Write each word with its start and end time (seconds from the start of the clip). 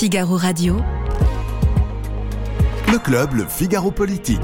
Figaro 0.00 0.38
Radio. 0.38 0.78
Le 2.90 2.98
club, 2.98 3.34
le 3.34 3.44
Figaro 3.44 3.90
Politique. 3.90 4.40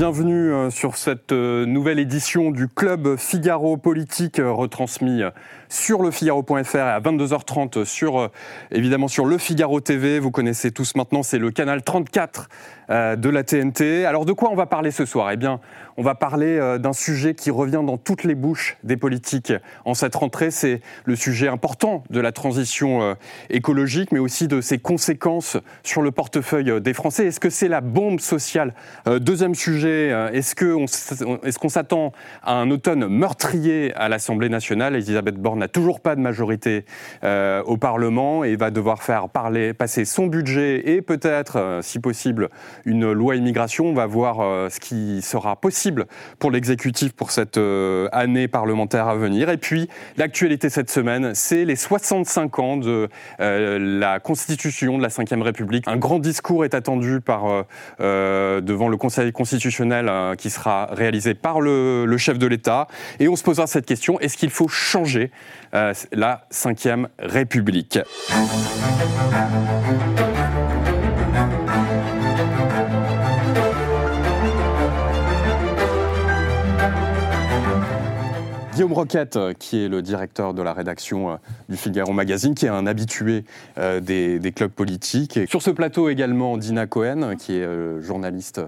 Bienvenue 0.00 0.50
euh, 0.50 0.70
sur 0.70 0.96
cette 0.96 1.30
euh, 1.32 1.66
nouvelle 1.66 1.98
édition 1.98 2.52
du 2.52 2.68
Club 2.68 3.16
Figaro 3.18 3.76
Politique 3.76 4.38
euh, 4.38 4.50
retransmis 4.50 5.20
sur 5.68 6.02
le 6.02 6.10
Figaro.fr 6.10 6.74
et 6.74 6.80
à 6.80 7.00
22h30 7.00 7.84
sur 7.84 8.30
évidemment 8.72 9.08
sur 9.08 9.26
le 9.26 9.36
Figaro 9.36 9.82
TV. 9.82 10.18
Vous 10.18 10.30
connaissez 10.30 10.70
tous 10.70 10.96
maintenant, 10.96 11.22
c'est 11.22 11.38
le 11.38 11.50
canal 11.50 11.82
34 11.82 12.48
de 12.88 13.28
la 13.28 13.44
TNT. 13.44 14.04
Alors 14.04 14.24
de 14.24 14.32
quoi 14.32 14.50
on 14.50 14.56
va 14.56 14.66
parler 14.66 14.90
ce 14.90 15.04
soir? 15.04 15.30
Eh 15.30 15.36
bien, 15.36 15.60
on 15.96 16.02
va 16.02 16.16
parler 16.16 16.58
d'un 16.80 16.92
sujet 16.92 17.34
qui 17.34 17.52
revient 17.52 17.82
dans 17.86 17.98
toutes 17.98 18.24
les 18.24 18.34
bouches 18.34 18.78
des 18.82 18.96
politiques 18.96 19.52
en 19.84 19.94
cette 19.94 20.16
rentrée. 20.16 20.50
C'est 20.50 20.80
le 21.04 21.14
sujet 21.14 21.46
important 21.46 22.02
de 22.10 22.18
la 22.18 22.32
transition 22.32 23.16
écologique, 23.48 24.10
mais 24.10 24.18
aussi 24.18 24.48
de 24.48 24.60
ses 24.60 24.78
conséquences 24.78 25.56
sur 25.84 26.02
le 26.02 26.10
portefeuille 26.10 26.80
des 26.80 26.92
Français. 26.92 27.26
Est-ce 27.26 27.38
que 27.38 27.50
c'est 27.50 27.68
la 27.68 27.80
bombe 27.80 28.18
sociale? 28.18 28.74
Deuxième 29.06 29.54
sujet 29.54 29.89
euh, 29.90 30.30
est-ce 30.32 31.58
qu'on 31.58 31.68
s'attend 31.68 32.12
à 32.42 32.54
un 32.54 32.70
automne 32.70 33.06
meurtrier 33.08 33.92
à 33.94 34.08
l'Assemblée 34.08 34.48
nationale? 34.48 34.94
Elisabeth 34.94 35.36
Borne 35.36 35.58
n'a 35.58 35.68
toujours 35.68 36.00
pas 36.00 36.16
de 36.16 36.20
majorité 36.20 36.84
euh, 37.24 37.62
au 37.64 37.76
Parlement 37.76 38.44
et 38.44 38.56
va 38.56 38.70
devoir 38.70 39.02
faire 39.02 39.28
parler, 39.28 39.74
passer 39.74 40.04
son 40.04 40.26
budget 40.26 40.90
et 40.90 41.02
peut-être, 41.02 41.56
euh, 41.56 41.82
si 41.82 41.98
possible, 41.98 42.48
une 42.84 43.12
loi 43.12 43.36
immigration. 43.36 43.86
On 43.86 43.94
va 43.94 44.06
voir 44.06 44.70
ce 44.70 44.80
qui 44.80 45.22
sera 45.22 45.56
possible 45.56 46.06
pour 46.38 46.50
l'exécutif 46.50 47.12
pour 47.12 47.30
cette 47.30 47.58
année 48.12 48.48
parlementaire 48.48 49.08
à 49.08 49.16
venir. 49.16 49.50
Et 49.50 49.56
puis, 49.56 49.88
l'actualité 50.16 50.68
cette 50.68 50.90
semaine, 50.90 51.34
c'est 51.34 51.64
les 51.64 51.76
65 51.76 52.58
ans 52.58 52.76
de 52.76 53.08
la 53.38 54.20
Constitution 54.20 54.98
de 54.98 55.02
la 55.02 55.08
Ve 55.08 55.42
République. 55.42 55.86
Un 55.88 55.96
grand 55.96 56.18
discours 56.18 56.64
est 56.64 56.74
attendu 56.74 57.20
par, 57.20 57.64
devant 57.98 58.88
le 58.88 58.96
Conseil 58.96 59.32
constitutionnel 59.32 59.79
euh, 59.80 60.34
qui 60.34 60.50
sera 60.50 60.86
réalisé 60.92 61.34
par 61.34 61.60
le, 61.60 62.16
chef 62.18 62.38
de 62.38 62.46
l'État. 62.46 62.86
Et 63.18 63.28
on 63.28 63.36
se 63.36 63.42
posera 63.42 63.66
cette 63.66 63.86
question, 63.86 64.20
est-ce 64.20 64.36
qu'il 64.36 64.50
faut 64.50 64.68
changer 64.68 65.30
euh, 65.74 65.94
la 66.12 66.46
Ve 66.50 67.06
République? 67.18 67.98
Guillaume 78.74 78.92
Roquette, 78.92 79.36
euh, 79.36 79.52
qui 79.58 79.82
est 79.84 79.88
le 79.88 80.02
directeur 80.02 80.52
de 80.52 80.62
la 80.62 80.72
rédaction 80.74 81.38
du 81.68 81.76
Figaro 81.76 82.12
Magazine, 82.12 82.54
qui 82.54 82.66
est 82.66 82.70
un 82.70 82.86
habitué 82.86 83.44
des, 83.76 84.52
clubs 84.54 84.70
politiques. 84.70 85.36
Et 85.36 85.46
sur 85.46 85.62
ce 85.62 85.70
plateau 85.70 86.08
également, 86.08 86.58
Dina 86.58 86.86
Cohen, 86.86 87.36
qui 87.38 87.56
est 87.56 88.00
journaliste 88.00 88.60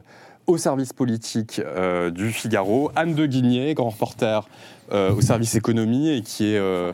au 0.46 0.56
service 0.58 0.92
politique 0.92 1.60
euh, 1.64 2.10
du 2.10 2.30
Figaro, 2.32 2.90
Anne 2.96 3.14
de 3.14 3.26
Guigné, 3.26 3.74
grand 3.74 3.90
reporter 3.90 4.48
euh, 4.92 5.14
au 5.14 5.20
service 5.20 5.54
économie 5.54 6.10
et 6.10 6.22
qui 6.22 6.52
est 6.52 6.58
euh, 6.58 6.92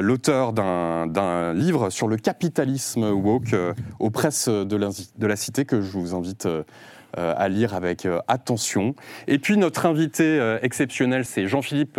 l'auteur 0.00 0.52
d'un 0.52 1.54
livre 1.54 1.90
sur 1.90 2.08
le 2.08 2.16
capitalisme 2.16 3.10
woke 3.10 3.56
aux 3.98 4.10
presses 4.10 4.48
de 4.48 4.76
la, 4.76 4.90
de 5.18 5.26
la, 5.26 5.36
Cité 5.36 5.64
que 5.64 5.80
je 5.80 5.90
vous 5.90 6.14
invite 6.14 6.46
à 7.16 7.48
lire 7.48 7.74
avec 7.74 8.06
attention. 8.28 8.94
Et 9.26 9.38
puis 9.38 9.56
notre 9.56 9.86
invité 9.86 10.58
exceptionnel, 10.62 11.24
c'est 11.24 11.46
Jean-Philippe 11.46 11.98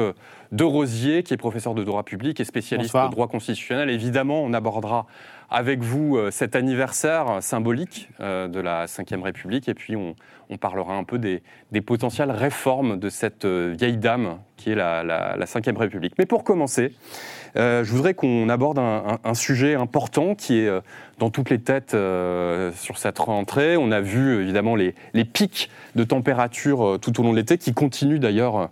de 0.52 0.64
Rosier, 0.64 1.24
qui 1.24 1.34
est 1.34 1.38
professeur 1.38 1.74
de 1.74 1.84
droit 1.84 2.04
public 2.04 2.40
et 2.40 2.46
spécialiste 2.46 2.96
de 2.96 3.10
droit 3.10 3.28
constitutionnel. 3.28 3.90
Évidemment, 3.90 4.44
on 4.44 4.54
abordera 4.54 5.08
avec 5.50 5.82
vous 5.82 6.18
cet 6.30 6.56
anniversaire 6.56 7.40
symbolique 7.42 8.10
de 8.20 8.60
la 8.60 8.86
Ve 8.86 9.24
République 9.24 9.68
et 9.68 9.74
puis 9.74 9.96
on, 9.96 10.16
on 10.52 10.58
parlera 10.58 10.96
un 10.96 11.04
peu 11.04 11.18
des, 11.18 11.42
potentielles 11.82 12.32
réformes 12.32 13.00
de 13.00 13.10
cette 13.10 13.46
euh, 13.46 13.74
vieille 13.78 13.98
dame 13.98 14.40
qui 14.62 14.72
est 14.72 14.76
la, 14.76 15.04
la, 15.04 15.36
la 15.38 15.46
Ve 15.46 15.78
République. 15.78 16.14
Mais 16.20 16.26
pour 16.26 16.44
commencer, 16.44 16.94
euh, 17.58 17.84
je 17.84 17.92
voudrais 17.92 18.14
qu'on 18.14 18.48
aborde 18.50 18.80
un, 18.80 19.34
sujet 19.34 19.76
important 19.76 20.36
qui 20.36 20.60
est 20.60 20.68
euh, 20.68 20.82
dans 21.20 21.30
toutes 21.30 21.50
les 21.50 21.60
têtes 21.60 21.96
sur 22.76 22.98
cette 22.98 23.20
rentrée. 23.20 23.78
On 23.78 23.92
a 23.92 24.02
vu 24.02 24.42
évidemment 24.42 24.76
les, 24.76 24.94
pics 25.26 25.70
de 25.96 26.04
température 26.04 26.98
tout 27.00 27.20
au 27.20 27.24
long 27.24 27.32
de 27.32 27.38
l'été 27.38 27.58
qui 27.58 27.74
continuent 27.74 28.20
d'ailleurs 28.20 28.70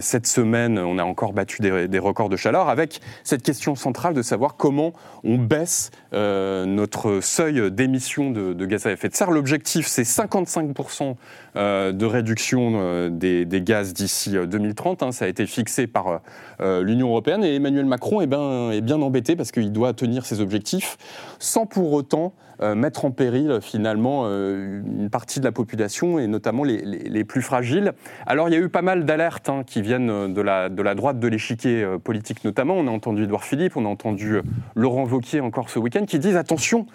cette 0.00 0.26
semaine. 0.26 0.76
On 0.80 0.98
a 0.98 1.04
encore 1.04 1.32
battu 1.32 1.62
des, 1.62 1.98
records 2.00 2.30
de 2.30 2.36
chaleur 2.36 2.68
avec 2.68 3.00
cette 3.22 3.44
question 3.44 3.76
centrale 3.76 4.12
de 4.12 4.22
savoir 4.22 4.56
comment 4.56 4.92
on 5.22 5.36
baisse 5.38 5.92
notre 6.12 7.20
seuil 7.20 7.70
d'émission 7.70 8.32
de, 8.32 8.66
gaz 8.66 8.86
à 8.86 8.90
effet 8.90 9.08
de 9.08 9.14
serre. 9.14 9.30
L'objectif, 9.30 9.86
c'est 9.86 10.02
55% 10.02 11.14
de 11.58 12.04
réduction 12.04 13.08
des, 13.10 13.46
gaz 13.62 13.92
d'ici 13.92 14.30
2030. 14.30 15.02
Hein. 15.02 15.12
Ça 15.12 15.24
a 15.24 15.28
été 15.28 15.46
fixé 15.46 15.86
par 15.86 16.20
l'Union 16.60 17.08
européenne 17.08 17.44
et 17.44 17.56
Emmanuel 17.56 17.84
Macron 17.84 18.20
est 18.20 18.26
bien, 18.26 18.70
est 18.70 18.80
bien 18.80 19.00
embêté 19.02 19.36
parce 19.36 19.50
qu'il 19.50 19.72
doit 19.72 19.92
tenir 19.92 20.24
ses 20.24 20.40
objectifs 20.40 20.96
sans 21.38 21.66
pour 21.66 21.92
autant 21.92 22.32
euh, 22.60 22.74
mettre 22.74 23.04
en 23.04 23.12
péril 23.12 23.60
finalement 23.62 24.22
euh, 24.24 24.82
une 24.84 25.10
partie 25.10 25.38
de 25.38 25.44
la 25.44 25.52
population 25.52 26.18
et 26.18 26.26
notamment 26.26 26.64
les, 26.64 27.24
plus 27.24 27.40
fragiles. 27.40 27.92
Alors 28.26 28.48
il 28.48 28.52
y 28.52 28.56
a 28.56 28.60
eu 28.60 28.68
pas 28.68 28.82
mal 28.82 29.04
d'alertes 29.04 29.48
hein, 29.48 29.62
qui 29.64 29.80
viennent 29.80 30.32
de 30.32 30.40
la, 30.40 30.68
de 30.68 30.82
la 30.82 30.96
droite 30.96 31.20
de 31.20 31.28
l'échiquier 31.28 31.84
euh, 31.84 31.98
politique 31.98 32.44
notamment. 32.44 32.74
On 32.74 32.88
a 32.88 32.90
entendu 32.90 33.24
Edouard 33.24 33.44
Philippe, 33.44 33.76
on 33.76 33.84
a 33.84 33.88
entendu 33.88 34.40
Laurent 34.74 35.04
Wauquiez 35.04 35.40
encore 35.40 35.70
ce 35.70 35.78
week-end 35.78 36.04
qui 36.04 36.18
disent 36.18 36.36
attention, 36.36 36.86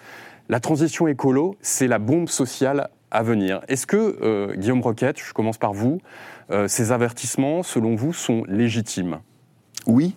la 0.50 0.60
transition 0.60 1.08
écolo, 1.08 1.56
c'est 1.62 1.88
la 1.88 1.98
bombe 1.98 2.28
sociale 2.28 2.90
Est-ce 3.68 3.86
que, 3.86 4.54
Guillaume 4.56 4.80
Roquette, 4.80 5.18
je 5.18 5.32
commence 5.32 5.58
par 5.58 5.72
vous, 5.72 6.00
ces 6.66 6.92
avertissements, 6.92 7.62
selon 7.62 7.94
vous, 7.94 8.12
sont 8.12 8.44
légitimes? 8.48 9.18
Oui, 9.86 10.14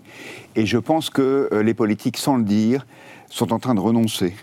et 0.56 0.66
je 0.66 0.78
pense 0.78 1.10
que 1.10 1.50
euh, 1.52 1.62
les 1.62 1.74
politiques, 1.74 2.18
sans 2.18 2.38
le 2.38 2.44
dire, 2.44 2.86
sont 3.30 3.52
en 3.52 3.60
train 3.60 3.76
de 3.76 3.80
renoncer. 3.80 4.34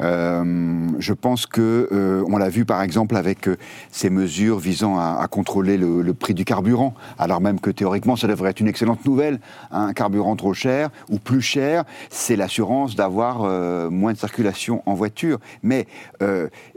Euh, 0.00 0.88
je 0.98 1.12
pense 1.12 1.46
que 1.46 1.88
euh, 1.92 2.24
on 2.28 2.36
l'a 2.36 2.48
vu 2.48 2.64
par 2.64 2.82
exemple 2.82 3.14
avec 3.14 3.48
ces 3.92 4.10
mesures 4.10 4.58
visant 4.58 4.98
à, 4.98 5.24
contrôler 5.30 5.76
le, 5.76 6.12
prix 6.14 6.34
du 6.34 6.44
carburant, 6.44 6.94
alors 7.16 7.40
même 7.40 7.60
que 7.60 7.70
théoriquement 7.70 8.16
ça 8.16 8.26
devrait 8.26 8.50
être 8.50 8.58
une 8.58 8.66
excellente 8.66 9.04
nouvelle. 9.04 9.38
Un 9.70 9.92
carburant 9.92 10.34
trop 10.34 10.52
cher 10.52 10.90
ou 11.08 11.20
plus 11.20 11.42
cher, 11.42 11.84
c'est 12.10 12.34
l'assurance 12.34 12.96
d'avoir 12.96 13.48
moins 13.92 14.12
de 14.12 14.18
circulation 14.18 14.82
en 14.86 14.94
voiture. 14.94 15.38
Mais 15.62 15.86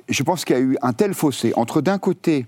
je 0.09 0.23
pense 0.23 0.45
qu'il 0.45 0.55
y 0.55 0.59
a 0.59 0.61
eu 0.61 0.77
un 0.81 0.93
tel 0.93 1.13
fossé 1.13 1.53
entre 1.55 1.81
d'un 1.81 1.97
côté 1.97 2.45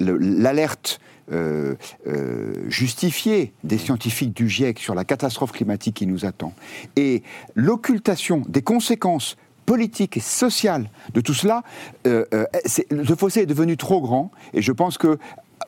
l'alerte 0.00 1.00
euh, 1.32 1.74
euh, 2.06 2.52
justifié 2.68 3.54
des 3.64 3.78
scientifiques 3.78 4.36
du 4.36 4.46
GIEC 4.46 4.78
sur 4.78 4.94
la 4.94 5.04
catastrophe 5.04 5.52
climatique 5.52 5.96
qui 5.96 6.06
nous 6.06 6.26
attend, 6.26 6.52
et 6.96 7.22
l'occultation 7.54 8.42
des 8.46 8.60
conséquences 8.60 9.36
politiques 9.64 10.18
et 10.18 10.20
sociales 10.20 10.90
de 11.14 11.22
tout 11.22 11.32
cela, 11.32 11.62
euh, 12.06 12.26
le 12.90 13.14
fossé 13.14 13.40
est 13.40 13.46
devenu 13.46 13.78
trop 13.78 14.02
grand, 14.02 14.32
et 14.52 14.60
je 14.60 14.70
pense 14.70 14.98
que 14.98 15.16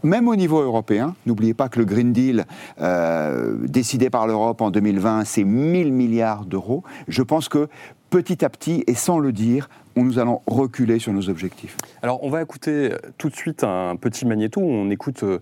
même 0.03 0.29
au 0.29 0.37
niveau 0.37 0.61
européen, 0.61 1.15
n'oubliez 1.25 1.55
pas 1.55 1.71
que 1.71 1.79
le 1.79 1.87
Green 1.87 2.13
Deal 2.13 2.45
décidé 3.63 4.11
par 4.11 4.27
l'Europe 4.27 4.61
en 4.61 4.71
2020, 4.71 5.25
c'est 5.25 5.45
1000 5.45 5.91
milliards 5.91 6.45
d'euros. 6.45 6.83
Je 7.09 7.23
pense 7.23 7.49
que 7.49 7.69
petit 8.11 8.45
à 8.45 8.51
petit, 8.51 8.85
et 8.87 8.95
sans 8.95 9.19
le 9.19 9.33
dire, 9.33 9.71
nous 10.05 10.19
allons 10.19 10.43
reculer 10.47 10.99
sur 10.99 11.13
nos 11.13 11.29
objectifs. 11.29 11.77
Alors, 12.03 12.23
on 12.23 12.31
va 12.31 12.43
écouter 12.43 12.91
tout 13.19 13.29
de 13.29 13.37
suite 13.37 13.65
un 13.65 13.97
petit 13.97 14.27
magnéto. 14.27 14.61
On 14.61 14.91
écoute 14.91 15.23
euh, 15.23 15.41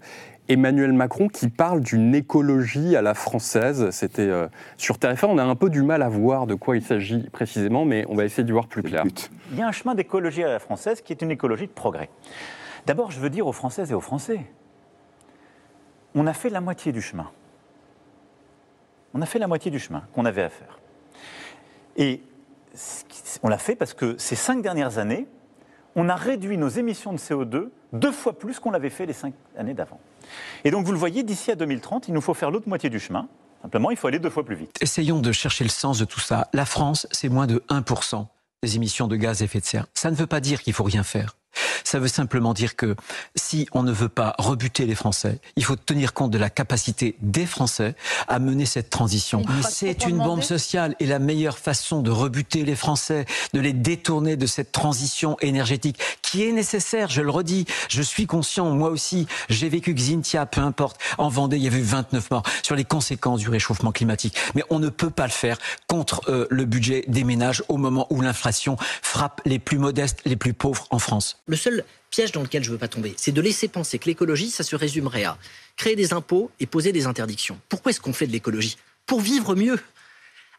Emmanuel 0.49 0.93
Macron 0.93 1.29
qui 1.29 1.49
parle 1.49 1.81
d'une 1.81 2.15
écologie 2.15 2.97
à 2.97 3.03
la 3.03 3.15
française. 3.15 3.91
C'était 3.91 4.23
euh, 4.23 4.47
sur 4.77 4.97
TF1. 4.97 5.27
On 5.27 5.39
a 5.39 5.45
un 5.45 5.57
peu 5.57 5.71
du 5.71 5.83
mal 5.83 6.03
à 6.03 6.09
voir 6.09 6.47
de 6.47 6.55
quoi 6.55 6.77
il 6.77 6.83
s'agit 6.83 7.29
précisément, 7.31 7.85
mais 7.85 8.05
on 8.09 8.15
va 8.15 8.25
essayer 8.25 8.45
de 8.45 8.53
voir 8.53 8.69
plus 8.69 8.83
clair. 8.83 9.05
Il 9.53 9.59
y 9.59 9.63
a 9.63 9.67
un 9.67 9.73
chemin 9.73 9.95
d'écologie 9.95 10.45
à 10.45 10.49
la 10.49 10.59
française 10.59 11.01
qui 11.01 11.13
est 11.13 11.23
une 11.23 11.31
écologie 11.31 11.67
de 11.67 11.73
progrès. 11.73 12.11
D'abord, 12.87 13.11
je 13.11 13.21
veux 13.21 13.31
dire 13.31 13.47
aux 13.47 13.53
Françaises 13.53 13.91
et 13.91 13.95
aux 13.95 14.01
Français, 14.01 14.41
on 16.15 16.27
a 16.27 16.33
fait 16.33 16.51
la 16.51 16.61
moitié 16.61 16.93
du 16.93 17.01
chemin. 17.01 17.31
On 19.15 19.23
a 19.23 19.27
fait 19.27 19.39
la 19.39 19.47
moitié 19.47 19.71
du 19.71 19.79
chemin 19.79 20.03
qu'on 20.13 20.25
avait 20.27 20.43
à 20.43 20.51
faire. 20.51 20.79
Et 21.97 22.21
on 23.43 23.49
l'a 23.49 23.59
fait 23.59 23.77
parce 23.77 23.95
que 23.95 24.17
ces 24.19 24.37
cinq 24.37 24.63
dernières 24.63 24.99
années, 24.99 25.27
on 25.97 26.09
a 26.09 26.17
réduit 26.17 26.57
nos 26.57 26.69
émissions 26.69 27.13
de 27.13 27.19
CO2 27.19 27.69
deux 27.93 28.13
fois 28.13 28.39
plus 28.39 28.59
qu'on 28.59 28.71
l'avait 28.71 28.91
fait 28.91 29.07
les 29.07 29.13
cinq 29.13 29.35
années 29.57 29.75
d'avant. 29.75 30.01
Et 30.65 30.71
donc, 30.71 30.85
vous 30.85 30.93
le 30.93 30.99
voyez, 30.99 31.23
d'ici 31.23 31.51
à 31.51 31.55
2030, 31.55 32.09
il 32.09 32.15
nous 32.15 32.21
faut 32.21 32.35
faire 32.35 32.51
l'autre 32.51 32.69
moitié 32.69 32.91
du 32.91 32.99
chemin. 32.99 33.29
Simplement, 33.63 33.91
il 33.91 33.97
faut 33.97 34.09
aller 34.09 34.19
deux 34.19 34.31
fois 34.31 34.45
plus 34.45 34.57
vite. 34.57 34.77
Essayons 34.81 35.21
de 35.21 35.33
chercher 35.33 35.65
le 35.65 35.71
sens 35.71 35.99
de 35.99 36.05
tout 36.05 36.21
ça. 36.21 36.49
La 36.53 36.67
France, 36.67 37.07
c'est 37.13 37.29
moins 37.29 37.47
de 37.47 37.63
1% 37.71 38.27
des 38.63 38.77
émissions 38.77 39.09
de 39.09 39.17
gaz 39.17 39.43
à 39.43 39.45
effet 39.45 39.61
de 39.61 39.65
serre. 39.65 39.87
Ça 39.95 40.11
ne 40.11 40.17
veut 40.17 40.27
pas 40.27 40.41
dire 40.41 40.63
qu'il 40.63 40.73
faut 40.73 40.85
rien 40.85 41.03
faire. 41.03 41.37
Ça 41.95 42.01
veut 42.01 42.09
simplement 42.09 42.55
dire 42.55 42.75
que 42.75 42.97
si 43.37 43.69
on 43.71 43.85
ne 43.85 43.93
veut 43.93 44.09
pas 44.09 44.35
rebuter 44.39 44.85
les 44.85 44.97
Français, 44.97 45.39
il 45.55 45.63
faut 45.63 45.77
tenir 45.77 46.13
compte 46.13 46.33
de 46.33 46.39
la 46.39 46.51
capacité 46.51 47.15
des 47.23 47.47
Français 47.47 47.95
à 48.27 48.41
mener 48.41 48.67
cette 48.67 48.91
transition. 48.91 49.45
C'est 49.71 50.05
une 50.07 50.19
bombe 50.19 50.43
sociale 50.43 50.97
et 50.99 51.07
la 51.07 51.21
meilleure 51.21 51.57
façon 51.57 52.03
de 52.03 52.11
rebuter 52.11 52.65
les 52.65 52.75
Français, 52.75 53.27
de 53.53 53.61
les 53.61 53.73
détourner 53.73 54.37
de 54.37 54.47
cette 54.47 54.73
transition 54.73 55.37
énergétique 55.41 56.01
qui 56.21 56.43
est 56.43 56.51
nécessaire, 56.51 57.11
je 57.11 57.23
le 57.23 57.31
redis. 57.31 57.65
Je 57.89 58.03
suis 58.03 58.27
conscient, 58.27 58.71
moi 58.71 58.91
aussi, 58.91 59.29
j'ai 59.49 59.69
vécu 59.69 59.95
Xintia, 59.95 60.47
peu 60.47 60.63
importe. 60.63 61.01
En 61.17 61.29
Vendée, 61.29 61.59
il 61.59 61.63
y 61.63 61.69
avait 61.69 61.79
eu 61.79 61.83
29 61.83 62.29
morts 62.33 62.43
sur 62.65 62.75
les 62.75 62.85
conséquences 62.85 63.39
du 63.39 63.49
réchauffement 63.49 63.93
climatique. 63.93 64.37
Mais 64.57 64.65
on 64.69 64.81
ne 64.81 64.89
peut 64.89 65.11
pas 65.11 65.27
le 65.27 65.33
faire 65.33 65.59
contre 65.87 66.29
euh, 66.29 66.49
le 66.51 66.65
budget 66.65 67.05
des 67.07 67.23
ménages 67.23 67.63
au 67.69 67.77
moment 67.77 68.09
où 68.11 68.21
l'inflation 68.21 68.77
frappe 69.01 69.41
les 69.45 69.61
plus 69.61 69.79
modestes, 69.79 70.23
les 70.25 70.35
plus 70.35 70.55
pauvres 70.55 70.89
en 70.91 70.99
France. 70.99 71.37
Le 71.47 71.55
seul 71.55 71.84
piège 72.15 72.31
dans 72.31 72.43
lequel 72.43 72.63
je 72.63 72.69
ne 72.69 72.75
veux 72.75 72.79
pas 72.79 72.87
tomber, 72.87 73.13
c'est 73.17 73.33
de 73.33 73.41
laisser 73.41 73.67
penser 73.67 73.99
que 73.99 74.07
l'écologie, 74.07 74.49
ça 74.49 74.63
se 74.63 74.77
résumerait 74.77 75.25
à 75.25 75.37
créer 75.77 75.97
des 75.97 76.13
impôts 76.13 76.53
et 76.61 76.67
poser 76.67 76.93
des 76.93 77.07
interdictions. 77.07 77.59
Pourquoi 77.69 77.91
est-ce 77.91 78.01
qu'on 78.01 78.13
fait 78.13 78.29
de 78.29 78.33
l'écologie? 78.33 78.77
Pour 79.05 79.21
vivre 79.21 79.57
mieux. 79.57 79.81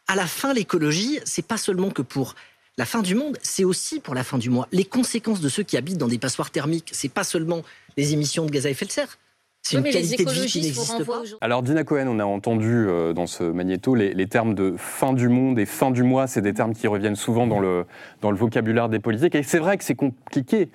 À 0.06 0.16
la 0.16 0.26
fin, 0.26 0.52
l'écologie, 0.52 1.18
c'est 1.24 1.46
pas 1.46 1.56
seulement 1.56 1.90
que 1.90 2.02
pour 2.02 2.34
la 2.76 2.84
fin 2.84 3.00
du 3.00 3.14
monde, 3.14 3.38
c'est 3.42 3.64
aussi 3.64 4.00
pour 4.00 4.14
la 4.14 4.22
fin 4.22 4.36
du 4.36 4.50
mois. 4.50 4.68
Les 4.70 4.84
conséquences 4.84 5.40
de 5.40 5.48
ceux 5.48 5.62
qui 5.62 5.78
habitent 5.78 5.96
dans 5.96 6.08
des 6.08 6.18
passoires 6.18 6.50
thermiques, 6.50 6.90
c'est 6.92 7.08
pas 7.08 7.24
seulement 7.24 7.62
les 7.96 8.12
émissions 8.12 8.44
de 8.44 8.50
gaz 8.50 8.66
à 8.66 8.70
effet 8.70 8.84
de 8.84 8.92
serre. 8.92 9.16
C'est 9.62 9.78
une 9.78 9.82
qualité 9.82 10.24
de 10.24 10.30
vie 10.30 10.46
qui 10.46 10.60
n'existe 10.60 11.04
pas. 11.04 11.22
Alors 11.40 11.62
Dina 11.62 11.84
Cohen, 11.84 12.06
on 12.06 12.20
a 12.20 12.24
entendu 12.24 12.86
euh, 12.86 13.14
dans 13.14 13.26
ce 13.26 13.42
magnéto 13.42 13.94
les, 13.94 14.12
les, 14.12 14.26
termes 14.28 14.54
de 14.54 14.74
fin 14.76 15.14
du 15.14 15.28
monde 15.28 15.58
et 15.58 15.66
fin 15.66 15.90
du 15.90 16.02
mois, 16.04 16.26
c'est 16.28 16.42
des 16.42 16.52
termes 16.52 16.74
qui 16.74 16.86
reviennent 16.86 17.16
souvent 17.16 17.46
dans 17.48 17.58
le, 17.58 17.86
dans 18.20 18.30
le 18.30 18.36
vocabulaire 18.36 18.90
des 18.90 19.00
politiques. 19.00 19.34
Et 19.34 19.42
c'est 19.42 19.58
vrai 19.58 19.78
que 19.78 19.82
c'est 19.82 19.96
compliqué 19.96 20.68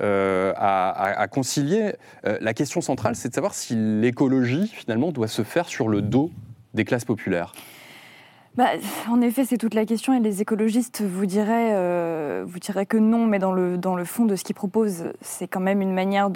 euh, 0.00 0.52
à, 0.56 1.26
concilier. 1.28 1.94
Euh, 2.26 2.38
la 2.40 2.54
question 2.54 2.80
centrale, 2.80 3.16
c'est 3.16 3.28
de 3.28 3.34
savoir 3.34 3.54
si 3.54 3.74
l'écologie, 3.74 4.68
finalement, 4.68 5.12
doit 5.12 5.28
se 5.28 5.42
faire 5.42 5.68
sur 5.68 5.88
le 5.88 6.02
dos 6.02 6.30
des 6.74 6.84
classes 6.84 7.04
populaires. 7.04 7.52
Bah, 8.58 8.70
en 9.08 9.20
effet, 9.20 9.44
c'est 9.44 9.56
toute 9.56 9.74
la 9.74 9.86
question 9.86 10.14
et 10.14 10.18
les 10.18 10.42
écologistes 10.42 11.02
vous 11.02 11.26
diraient, 11.26 11.74
euh, 11.74 12.42
vous 12.44 12.58
diraient 12.58 12.86
que 12.86 12.96
non, 12.96 13.24
mais 13.24 13.38
dans 13.38 13.52
le, 13.52 13.78
dans 13.78 13.94
le 13.94 14.04
fond 14.04 14.24
de 14.24 14.34
ce 14.34 14.42
qu'ils 14.42 14.56
proposent, 14.56 15.12
c'est 15.20 15.46
quand 15.46 15.60
même 15.60 15.80
une 15.80 15.94
manière 15.94 16.28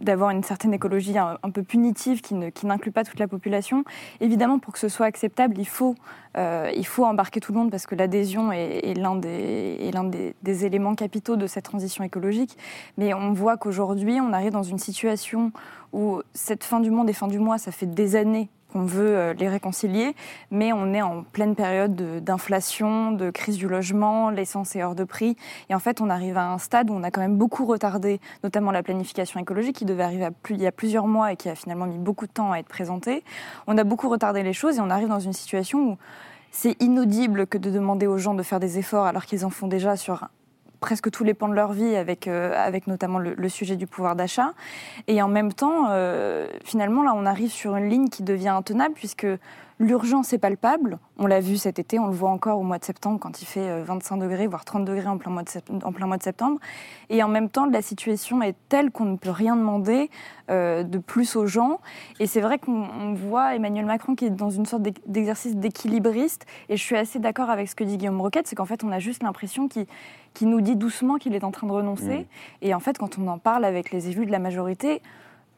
d'avoir 0.00 0.30
une 0.30 0.42
certaine 0.42 0.72
écologie 0.72 1.18
un, 1.18 1.50
peu 1.50 1.62
punitive 1.62 2.22
qui, 2.22 2.34
n'inclut 2.64 2.90
pas 2.90 3.04
toute 3.04 3.18
la 3.18 3.28
population. 3.28 3.84
Évidemment, 4.22 4.58
pour 4.58 4.72
que 4.72 4.78
ce 4.78 4.88
soit 4.88 5.04
acceptable, 5.04 5.58
il 5.58 5.68
faut, 5.68 5.94
euh, 6.38 6.72
il 6.74 6.86
faut 6.86 7.04
embarquer 7.04 7.40
tout 7.40 7.52
le 7.52 7.58
monde 7.58 7.70
parce 7.70 7.84
que 7.84 7.94
l'adhésion 7.94 8.50
est 8.50 8.94
l'un 8.96 9.14
des, 9.14 10.34
des 10.42 10.64
éléments 10.64 10.94
capitaux 10.94 11.36
de 11.36 11.46
cette 11.46 11.64
transition 11.64 12.02
écologique. 12.02 12.56
Mais 12.96 13.12
on 13.12 13.34
voit 13.34 13.58
qu'aujourd'hui, 13.58 14.20
on 14.22 14.32
arrive 14.32 14.52
dans 14.52 14.62
une 14.62 14.78
situation 14.78 15.52
où 15.92 16.22
cette 16.32 16.64
fin 16.64 16.80
du 16.80 16.90
monde 16.90 17.10
et 17.10 17.12
fin 17.12 17.28
du 17.28 17.40
mois, 17.40 17.58
ça 17.58 17.72
fait 17.72 17.84
des 17.84 18.16
années 18.16 18.48
qu'on 18.72 18.84
veut 18.84 19.16
euh, 19.16 19.34
les 19.34 19.48
réconcilier, 19.48 20.14
mais 20.50 20.72
on 20.72 20.92
est 20.92 21.02
en 21.02 21.22
pleine 21.22 21.54
période 21.54 21.94
d'inflation, 22.22 23.12
de, 23.12 23.30
crise 23.30 23.56
du 23.56 23.68
logement, 23.68 24.30
l'essence 24.30 24.76
est 24.76 24.82
hors 24.82 24.94
de 24.94 25.04
prix, 25.04 25.36
et 25.68 25.74
en 25.74 25.78
fait 25.78 26.00
on 26.00 26.10
arrive 26.10 26.36
à 26.36 26.50
un 26.50 26.58
stade 26.58 26.90
où 26.90 26.94
on 26.94 27.02
a 27.02 27.10
quand 27.10 27.20
même 27.20 27.36
beaucoup 27.36 27.66
retardé, 27.66 28.20
notamment 28.44 28.70
la 28.70 28.82
planification 28.82 29.40
écologique 29.40 29.76
qui 29.76 29.84
devait 29.84 30.02
arriver 30.02 30.28
plus, 30.42 30.54
il 30.54 30.62
y 30.62 30.66
a 30.66 30.72
plusieurs 30.72 31.06
mois 31.06 31.32
et 31.32 31.36
qui 31.36 31.48
a 31.48 31.54
finalement 31.54 31.86
mis 31.86 31.98
beaucoup 31.98 32.26
de 32.26 32.32
temps 32.32 32.52
à 32.52 32.58
être 32.58 32.68
présentée. 32.68 33.24
On 33.66 33.78
a 33.78 33.84
beaucoup 33.84 34.08
retardé 34.08 34.42
les 34.42 34.52
choses 34.52 34.78
et 34.78 34.80
on 34.80 34.90
arrive 34.90 35.08
dans 35.08 35.20
une 35.20 35.32
situation 35.32 35.92
où 35.92 35.98
c'est 36.50 36.80
inaudible 36.82 37.46
que 37.46 37.58
de 37.58 37.70
demander 37.70 38.06
aux 38.06 38.18
gens 38.18 38.34
de 38.34 38.42
faire 38.42 38.60
des 38.60 38.78
efforts 38.78 39.06
alors 39.06 39.26
qu'ils 39.26 39.44
en 39.44 39.50
font 39.50 39.68
déjà 39.68 39.96
sur 39.96 40.28
presque 40.80 41.10
tous 41.10 41.24
les 41.24 41.34
pans 41.34 41.48
de 41.48 41.54
leur 41.54 41.72
vie, 41.72 41.96
avec, 41.96 42.28
euh, 42.28 42.52
avec 42.56 42.86
notamment 42.86 43.18
le, 43.18 43.48
sujet 43.48 43.76
du 43.76 43.86
pouvoir 43.86 44.16
d'achat. 44.16 44.52
Et 45.06 45.22
en 45.22 45.28
même 45.28 45.52
temps, 45.52 45.86
euh, 45.90 46.48
finalement, 46.64 47.02
là, 47.02 47.12
on 47.14 47.26
arrive 47.26 47.50
sur 47.50 47.76
une 47.76 47.88
ligne 47.88 48.08
qui 48.08 48.22
devient 48.22 48.48
intenable, 48.48 48.94
puisque 48.94 49.26
l'urgence 49.78 50.32
est 50.32 50.38
palpable. 50.38 50.98
On 51.18 51.26
l'a 51.26 51.40
vu 51.40 51.56
cet 51.56 51.78
été, 51.78 51.98
on 51.98 52.06
le 52.06 52.12
voit 52.12 52.30
encore 52.30 52.58
au 52.58 52.62
mois 52.62 52.78
de 52.78 52.84
septembre, 52.84 53.18
quand 53.20 53.42
il 53.42 53.44
fait 53.44 53.82
25 53.82 54.16
euh, 54.16 54.20
degrés, 54.20 54.46
voire 54.46 54.64
30 54.64 54.84
degrés 54.84 55.06
en 55.06 55.18
plein 55.18 55.30
mois 55.30 55.42
de, 55.42 55.48
septembre, 55.48 55.86
en 55.86 55.92
plein 55.92 56.06
mois 56.06 56.16
de 56.16 56.22
septembre. 56.22 56.58
Et 57.10 57.22
en 57.22 57.28
même 57.28 57.48
temps, 57.48 57.66
la 57.66 57.82
situation 57.82 58.42
est 58.42 58.56
telle 58.68 58.90
qu'on 58.90 59.04
ne 59.04 59.16
peut 59.16 59.30
rien 59.30 59.56
demander 59.56 60.10
euh, 60.50 60.82
de 60.82 60.98
plus 60.98 61.36
aux 61.36 61.46
gens. 61.46 61.80
Et 62.20 62.26
c'est 62.26 62.40
vrai 62.40 62.58
qu'on 62.58 63.14
voit 63.14 63.54
Emmanuel 63.54 63.86
Macron 63.86 64.14
qui 64.14 64.26
est 64.26 64.30
dans 64.30 64.50
une 64.50 64.66
sorte 64.66 64.82
d'exercice 65.06 65.56
d'équilibriste. 65.56 66.46
Et 66.68 66.76
je 66.76 66.82
suis 66.82 66.96
assez 66.96 67.18
d'accord 67.18 67.50
avec 67.50 67.68
ce 67.68 67.74
que 67.74 67.84
dit 67.84 67.96
Guillaume 67.96 68.20
Roquette, 68.20 68.46
c'est 68.46 68.56
qu'en 68.56 68.66
fait, 68.66 68.84
on 68.84 68.90
a 68.90 68.98
juste 68.98 69.22
l'impression 69.22 69.68
qu'il 69.68 69.86
qui 70.34 70.46
nous 70.46 70.60
dit 70.60 70.76
doucement 70.76 71.16
qu'il 71.16 71.34
est 71.34 71.42
en 71.42 71.50
train 71.50 71.66
de 71.66 71.72
renoncer. 71.72 72.18
Mmh. 72.18 72.26
Et 72.62 72.74
en 72.74 72.80
fait, 72.80 72.96
quand 72.96 73.18
on 73.18 73.26
en 73.26 73.38
parle 73.38 73.64
avec 73.64 73.90
les 73.90 74.08
élus 74.08 74.24
de 74.24 74.30
la 74.30 74.38
majorité, 74.38 75.02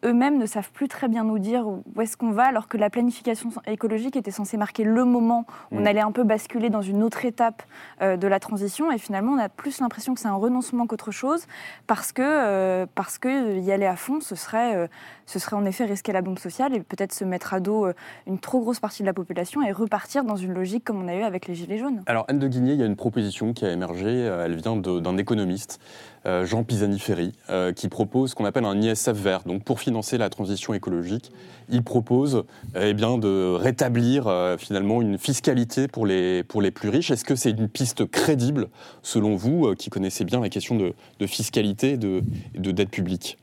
eux-mêmes 0.05 0.39
ne 0.39 0.47
savent 0.47 0.71
plus 0.73 0.89
très 0.89 1.09
bien 1.09 1.25
nous 1.25 1.39
dire 1.39 1.67
où 1.67 1.83
est-ce 2.01 2.17
qu'on 2.17 2.31
va, 2.31 2.45
alors 2.45 2.69
que 2.69 2.77
la 2.77 2.91
planification 2.91 3.51
écologique 3.67 4.17
était 4.17 4.31
censée 4.31 4.57
marquer 4.57 4.85
le 4.85 5.05
moment 5.05 5.45
où 5.71 5.77
mmh. 5.77 5.79
on 5.79 5.87
allait 5.87 6.01
un 6.01 6.13
peu 6.13 6.25
basculer 6.25 6.71
dans 6.71 6.83
une 6.83 7.03
autre 7.03 7.25
étape 7.25 7.63
euh, 8.01 8.17
de 8.17 8.27
la 8.27 8.41
transition. 8.41 8.91
Et 8.91 8.99
finalement, 8.99 9.33
on 9.33 9.39
a 9.39 9.49
plus 9.49 9.81
l'impression 9.81 10.15
que 10.15 10.21
c'est 10.21 10.29
un 10.29 10.35
renoncement 10.35 10.87
qu'autre 10.87 11.11
chose, 11.11 11.47
parce 11.87 12.13
que, 12.13 12.23
euh, 12.25 12.87
parce 12.95 13.19
que 13.19 13.59
y 13.59 13.73
aller 13.73 13.87
à 13.87 13.97
fond, 13.97 14.21
ce 14.21 14.35
serait, 14.35 14.75
euh, 14.75 14.87
ce 15.27 15.39
serait 15.39 15.57
en 15.57 15.65
effet 15.65 15.85
risquer 15.85 16.13
la 16.13 16.23
bombe 16.23 16.39
sociale 16.39 16.75
et 16.75 16.81
peut-être 16.81 17.13
se 17.13 17.25
mettre 17.25 17.55
à 17.55 17.61
dos 17.61 17.89
une 18.27 18.39
trop 18.39 18.61
grosse 18.61 18.81
partie 18.81 19.03
de 19.03 19.07
la 19.07 19.13
population 19.13 19.63
et 19.63 19.73
repartir 19.73 20.25
dans 20.25 20.37
une 20.37 20.53
logique 20.53 20.85
comme 20.85 21.03
on 21.03 21.09
a 21.09 21.15
eu 21.15 21.23
avec 21.23 21.47
les 21.47 21.55
Gilets 21.55 21.79
jaunes. 21.79 22.03
Alors, 22.07 22.25
Anne 22.29 22.39
de 22.39 22.49
Guigné, 22.49 22.73
il 22.73 22.81
y 22.81 22.83
a 22.83 22.87
une 22.87 22.97
proposition 22.97 23.53
qui 23.53 23.65
a 23.65 23.71
émergé, 23.71 24.09
elle 24.09 24.57
vient 24.57 24.77
d'un 24.77 25.17
économiste. 25.17 25.81
Euh, 26.27 26.45
Jean 26.45 26.65
Pisani-Ferry, 26.65 27.33
euh, 27.49 27.73
qui 27.73 27.89
propose 27.89 28.31
ce 28.31 28.35
qu'on 28.35 28.45
appelle 28.45 28.67
un 28.67 28.79
ISF 28.79 29.09
vert. 29.15 29.43
Donc 29.47 29.65
pour 29.65 29.81
financer 29.81 30.19
la 30.19 30.29
transition 30.29 30.75
écologique, 30.75 31.33
il 31.71 31.83
propose 31.83 32.45
eh 32.75 32.93
bien, 32.93 33.17
de 33.17 33.55
rétablir 33.55 34.27
euh, 34.27 34.59
finalement 34.59 35.01
une 35.01 35.17
fiscalité 35.17 35.89
pour 35.89 36.05
les, 36.05 36.45
plus 36.45 36.91
riches. 36.91 37.11
Est-ce 37.11 37.25
que 37.25 37.37
c'est 37.37 37.51
une 37.51 37.69
piste 37.69 38.05
crédible, 38.05 38.69
selon 39.03 39.35
vous, 39.35 39.69
euh, 39.69 39.75
qui 39.75 39.89
connaissez 39.89 40.25
bien 40.25 40.41
la 40.41 40.51
question 40.51 40.77
de, 40.77 40.93
fiscalité 41.27 41.93
et 41.93 41.97
de, 41.97 42.23
de 42.55 42.71
dette 42.71 42.91
publique? 42.91 43.39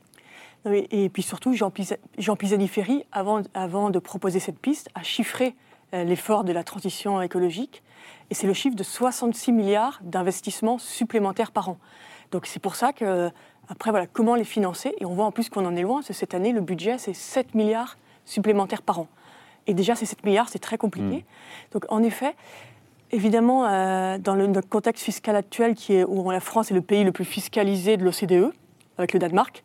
Et 0.64 1.08
puis 1.08 1.22
surtout, 1.22 1.54
Jean, 1.54 1.70
Pisa, 1.70 1.96
Jean 2.16 2.36
Pisani-Ferry, 2.36 3.04
avant, 3.10 3.42
avant 3.54 3.90
de 3.90 3.98
proposer 3.98 4.38
cette 4.38 4.58
piste, 4.58 4.88
a 4.94 5.02
chiffré 5.02 5.56
l'effort 5.92 6.44
de 6.44 6.52
la 6.52 6.62
transition 6.62 7.22
écologique. 7.22 7.82
Et 8.30 8.34
c'est 8.34 8.46
le 8.46 8.52
chiffre 8.52 8.76
de 8.76 8.82
66 8.82 9.52
milliards 9.52 10.00
d'investissements 10.02 10.78
supplémentaires 10.78 11.50
par 11.50 11.70
an. 11.70 11.78
Donc 12.30 12.46
c'est 12.46 12.60
pour 12.60 12.76
ça 12.76 12.92
que, 12.92 13.30
après, 13.68 13.90
voilà, 13.90 14.06
comment 14.06 14.34
les 14.34 14.44
financer? 14.44 14.94
Et 14.98 15.04
on 15.04 15.14
voit 15.14 15.24
en 15.24 15.32
plus 15.32 15.48
qu'on 15.48 15.64
en 15.64 15.76
est 15.76 15.82
loin. 15.82 16.02
Cette 16.02 16.34
année, 16.34 16.52
le 16.52 16.60
budget, 16.60 16.98
c'est 16.98 17.14
7 17.14 17.54
milliards 17.54 17.96
supplémentaires 18.24 18.82
par 18.82 19.00
an. 19.00 19.08
Et 19.66 19.74
déjà, 19.74 19.94
ces 19.94 20.06
7 20.06 20.24
milliards, 20.24 20.48
c'est 20.48 20.58
très 20.58 20.78
compliqué. 20.78 21.18
Mmh. 21.18 21.72
Donc 21.72 21.84
en 21.88 22.02
effet, 22.02 22.34
évidemment, 23.10 23.66
euh, 23.66 24.18
dans 24.18 24.34
le, 24.34 24.46
le, 24.46 24.62
contexte 24.62 25.04
fiscal 25.04 25.36
actuel, 25.36 25.74
qui 25.74 25.94
est, 25.94 26.04
où 26.04 26.30
la 26.30 26.40
France 26.40 26.70
est 26.70 26.74
le 26.74 26.82
pays 26.82 27.04
le 27.04 27.12
plus 27.12 27.24
fiscalisé 27.24 27.96
de 27.96 28.04
l'OCDE, 28.04 28.52
avec 28.96 29.12
le 29.12 29.18
Danemark, 29.18 29.62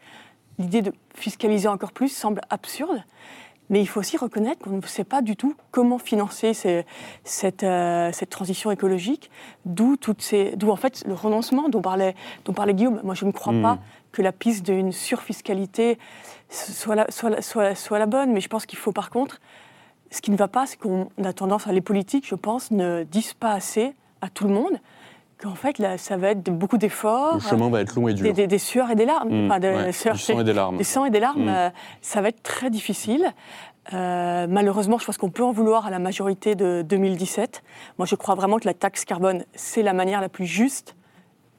l'idée 0.59 0.81
de 0.81 0.93
fiscaliser 1.15 1.67
encore 1.67 1.91
plus 1.91 2.09
semble 2.09 2.41
absurde. 2.49 3.03
Mais 3.73 3.81
il 3.81 3.87
faut 3.87 3.99
aussi 3.99 4.17
reconnaître 4.17 4.61
qu'on 4.61 4.77
ne 4.77 4.81
sait 4.83 5.03
pas 5.03 5.23
du 5.23 5.35
tout 5.35 5.55
comment 5.71 5.97
financer 5.97 6.53
ces, 6.53 6.85
cette, 7.23 7.63
euh, 7.63 8.11
cette, 8.13 8.29
transition 8.29 8.69
écologique, 8.69 9.31
d'où 9.65 9.97
en 10.67 10.75
fait 10.75 11.03
le 11.07 11.15
renoncement 11.15 11.69
dont 11.69 11.81
parlait, 11.81 12.13
dont 12.45 12.53
parlait 12.53 12.75
Guillaume. 12.75 13.01
Moi, 13.03 13.15
je 13.15 13.25
ne 13.25 13.31
crois 13.31 13.51
mmh. 13.51 13.61
pas 13.63 13.79
que 14.11 14.21
la 14.21 14.31
piste 14.31 14.63
d'une 14.63 14.91
surfiscalité 14.91 15.97
soit 16.49 16.93
la, 16.93 17.09
soit, 17.09 17.31
la, 17.31 17.41
soit, 17.41 17.73
soit 17.73 17.97
la 17.97 18.05
bonne, 18.05 18.31
mais 18.31 18.41
je 18.41 18.47
pense 18.47 18.67
qu'il 18.67 18.77
faut 18.77 18.91
par 18.91 19.09
contre, 19.09 19.41
ce 20.11 20.21
qui 20.21 20.29
ne 20.29 20.37
va 20.37 20.47
pas, 20.47 20.67
c'est 20.67 20.77
qu'on 20.77 21.09
a 21.23 21.33
tendance 21.33 21.65
à 21.65 21.71
les 21.71 21.81
politiques, 21.81 22.27
je 22.27 22.35
pense, 22.35 22.69
ne 22.69 23.01
disent 23.01 23.33
pas 23.33 23.53
assez 23.53 23.95
à 24.21 24.29
tout 24.29 24.43
le 24.43 24.53
monde 24.53 24.77
qu'en 25.43 25.55
fait, 25.55 25.77
là, 25.77 25.97
ça 25.97 26.15
va 26.17 26.29
être 26.29 26.49
beaucoup 26.49 26.77
d'efforts. 26.77 27.35
Le 27.35 27.39
chemin 27.41 27.69
va 27.69 27.81
être 27.81 27.95
long 27.95 28.07
et 28.07 28.13
dur. 28.13 28.23
Des, 28.23 28.33
des, 28.33 28.47
des 28.47 28.57
sueurs 28.57 28.89
et 28.91 28.95
des 28.95 29.05
larmes. 29.05 29.29
Mmh, 29.29 29.45
enfin, 29.45 29.59
de, 29.59 29.67
ouais, 29.67 29.91
sueurs, 29.91 30.15
du 30.15 30.21
sang 30.21 30.39
et 30.39 30.43
des 30.43 30.53
larmes. 30.53 30.77
Des 30.77 30.83
sangs 30.83 31.05
et 31.05 31.09
des 31.09 31.19
larmes, 31.19 31.45
mmh. 31.45 31.49
euh, 31.49 31.69
ça 32.01 32.21
va 32.21 32.29
être 32.29 32.41
très 32.43 32.69
difficile. 32.69 33.33
Euh, 33.93 34.47
malheureusement, 34.49 34.97
je 34.97 35.05
pense 35.05 35.17
qu'on 35.17 35.29
peut 35.29 35.43
en 35.43 35.51
vouloir 35.51 35.85
à 35.85 35.89
la 35.89 35.99
majorité 35.99 36.55
de 36.55 36.83
2017. 36.87 37.61
Moi, 37.97 38.05
je 38.05 38.15
crois 38.15 38.35
vraiment 38.35 38.57
que 38.57 38.65
la 38.65 38.73
taxe 38.73 39.03
carbone, 39.03 39.43
c'est 39.53 39.83
la 39.83 39.93
manière 39.93 40.21
la 40.21 40.29
plus 40.29 40.45
juste 40.45 40.95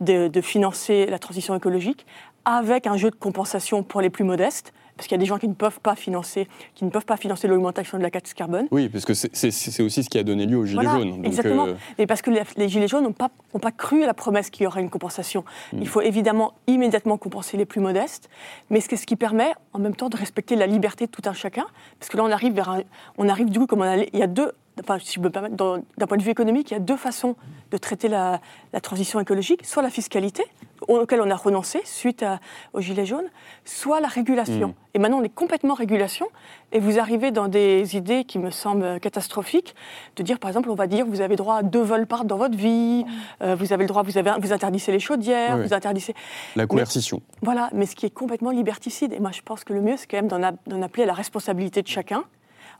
de, 0.00 0.28
de, 0.28 0.40
financer 0.40 1.06
la 1.06 1.18
transition 1.18 1.54
écologique, 1.54 2.06
avec 2.46 2.86
un 2.86 2.96
jeu 2.96 3.10
de 3.10 3.16
compensation 3.16 3.82
pour 3.82 4.00
les 4.00 4.10
plus 4.10 4.24
modestes 4.24 4.72
parce 4.96 5.08
qu'il 5.08 5.16
y 5.16 5.18
a 5.18 5.22
des 5.22 5.26
gens 5.26 5.38
qui 5.38 5.48
ne 5.48 5.54
peuvent 5.54 5.80
pas 5.80 5.96
financer, 5.96 6.48
qui 6.74 6.84
ne 6.84 6.90
peuvent 6.90 7.04
pas 7.04 7.16
financer 7.16 7.48
l'augmentation 7.48 7.98
de 7.98 8.02
la 8.02 8.10
taxe 8.10 8.34
carbone. 8.34 8.68
Oui, 8.70 8.88
parce 8.88 9.04
que 9.04 9.14
c'est 9.14 9.82
aussi 9.82 10.02
ce 10.02 10.08
qui 10.08 10.18
a 10.18 10.22
donné 10.22 10.46
lieu 10.46 10.56
aux 10.56 10.64
Gilets 10.64 10.82
voilà, 10.82 10.98
jaunes. 10.98 11.16
Donc 11.16 11.26
exactement. 11.26 11.66
Euh... 11.66 11.74
Et 11.98 12.06
parce 12.06 12.22
que 12.22 12.30
les, 12.30 12.42
les 12.56 12.68
Gilets 12.68 12.88
jaunes 12.88 13.04
n'ont 13.04 13.12
pas, 13.12 13.30
ont 13.52 13.58
pas 13.58 13.72
cru 13.72 14.02
à 14.02 14.06
la 14.06 14.14
promesse 14.14 14.50
qu'il 14.50 14.64
y 14.64 14.66
aurait 14.66 14.80
une 14.80 14.90
compensation. 14.90 15.44
Mmh. 15.72 15.78
Il 15.80 15.88
faut 15.88 16.00
évidemment 16.00 16.54
immédiatement 16.66 17.18
compenser 17.18 17.56
les 17.56 17.64
plus 17.64 17.80
modestes, 17.80 18.28
mais 18.70 18.80
c'est 18.80 18.96
ce 18.96 19.06
qui 19.06 19.16
permet 19.16 19.52
en 19.72 19.78
même 19.78 19.96
temps 19.96 20.08
de 20.08 20.16
respecter 20.16 20.54
la 20.56 20.66
liberté 20.66 21.06
de 21.06 21.10
tout 21.10 21.22
un 21.24 21.32
chacun. 21.32 21.66
Parce 21.98 22.10
que 22.10 22.16
là, 22.16 22.24
on 22.24 22.30
arrive 22.30 22.54
vers 22.54 22.68
un, 22.70 22.82
on 23.18 23.28
arrive 23.28 23.50
du 23.50 23.58
coup 23.58 23.66
comme 23.66 23.80
on 23.80 23.82
allait, 23.82 24.10
il 24.12 24.20
y 24.20 24.22
a 24.22 24.28
deux 24.28 24.52
enfin, 24.82 24.98
si 24.98 25.14
je 25.14 25.20
me 25.20 25.30
permets, 25.30 25.50
d'un 25.50 26.06
point 26.06 26.16
de 26.16 26.22
vue 26.22 26.30
économique, 26.30 26.70
il 26.70 26.74
y 26.74 26.76
a 26.76 26.80
deux 26.80 26.96
façons 26.96 27.36
de 27.70 27.76
traiter 27.76 28.08
la, 28.08 28.40
la, 28.72 28.80
transition 28.80 29.20
écologique. 29.20 29.64
Soit 29.64 29.82
la 29.82 29.90
fiscalité, 29.90 30.44
auquel 30.88 31.20
on 31.20 31.30
a 31.30 31.36
renoncé 31.36 31.80
suite 31.84 32.22
à, 32.22 32.40
aux 32.72 32.80
Gilets 32.80 33.06
jaunes, 33.06 33.28
soit 33.64 34.00
la 34.00 34.08
régulation. 34.08 34.68
Mm. 34.68 34.74
Et 34.94 34.98
maintenant, 34.98 35.18
on 35.18 35.22
est 35.22 35.34
complètement 35.34 35.74
régulation, 35.74 36.26
et 36.72 36.78
vous 36.78 36.98
arrivez 36.98 37.30
dans 37.30 37.48
des 37.48 37.96
idées 37.96 38.24
qui 38.24 38.38
me 38.38 38.50
semblent 38.50 39.00
catastrophiques, 39.00 39.74
de 40.16 40.22
dire, 40.22 40.38
par 40.38 40.50
exemple, 40.50 40.70
on 40.70 40.74
va 40.74 40.86
dire, 40.86 41.06
vous 41.06 41.20
avez 41.20 41.36
droit 41.36 41.56
à 41.56 41.62
deux 41.62 41.82
vols 41.82 42.06
par 42.06 42.24
dans 42.24 42.36
votre 42.36 42.56
vie, 42.56 43.04
euh, 43.42 43.54
vous 43.54 43.72
avez 43.72 43.84
le 43.84 43.88
droit, 43.88 44.02
vous, 44.02 44.18
avez, 44.18 44.32
vous 44.40 44.52
interdissez 44.52 44.92
les 44.92 45.00
chaudières, 45.00 45.56
Oui. 45.56 45.66
vous 45.66 45.74
interdissez... 45.74 46.14
La 46.56 46.66
coercition. 46.66 47.20
Voilà, 47.42 47.70
mais 47.72 47.86
ce 47.86 47.96
qui 47.96 48.06
est 48.06 48.14
complètement 48.14 48.50
liberticide. 48.50 49.12
Et 49.12 49.20
moi, 49.20 49.30
je 49.32 49.42
pense 49.42 49.64
que 49.64 49.72
le 49.72 49.80
mieux, 49.80 49.96
c'est 49.96 50.06
quand 50.06 50.22
même 50.22 50.28
d'en 50.28 50.82
appeler 50.82 51.02
à 51.02 51.06
la 51.06 51.14
responsabilité 51.14 51.82
de 51.82 51.88
chacun, 51.88 52.24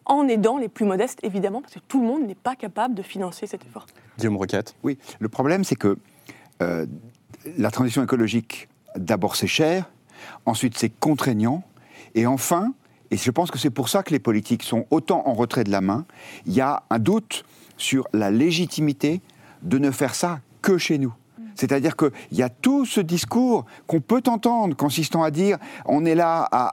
en 0.06 0.28
aidant 0.28 0.58
les 0.58 0.68
plus 0.68 0.84
modestes, 0.84 1.18
évidemment, 1.22 1.62
parce 1.62 1.74
que 1.74 1.80
tout 1.88 2.00
le 2.00 2.06
monde 2.06 2.26
n'est 2.26 2.34
pas 2.34 2.56
capable 2.56 2.94
de 2.94 3.02
financer 3.02 3.46
cet 3.46 3.64
effort. 3.64 3.86
Guillaume 4.18 4.36
Roquette. 4.36 4.74
Oui, 4.82 4.98
le 5.18 5.28
problème, 5.28 5.64
c'est 5.64 5.76
que 5.76 5.96
euh, 6.62 6.86
la 7.58 7.70
transition 7.70 8.02
écologique, 8.02 8.68
d'abord, 8.96 9.36
c'est 9.36 9.46
cher, 9.46 9.90
ensuite, 10.46 10.76
c'est 10.78 10.90
contraignant, 10.90 11.62
et 12.14 12.26
enfin, 12.26 12.72
et 13.10 13.16
je 13.16 13.30
pense 13.30 13.50
que 13.50 13.58
c'est 13.58 13.70
pour 13.70 13.88
ça 13.88 14.02
que 14.02 14.10
les 14.10 14.18
politiques 14.18 14.62
sont 14.62 14.86
autant 14.90 15.22
en 15.26 15.34
retrait 15.34 15.64
de 15.64 15.70
la 15.70 15.80
main, 15.80 16.04
il 16.46 16.52
y 16.54 16.60
a 16.60 16.82
un 16.90 16.98
doute 16.98 17.44
sur 17.76 18.06
la 18.12 18.30
légitimité 18.30 19.20
de 19.62 19.78
ne 19.78 19.90
faire 19.90 20.14
ça 20.14 20.40
que 20.62 20.78
chez 20.78 20.98
nous. 20.98 21.12
C'est-à-dire 21.56 21.94
qu'il 21.96 22.10
y 22.32 22.42
a 22.42 22.48
tout 22.48 22.84
ce 22.84 23.00
discours 23.00 23.64
qu'on 23.86 24.00
peut 24.00 24.22
entendre 24.26 24.74
consistant 24.74 25.22
à 25.22 25.30
dire 25.30 25.58
on 25.86 26.04
est 26.04 26.16
là 26.16 26.48
à, 26.50 26.66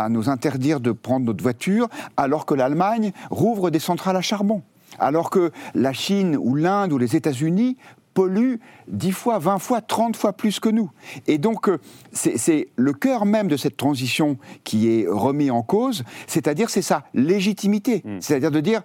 à- 0.00 0.04
à 0.04 0.08
nous 0.08 0.28
interdire 0.28 0.80
de 0.80 0.90
prendre 0.90 1.24
notre 1.26 1.42
voiture 1.42 1.88
alors 2.16 2.44
que 2.44 2.54
l'Allemagne 2.54 3.12
rouvre 3.30 3.70
des 3.70 3.78
centrales 3.78 4.16
à 4.16 4.22
charbon. 4.22 4.62
Alors 4.98 5.30
que 5.30 5.52
la 5.74 5.92
Chine 5.92 6.36
ou 6.36 6.56
l'Inde 6.56 6.92
ou 6.92 6.98
les 6.98 7.14
États-Unis 7.14 7.76
polluent 8.14 8.58
10 8.88 9.12
fois, 9.12 9.38
20 9.38 9.58
fois, 9.58 9.80
30 9.80 10.16
fois 10.16 10.32
plus 10.32 10.60
que 10.60 10.68
nous. 10.68 10.90
Et 11.26 11.38
donc, 11.38 11.68
euh, 11.68 11.78
c'est 12.12 12.38
c'est 12.38 12.68
le 12.76 12.92
cœur 12.92 13.26
même 13.26 13.48
de 13.48 13.56
cette 13.56 13.76
transition 13.76 14.38
qui 14.62 14.88
est 14.88 15.06
remis 15.08 15.50
en 15.50 15.62
cause, 15.62 16.04
c'est-à-dire 16.26 16.70
c'est 16.70 16.82
sa 16.82 17.04
légitimité. 17.14 18.02
C'est-à-dire 18.20 18.50
de 18.50 18.60
dire, 18.60 18.82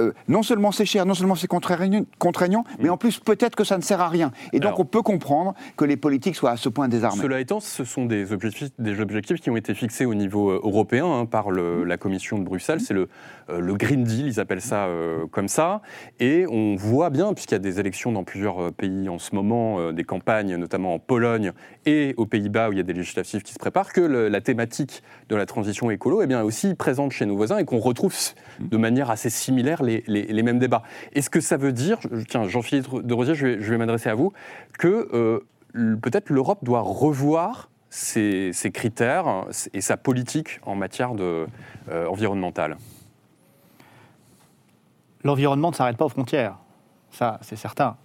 euh, 0.00 0.12
non 0.28 0.42
seulement 0.42 0.72
c'est 0.72 0.84
cher, 0.86 1.06
non 1.06 1.14
seulement 1.14 1.34
c'est 1.34 1.46
contraignant, 1.46 2.04
contraignant, 2.18 2.64
mais 2.80 2.88
en 2.88 2.96
plus 2.96 3.18
peut-être 3.20 3.54
que 3.56 3.64
ça 3.64 3.76
ne 3.76 3.82
sert 3.82 4.00
à 4.00 4.08
rien. 4.08 4.32
Et 4.52 4.60
donc 4.60 4.78
on 4.78 4.84
peut 4.84 5.02
comprendre 5.02 5.54
que 5.76 5.84
les 5.84 5.96
politiques 5.96 6.36
soient 6.36 6.50
à 6.52 6.56
ce 6.56 6.68
point 6.68 6.88
désarmés. 6.88 7.22
Cela 7.22 7.40
étant, 7.40 7.60
ce 7.60 7.84
sont 7.84 8.06
des 8.06 8.32
objectifs, 8.32 8.70
des 8.78 9.00
objectifs 9.00 9.40
qui 9.40 9.50
ont 9.50 9.56
été 9.56 9.74
fixés 9.74 10.06
au 10.06 10.14
niveau 10.14 10.50
euh, 10.50 10.60
européen 10.62 11.06
hein, 11.06 11.26
par 11.26 11.50
le- 11.50 11.84
la 11.84 11.96
Commission 11.96 12.38
de 12.38 12.44
Bruxelles. 12.44 12.80
C'est 12.80 12.94
le, 12.94 13.08
euh, 13.50 13.60
le 13.60 13.74
Green 13.74 14.04
Deal, 14.04 14.26
ils 14.26 14.40
appellent 14.40 14.60
ça 14.60 14.86
euh, 14.86 15.26
comme 15.30 15.48
ça. 15.48 15.82
Et 16.18 16.46
on 16.50 16.76
voit 16.76 17.10
bien, 17.10 17.32
puisqu'il 17.34 17.54
y 17.54 17.56
a 17.56 17.60
des 17.60 17.80
élections 17.80 18.12
dans 18.12 18.24
plusieurs 18.24 18.72
pays 18.72 19.08
en 19.08 19.18
ce 19.18 19.34
moment, 19.34 19.92
des 19.92 20.04
campagnes, 20.04 20.56
notamment 20.56 20.94
en 20.94 20.98
Pologne 20.98 21.52
et 21.86 22.14
aux 22.16 22.26
Pays-Bas, 22.26 22.68
où 22.68 22.72
il 22.72 22.76
y 22.78 22.80
a 22.80 22.84
des 22.84 22.92
législatives 22.92 23.42
qui 23.42 23.52
se 23.52 23.58
préparent, 23.58 23.92
que 23.92 24.00
le- 24.00 24.28
la 24.28 24.40
thématique 24.40 25.02
de 25.28 25.36
la 25.36 25.46
transition 25.46 25.90
écolo 25.90 26.22
est 26.22 26.26
bien 26.26 26.42
aussi 26.42 26.74
présente 26.74 27.12
chez 27.12 27.26
nos 27.26 27.36
voisins 27.36 27.58
et 27.58 27.64
qu'on 27.64 27.78
retrouve 27.78 28.14
de 28.60 28.76
manière 28.76 29.10
assez 29.10 29.30
similaire 29.30 29.82
les, 29.82 29.89
les- 30.06 30.24
les 30.26 30.42
mêmes 30.42 30.58
débats. 30.58 30.82
Est-ce 31.12 31.30
que 31.30 31.40
ça 31.40 31.56
veut 31.56 31.72
dire, 31.72 31.98
tiens, 32.28 32.44
Jean-Philippe 32.48 32.88
de 33.02 33.14
Rosier, 33.14 33.34
je 33.34 33.46
vais, 33.46 33.78
m'adresser 33.78 34.08
à 34.08 34.14
vous, 34.14 34.32
que 34.78 35.08
euh, 35.12 35.40
peut-être 36.00 36.30
l'Europe 36.30 36.60
doit 36.62 36.80
revoir 36.80 37.70
ses, 37.90 38.52
ses 38.52 38.70
critères 38.70 39.26
hein, 39.26 39.46
et 39.74 39.80
sa 39.80 39.96
politique 39.96 40.60
en 40.64 40.74
matière 40.74 41.14
de, 41.14 41.46
euh, 41.90 42.06
environnementale? 42.06 42.76
L'environnement 45.24 45.70
ne 45.70 45.74
s'arrête 45.74 45.96
pas 45.96 46.06
aux 46.06 46.10
frontières. 46.10 46.56
Ça, 47.10 47.38
c'est 47.42 47.56
certain. 47.56 47.96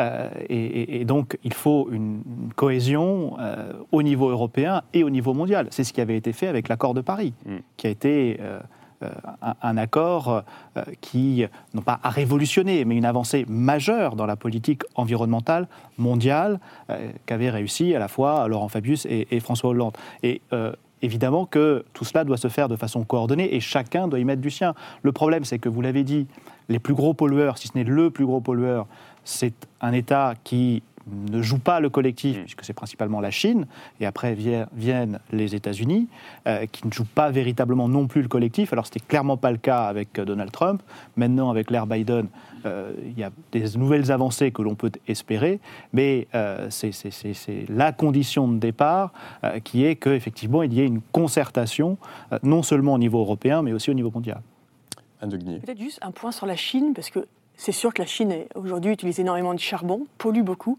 Euh, 0.00 0.28
et, 0.48 1.04
donc, 1.04 1.38
il 1.42 1.52
faut 1.52 1.88
une, 1.90 2.22
cohésion 2.54 3.36
euh, 3.40 3.72
au 3.90 4.02
niveau 4.02 4.28
européen 4.28 4.82
et 4.92 5.02
au 5.02 5.10
niveau 5.10 5.34
mondial. 5.34 5.66
C'est 5.70 5.82
ce 5.82 5.92
qui 5.92 6.00
avait 6.00 6.16
été 6.16 6.32
fait 6.32 6.46
avec 6.46 6.68
l'accord 6.68 6.94
de 6.94 7.00
Paris, 7.00 7.34
Mm. 7.46 7.56
qui 7.76 7.86
a 7.86 7.90
été 7.90 8.36
euh, 8.40 8.60
un, 9.02 9.54
un 9.62 9.76
accord 9.76 10.44
euh, 10.76 10.82
qui, 11.00 11.44
non 11.74 11.82
pas 11.82 12.00
a 12.02 12.10
révolutionné, 12.10 12.84
mais 12.84 12.96
une 12.96 13.04
avancée 13.04 13.44
majeure 13.48 14.16
dans 14.16 14.26
la 14.26 14.36
politique 14.36 14.82
environnementale 14.94 15.68
mondiale 15.96 16.60
euh, 16.90 17.10
qu'avaient 17.26 17.50
réussi 17.50 17.94
à 17.94 17.98
la 17.98 18.08
fois 18.08 18.48
Laurent 18.48 18.68
Fabius 18.68 19.06
et, 19.06 19.28
et 19.30 19.40
François 19.40 19.70
Hollande. 19.70 19.96
Et 20.22 20.40
euh, 20.52 20.72
évidemment 21.02 21.46
que 21.46 21.84
tout 21.92 22.04
cela 22.04 22.24
doit 22.24 22.36
se 22.36 22.48
faire 22.48 22.68
de 22.68 22.76
façon 22.76 23.04
coordonnée 23.04 23.54
et 23.54 23.60
chacun 23.60 24.08
doit 24.08 24.18
y 24.18 24.24
mettre 24.24 24.42
du 24.42 24.50
sien. 24.50 24.74
Le 25.02 25.12
problème, 25.12 25.44
c'est 25.44 25.58
que 25.58 25.68
vous 25.68 25.80
l'avez 25.80 26.04
dit, 26.04 26.26
les 26.68 26.78
plus 26.78 26.94
gros 26.94 27.14
pollueurs, 27.14 27.58
si 27.58 27.68
ce 27.68 27.76
n'est 27.76 27.84
le 27.84 28.10
plus 28.10 28.26
gros 28.26 28.40
pollueur, 28.40 28.86
c'est 29.24 29.54
un 29.80 29.92
État 29.92 30.34
qui 30.42 30.82
ne 31.30 31.42
joue 31.42 31.58
pas 31.58 31.80
le 31.80 31.88
collectif, 31.90 32.36
Mm. 32.38 32.42
puisque 32.42 32.64
c'est 32.64 32.72
principalement 32.72 33.20
la 33.20 33.30
Chine, 33.30 33.66
et 34.00 34.06
après 34.06 34.34
vie- 34.34 34.64
viennent 34.74 35.18
les 35.32 35.54
États-Unis, 35.54 36.08
euh, 36.46 36.66
qui 36.66 36.86
ne 36.86 36.92
jouent 36.92 37.04
pas 37.14 37.30
véritablement 37.30 37.88
non 37.88 38.06
plus 38.06 38.22
le 38.22 38.28
collectif. 38.28 38.72
Alors 38.72 38.86
c'était 38.86 39.00
clairement 39.00 39.36
pas 39.36 39.50
le 39.50 39.58
cas 39.58 39.84
avec 39.84 40.18
euh, 40.18 40.24
Donald 40.24 40.50
Trump. 40.50 40.82
Maintenant, 41.16 41.50
avec 41.50 41.70
l'ère 41.70 41.86
Biden, 41.86 42.28
euh, 42.66 42.92
il 43.04 43.18
y 43.18 43.22
a 43.22 43.30
des 43.52 43.76
nouvelles 43.76 44.10
avancées 44.10 44.50
que 44.50 44.62
l'on 44.62 44.74
peut 44.74 44.90
espérer, 45.06 45.60
mais 45.92 46.26
euh, 46.34 46.68
c'est- 46.70 46.98
la 47.68 47.92
condition 47.92 48.48
de 48.48 48.58
départ 48.58 49.12
euh, 49.44 49.60
qui 49.60 49.84
est 49.84 49.96
qu'effectivement, 49.96 50.62
il 50.62 50.72
y 50.74 50.80
ait 50.80 50.86
une 50.86 51.00
concertation, 51.12 51.98
euh, 52.32 52.38
non 52.42 52.62
seulement 52.62 52.94
au 52.94 52.98
niveau 52.98 53.20
européen, 53.20 53.62
mais 53.62 53.72
aussi 53.72 53.90
au 53.90 53.94
niveau 53.94 54.10
mondial. 54.10 54.40
Anne 55.20 55.30
de 55.30 55.36
Guigné. 55.36 55.58
Peut-être 55.58 55.80
juste 55.80 55.98
un 56.02 56.10
point 56.12 56.30
sur 56.32 56.46
la 56.46 56.54
Chine, 56.56 56.92
parce 56.94 57.10
que 57.10 57.26
c'est 57.58 57.72
sûr 57.72 57.92
que 57.92 58.00
la 58.00 58.06
Chine 58.06 58.46
aujourd'hui 58.54 58.92
utilise 58.92 59.20
énormément 59.20 59.52
de 59.52 59.58
charbon, 59.58 60.06
pollue 60.16 60.42
beaucoup, 60.42 60.78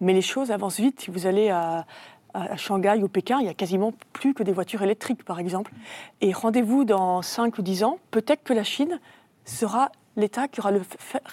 mais 0.00 0.14
les 0.14 0.22
choses 0.22 0.50
avancent 0.50 0.80
vite. 0.80 1.00
Si 1.00 1.10
vous 1.10 1.26
allez 1.26 1.50
à, 1.50 1.84
à 2.32 2.56
Shanghai 2.56 3.02
ou 3.02 3.08
Pékin, 3.08 3.40
il 3.40 3.44
n'y 3.44 3.50
a 3.50 3.54
quasiment 3.54 3.92
plus 4.12 4.32
que 4.32 4.42
des 4.42 4.52
voitures 4.52 4.82
électriques, 4.82 5.24
par 5.24 5.40
exemple. 5.40 5.72
Et 6.20 6.32
rendez-vous 6.32 6.84
dans 6.84 7.22
5 7.22 7.58
ou 7.58 7.62
10 7.62 7.84
ans, 7.84 7.98
peut-être 8.12 8.44
que 8.44 8.52
la 8.52 8.64
Chine 8.64 9.00
sera 9.44 9.90
l'État 10.16 10.48
qui 10.48 10.60
aura 10.60 10.70
le 10.70 10.82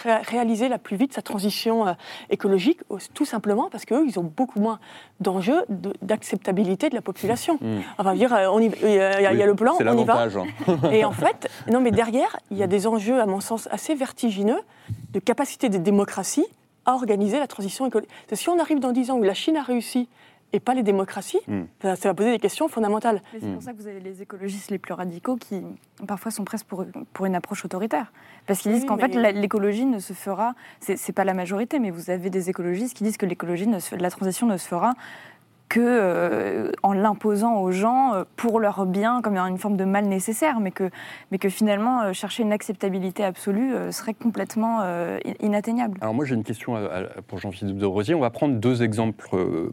réalisé 0.04 0.70
la 0.70 0.78
plus 0.78 0.96
vite 0.98 1.14
sa 1.14 1.22
transition 1.22 1.88
euh, 1.88 1.94
écologique, 2.30 2.80
tout 3.14 3.26
simplement 3.26 3.70
parce 3.70 3.86
qu'eux, 3.86 4.06
ils 4.08 4.20
ont 4.20 4.24
beaucoup 4.24 4.60
moins 4.60 4.80
d'enjeux 5.20 5.64
de- 5.70 5.94
d'acceptabilité 6.02 6.90
de 6.90 6.96
la 6.96 7.02
population. 7.02 7.58
Mm. 7.62 7.80
Enfin, 7.98 8.14
dire, 8.16 8.34
euh, 8.34 8.48
on 8.52 8.60
y- 8.60 8.72
il 8.82 8.90
y, 8.90 9.00
a- 9.00 9.34
y 9.34 9.44
a 9.44 9.46
le 9.46 9.56
plan, 9.56 9.74
on 9.92 9.98
y 9.98 10.06
va. 10.06 10.14
hein. 10.14 10.28
Et 10.92 11.04
en 11.06 11.12
fait, 11.12 11.50
non, 11.70 11.82
mais 11.82 11.92
derrière, 11.92 12.38
il 12.52 12.58
y 12.58 12.64
a 12.64 12.68
des 12.68 12.88
enjeux, 12.88 13.20
à 13.20 13.26
mon 13.26 13.42
sens, 13.42 13.68
assez 13.72 13.96
vertigineux 13.96 14.60
de 15.12 15.20
capacité 15.20 15.70
des 15.70 15.80
démocraties 15.80 16.46
à 16.86 16.94
organiser 16.94 17.38
la 17.40 17.48
transition 17.48 17.86
écologique. 17.86 18.10
Si 18.32 18.50
on 18.50 18.60
arrive 18.60 18.80
dans 18.80 18.92
10 18.94 19.12
ans 19.12 19.18
où 19.18 19.24
la 19.24 19.34
Chine 19.34 19.58
a 19.58 19.62
réussi 19.64 20.08
et 20.54 20.60
pas 20.60 20.74
les 20.74 20.84
démocraties, 20.84 21.40
Mm. 21.48 21.62
ça, 21.82 21.96
ça 21.96 22.10
va 22.10 22.14
poser 22.14 22.32
des 22.32 22.40
questions 22.40 22.68
fondamentales. 22.68 23.22
Mais 23.34 23.40
c'est 23.42 23.54
pour 23.54 23.62
ça 23.62 23.72
que 23.74 23.78
vous 23.78 23.88
avez 23.88 24.00
les 24.00 24.22
écologistes 24.22 24.72
les 24.72 24.80
plus 24.80 24.94
radicaux 24.94 25.36
qui 25.36 25.62
parfois 26.08 26.32
sont 26.32 26.44
presque 26.44 26.66
pour, 26.66 26.86
pour 27.14 27.26
une 27.26 27.36
approche 27.36 27.64
autoritaire. 27.66 28.12
Parce 28.48 28.60
qu'ils 28.62 28.72
disent 28.72 28.82
Oui, 28.82 28.88
qu'en 28.88 28.96
mais- 28.96 29.04
fait 29.10 29.14
la- 29.16 29.32
l'écologie 29.32 29.86
ne 29.86 30.00
se 30.00 30.14
fera, 30.14 30.56
c'est 30.80 30.98
c'est 30.98 31.14
pas 31.14 31.24
la 31.24 31.34
majorité, 31.34 31.78
mais 31.80 31.92
vous 31.92 32.10
avez 32.10 32.30
des 32.30 32.50
écologistes 32.50 32.96
qui 32.98 33.04
disent 33.04 33.18
que 33.18 33.26
l'écologie, 33.28 33.68
ne 33.68 33.80
se- 33.80 33.96
la 33.96 34.10
transition 34.10 34.48
ne 34.48 34.58
se 34.58 34.68
fera 34.68 34.94
que 35.70 35.80
euh, 35.80 36.72
en 36.84 36.94
l'imposant 36.94 37.62
aux 37.62 37.72
gens 37.72 38.14
euh, 38.14 38.24
pour 38.36 38.60
leur 38.60 38.86
bien, 38.86 39.22
comme 39.22 39.38
une 39.38 39.58
forme 39.58 39.78
de 39.78 39.86
mal 39.86 40.06
nécessaire, 40.06 40.60
mais 40.60 40.72
que, 40.72 40.90
mais 41.32 41.38
que 41.38 41.48
finalement 41.48 42.02
euh, 42.02 42.14
chercher 42.14 42.44
une 42.44 42.52
acceptabilité 42.52 43.24
absolue 43.24 43.72
serait 43.92 44.16
complètement 44.16 44.80
in- 44.82 45.20
inatteignable. 45.40 45.98
Alors 46.02 46.14
moi 46.14 46.26
j'ai 46.26 46.36
une 46.36 46.44
question 46.44 46.76
pour 47.28 47.38
Jean-Philippe 47.38 47.78
de 47.78 47.86
Rosier. 47.86 48.16
On 48.16 48.20
va 48.20 48.32
prendre 48.32 48.56
deux 48.56 48.82
exemples 48.84 49.30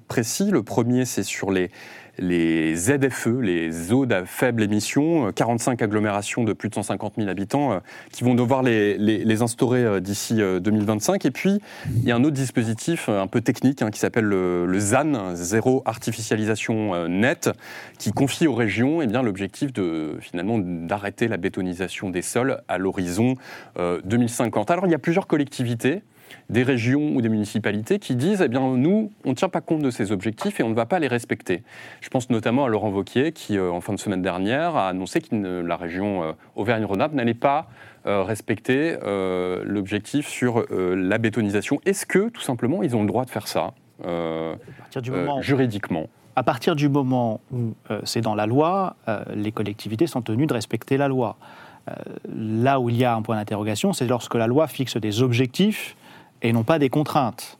précis. 0.06 0.50
Le 0.50 0.62
premier 0.62 1.04
c'est 1.06 1.22
sur 1.22 1.50
les, 1.50 1.70
les 2.18 2.74
ZFE, 2.74 3.40
les 3.40 3.92
eaux 3.92 4.06
à 4.10 4.24
faible 4.24 4.62
émission, 4.62 5.28
euh, 5.28 5.32
45 5.32 5.82
agglomérations 5.82 6.44
de 6.44 6.52
plus 6.52 6.68
de 6.68 6.74
150 6.74 7.14
000 7.16 7.28
habitants 7.28 7.72
euh, 7.72 7.78
qui 8.12 8.24
vont 8.24 8.34
devoir 8.34 8.62
les, 8.62 9.42
instaurer 9.42 9.84
euh, 9.84 10.00
d'ici 10.00 10.40
euh, 10.40 10.60
2025. 10.60 11.24
Et 11.24 11.30
puis 11.30 11.60
il 11.94 12.04
y 12.04 12.12
a 12.12 12.16
un 12.16 12.24
autre 12.24 12.36
dispositif 12.36 13.08
euh, 13.08 13.20
un 13.20 13.26
peu 13.26 13.40
technique 13.40 13.82
hein, 13.82 13.90
qui 13.90 13.98
s'appelle 13.98 14.24
le, 14.24 14.78
ZAN, 14.78 15.34
zéro 15.34 15.82
artificialisation 15.84 16.94
euh, 16.94 17.08
nette, 17.08 17.50
qui 17.98 18.12
confie 18.12 18.46
aux 18.46 18.54
régions 18.54 19.02
eh 19.02 19.06
l'objectif 19.06 19.72
de 19.72 20.16
finalement 20.20 20.58
d'arrêter 20.58 21.26
la 21.26 21.36
bétonisation 21.36 22.10
des 22.10 22.22
sols 22.22 22.60
à 22.68 22.78
l'horizon 22.78 23.34
euh, 23.78 24.00
2050. 24.04 24.70
Alors 24.70 24.86
il 24.86 24.92
y 24.92 24.94
a 24.94 24.98
plusieurs 24.98 25.26
collectivités 25.26 26.02
des 26.50 26.62
régions 26.62 27.14
ou 27.14 27.20
des 27.20 27.28
municipalités 27.28 27.98
qui 27.98 28.14
disent 28.14 28.42
eh 28.42 28.48
bien 28.48 28.60
nous 28.76 29.10
on 29.24 29.30
ne 29.30 29.34
tient 29.34 29.48
pas 29.48 29.60
compte 29.60 29.82
de 29.82 29.90
ces 29.90 30.12
objectifs 30.12 30.60
et 30.60 30.62
on 30.62 30.70
ne 30.70 30.74
va 30.74 30.86
pas 30.86 30.98
les 30.98 31.08
respecter. 31.08 31.62
Je 32.00 32.08
pense 32.08 32.30
notamment 32.30 32.64
à 32.64 32.68
Laurent 32.68 32.90
Vauquier 32.90 33.32
qui 33.32 33.58
euh, 33.58 33.70
en 33.70 33.80
fin 33.80 33.92
de 33.92 33.98
semaine 33.98 34.22
dernière 34.22 34.76
a 34.76 34.88
annoncé 34.88 35.20
que 35.20 35.34
la 35.34 35.76
région 35.76 36.22
euh, 36.22 36.32
Auvergne-Rhône-Alpes 36.54 37.14
n'allait 37.14 37.34
pas 37.34 37.68
euh, 38.06 38.22
respecter 38.22 38.96
l'objectif 39.64 40.28
sur 40.28 40.64
la 40.70 41.18
bétonisation. 41.18 41.80
Est-ce 41.84 42.06
que 42.06 42.28
tout 42.28 42.40
simplement 42.40 42.82
ils 42.82 42.94
ont 42.94 43.02
le 43.02 43.08
droit 43.08 43.24
de 43.24 43.30
faire 43.30 43.48
ça 43.48 43.72
moment 45.10 45.42
juridiquement? 45.42 46.08
À 46.38 46.42
partir 46.42 46.76
du 46.76 46.90
moment 46.90 47.40
où 47.50 47.72
euh, 47.90 48.00
c'est 48.04 48.20
dans 48.20 48.34
la 48.34 48.44
loi, 48.44 48.96
euh, 49.08 49.24
les 49.34 49.52
collectivités 49.52 50.06
sont 50.06 50.20
tenues 50.20 50.46
de 50.46 50.52
respecter 50.52 50.98
la 50.98 51.08
loi. 51.08 51.36
Euh, 51.88 51.94
là 52.36 52.78
où 52.78 52.90
il 52.90 52.96
y 52.96 53.06
a 53.06 53.14
un 53.14 53.22
point 53.22 53.36
d'interrogation, 53.36 53.94
c'est 53.94 54.06
lorsque 54.06 54.34
la 54.34 54.46
loi 54.46 54.66
fixe 54.66 54.98
des 54.98 55.22
objectifs 55.22 55.96
et 56.42 56.52
non 56.52 56.64
pas 56.64 56.78
des 56.78 56.90
contraintes. 56.90 57.58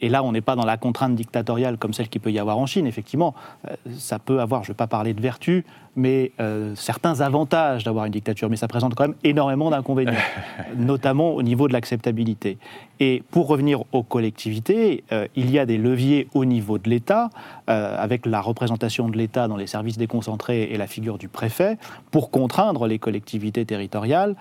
Et, 0.00 0.08
là, 0.08 0.22
on 0.22 0.32
n'est 0.32 0.40
pas 0.40 0.56
dans 0.56 0.64
la 0.64 0.76
contrainte 0.76 1.14
dictatoriale 1.14 1.78
comme 1.78 1.92
celle 1.92 2.08
qu'il 2.08 2.20
peut 2.20 2.32
y 2.32 2.38
avoir 2.38 2.58
en 2.58 2.66
Chine. 2.66 2.86
Effectivement, 2.86 3.34
euh, 3.68 3.74
ça 3.96 4.18
peut 4.18 4.40
avoir, 4.40 4.64
je 4.64 4.70
ne 4.70 4.72
vais 4.74 4.76
pas 4.76 4.86
parler 4.86 5.14
de 5.14 5.20
vertu, 5.20 5.64
mais 5.96 6.32
euh, 6.40 6.74
certains 6.74 7.20
avantages 7.20 7.84
d'avoir 7.84 8.06
une 8.06 8.12
dictature, 8.12 8.48
mais 8.48 8.56
ça 8.56 8.68
présente 8.68 8.94
quand 8.94 9.04
même 9.04 9.16
énormément 9.24 9.70
d'inconvénients, 9.70 10.12
notamment 10.76 11.34
au 11.34 11.42
niveau 11.42 11.68
de 11.68 11.72
l'acceptabilité. 11.72 12.58
Et 13.00 13.22
pour 13.30 13.48
revenir 13.48 13.82
aux 13.92 14.02
collectivités, 14.02 15.04
euh, 15.12 15.26
il 15.34 15.50
y 15.50 15.58
a 15.58 15.66
des 15.66 15.76
leviers 15.76 16.28
au 16.34 16.44
niveau 16.44 16.78
de 16.78 16.88
l'État, 16.88 17.30
euh, 17.68 17.96
avec 17.98 18.26
la 18.26 18.40
représentation 18.40 19.08
de 19.08 19.18
l'État 19.18 19.48
dans 19.48 19.56
les 19.56 19.66
services 19.66 19.98
déconcentrés 19.98 20.64
et 20.64 20.78
la 20.78 20.86
figure 20.86 21.18
du 21.18 21.28
préfet, 21.28 21.78
pour 22.10 22.30
contraindre 22.30 22.86
les 22.86 22.98
collectivités 22.98 23.64
territoriales 23.64 24.36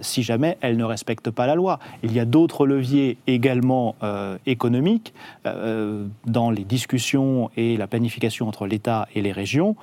si 0.00 0.22
jamais 0.22 0.56
elles 0.60 0.76
ne 0.76 0.84
respectent 0.84 1.30
pas 1.30 1.46
la 1.46 1.54
loi. 1.54 1.78
Il 2.02 2.12
y 2.12 2.20
a 2.20 2.24
d'autres 2.24 2.66
leviers 2.66 3.18
également 3.26 3.96
économiques 4.46 4.67
dans 6.26 6.50
les 6.50 6.64
discussions 6.64 7.50
et 7.56 7.76
la 7.76 7.86
planification 7.86 8.48
entre 8.48 8.66
l'État 8.66 9.08
et 9.14 9.22
les 9.22 9.32
régions, 9.32 9.76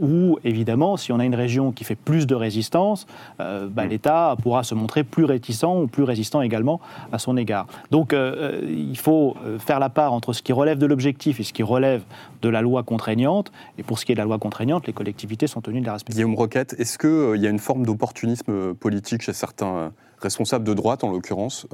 où 0.00 0.38
évidemment, 0.44 0.96
si 0.96 1.12
on 1.12 1.18
a 1.18 1.24
une 1.24 1.34
région 1.34 1.72
qui 1.72 1.84
fait 1.84 1.94
plus 1.94 2.26
de 2.26 2.34
résistance, 2.34 3.06
euh, 3.40 3.68
bah, 3.68 3.84
mm. 3.84 3.88
l'État 3.88 4.36
pourra 4.42 4.62
se 4.64 4.74
montrer 4.74 5.04
plus 5.04 5.24
réticent 5.24 5.64
ou 5.64 5.86
plus 5.86 6.02
résistant 6.02 6.42
également 6.42 6.80
à 7.12 7.18
son 7.18 7.36
égard. 7.36 7.66
Donc 7.90 8.12
euh, 8.12 8.60
euh, 8.62 8.68
il 8.68 8.98
faut 8.98 9.36
faire 9.58 9.78
la 9.78 9.88
part 9.88 10.12
entre 10.12 10.32
ce 10.32 10.42
qui 10.42 10.52
relève 10.52 10.78
de 10.78 10.86
l'objectif 10.86 11.40
et 11.40 11.42
ce 11.42 11.52
qui 11.52 11.62
relève 11.62 12.02
de 12.42 12.48
la 12.48 12.60
loi 12.60 12.82
contraignante. 12.82 13.52
Et 13.78 13.82
pour 13.82 13.98
ce 13.98 14.04
qui 14.04 14.12
est 14.12 14.14
de 14.14 14.20
la 14.20 14.24
loi 14.24 14.38
contraignante, 14.38 14.86
les 14.86 14.92
collectivités 14.92 15.46
sont 15.46 15.60
tenues 15.60 15.80
de 15.80 15.86
la 15.86 15.94
respecter. 15.94 16.16
Guillaume 16.16 16.34
Roquette, 16.34 16.74
est-ce 16.78 16.98
qu'il 16.98 17.40
y 17.40 17.46
a 17.46 17.50
une 17.50 17.58
forme 17.58 17.84
d'opportunisme 17.84 18.74
politique 18.74 19.22
chez 19.22 19.32
certains 19.32 19.92
responsables 20.20 20.64
de 20.64 20.74
droite, 20.74 21.04
en 21.04 21.10
l'occurrence, 21.10 21.66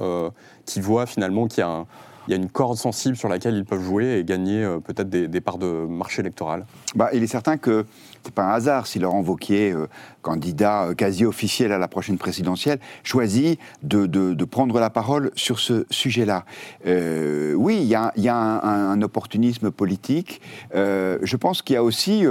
qui 0.65 0.81
voient 0.81 1.05
finalement 1.05 1.47
qu'il 1.47 1.59
y 1.59 1.63
a 1.63 1.69
un 1.69 1.85
il 2.29 2.33
y 2.33 2.35
a 2.35 2.37
une 2.37 2.49
corde 2.49 2.77
sensible 2.77 3.17
sur 3.17 3.27
laquelle 3.27 3.55
ils 3.55 3.65
peuvent 3.65 3.83
jouer 3.83 4.19
et 4.19 4.23
gagner 4.23 4.63
euh, 4.63 4.79
peut-être 4.79 5.09
des, 5.09 5.41
parts 5.41 5.57
de 5.57 5.87
marché 5.87 6.21
électoral 6.21 6.67
bah, 6.95 7.09
Il 7.11 7.23
est 7.23 7.27
certain 7.27 7.57
que 7.57 7.85
ce 8.21 8.29
n'est 8.29 8.33
pas 8.33 8.43
un 8.43 8.53
hasard 8.53 8.85
si 8.85 8.99
Laurent 8.99 9.21
Wauquiez, 9.21 9.71
euh, 9.71 9.87
candidat 10.21 10.83
euh, 10.83 10.93
quasi 10.93 11.25
officiel 11.25 11.71
à 11.71 11.79
la 11.79 11.87
prochaine 11.87 12.19
présidentielle, 12.19 12.79
choisit 13.01 13.59
de, 13.81 14.05
prendre 14.45 14.79
la 14.79 14.91
parole 14.91 15.31
sur 15.35 15.59
ce 15.59 15.87
sujet-là. 15.89 16.45
oui, 16.85 17.79
il 17.81 17.87
y 17.87 17.95
a, 17.95 18.11
un, 18.15 19.01
opportunisme 19.01 19.71
politique. 19.71 20.41
je 20.73 21.35
pense 21.35 21.61
qu'il 21.61 21.75
y 21.75 21.77
a 21.77 21.83
aussi 21.83 22.25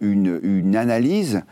une, 0.00 0.76
analyse 0.76 1.42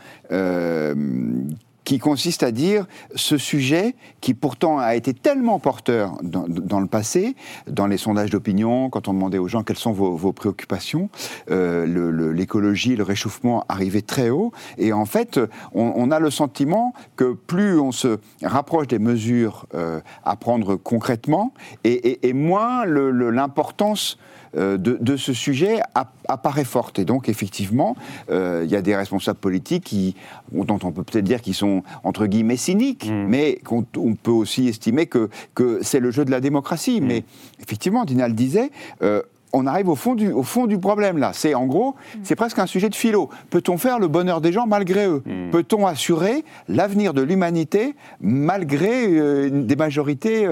qui 1.89 1.97
consiste 1.97 2.43
à 2.43 2.51
dire 2.51 2.85
ce 3.15 3.39
sujet 3.39 3.95
qui 4.21 4.35
pourtant 4.35 4.77
a 4.77 4.93
été 4.93 5.15
tellement 5.15 5.57
porteur 5.57 6.19
dans, 6.21 6.79
le 6.79 6.85
passé, 6.85 7.35
dans 7.65 7.87
les 7.87 7.97
sondages 7.97 8.29
d'opinion, 8.29 8.91
quand 8.91 9.07
on 9.07 9.13
demandait 9.15 9.39
aux 9.39 9.47
gens 9.47 9.63
quelles 9.63 9.75
sont 9.75 9.91
vos, 9.91 10.31
préoccupations, 10.31 11.09
euh, 11.49 12.31
l'écologie, 12.31 12.95
le, 12.95 13.01
réchauffement 13.01 13.65
arrivaient 13.69 14.03
très 14.03 14.29
haut, 14.29 14.51
et 14.77 14.93
en 14.93 15.05
fait, 15.05 15.39
on, 15.73 16.11
a 16.11 16.19
le 16.19 16.29
sentiment 16.29 16.93
que 17.15 17.33
plus 17.33 17.79
on 17.79 17.91
se 17.91 18.19
rapproche 18.43 18.85
des 18.85 18.99
mesures 18.99 19.65
euh, 19.73 19.99
à 20.23 20.35
prendre 20.35 20.75
concrètement, 20.75 21.55
et 21.83 22.33
moins 22.33 22.85
l'importance 22.85 24.19
euh, 24.57 24.77
de, 24.77 25.15
ce 25.15 25.33
sujet 25.33 25.79
apparaît 26.27 26.63
forte. 26.63 26.97
Et 26.99 27.05
donc, 27.05 27.29
effectivement, 27.29 27.95
euh, 28.31 28.63
il 28.65 28.71
y 28.71 28.75
a 28.75 28.81
des 28.81 28.95
responsables 28.95 29.39
politiques 29.39 29.83
qui, 29.83 30.15
dont 30.51 30.79
on 30.83 30.91
peut 30.91 31.03
peut-être 31.03 31.25
dire 31.25 31.41
qu'ils 31.41 31.53
sont, 31.53 31.83
entre 32.03 32.25
guillemets, 32.25 32.57
cyniques, 32.57 33.09
mm. 33.09 33.27
mais 33.27 33.59
qu'on 33.63 33.85
on 33.97 34.15
peut 34.15 34.31
aussi 34.31 34.67
estimer 34.67 35.05
que, 35.05 35.29
que 35.53 35.79
c'est 35.83 35.99
le 35.99 36.11
jeu 36.11 36.25
de 36.25 36.31
la 36.31 36.41
démocratie. 36.41 37.01
Mm. 37.01 37.05
Mais 37.05 37.23
effectivement, 37.61 38.05
Dinal 38.05 38.33
disait... 38.33 38.71
Euh, 39.01 39.21
on 39.51 39.65
arrive 39.65 39.89
au 39.89 39.95
fond 39.95 40.13
du, 40.13 40.31
au 40.31 40.43
fond 40.43 40.67
du 40.67 40.77
problème 40.77 41.17
là. 41.17 41.31
C'est 41.33 41.55
en 41.55 41.65
gros, 41.65 41.95
mm. 41.95 42.19
c'est 42.21 42.35
presque 42.35 42.59
un 42.59 42.67
sujet 42.67 42.87
de 42.87 42.93
philo. 42.93 43.31
Peut-on 43.49 43.79
faire 43.79 43.97
le 43.97 44.07
bonheur 44.07 44.41
des 44.41 44.51
gens 44.51 44.67
malgré 44.67 45.07
eux? 45.07 45.23
Peut-on 45.51 45.87
assurer 45.87 46.45
l'avenir 46.67 47.15
de 47.15 47.23
l'humanité 47.23 47.95
malgré 48.21 49.49
des 49.49 49.75
majorités 49.75 50.47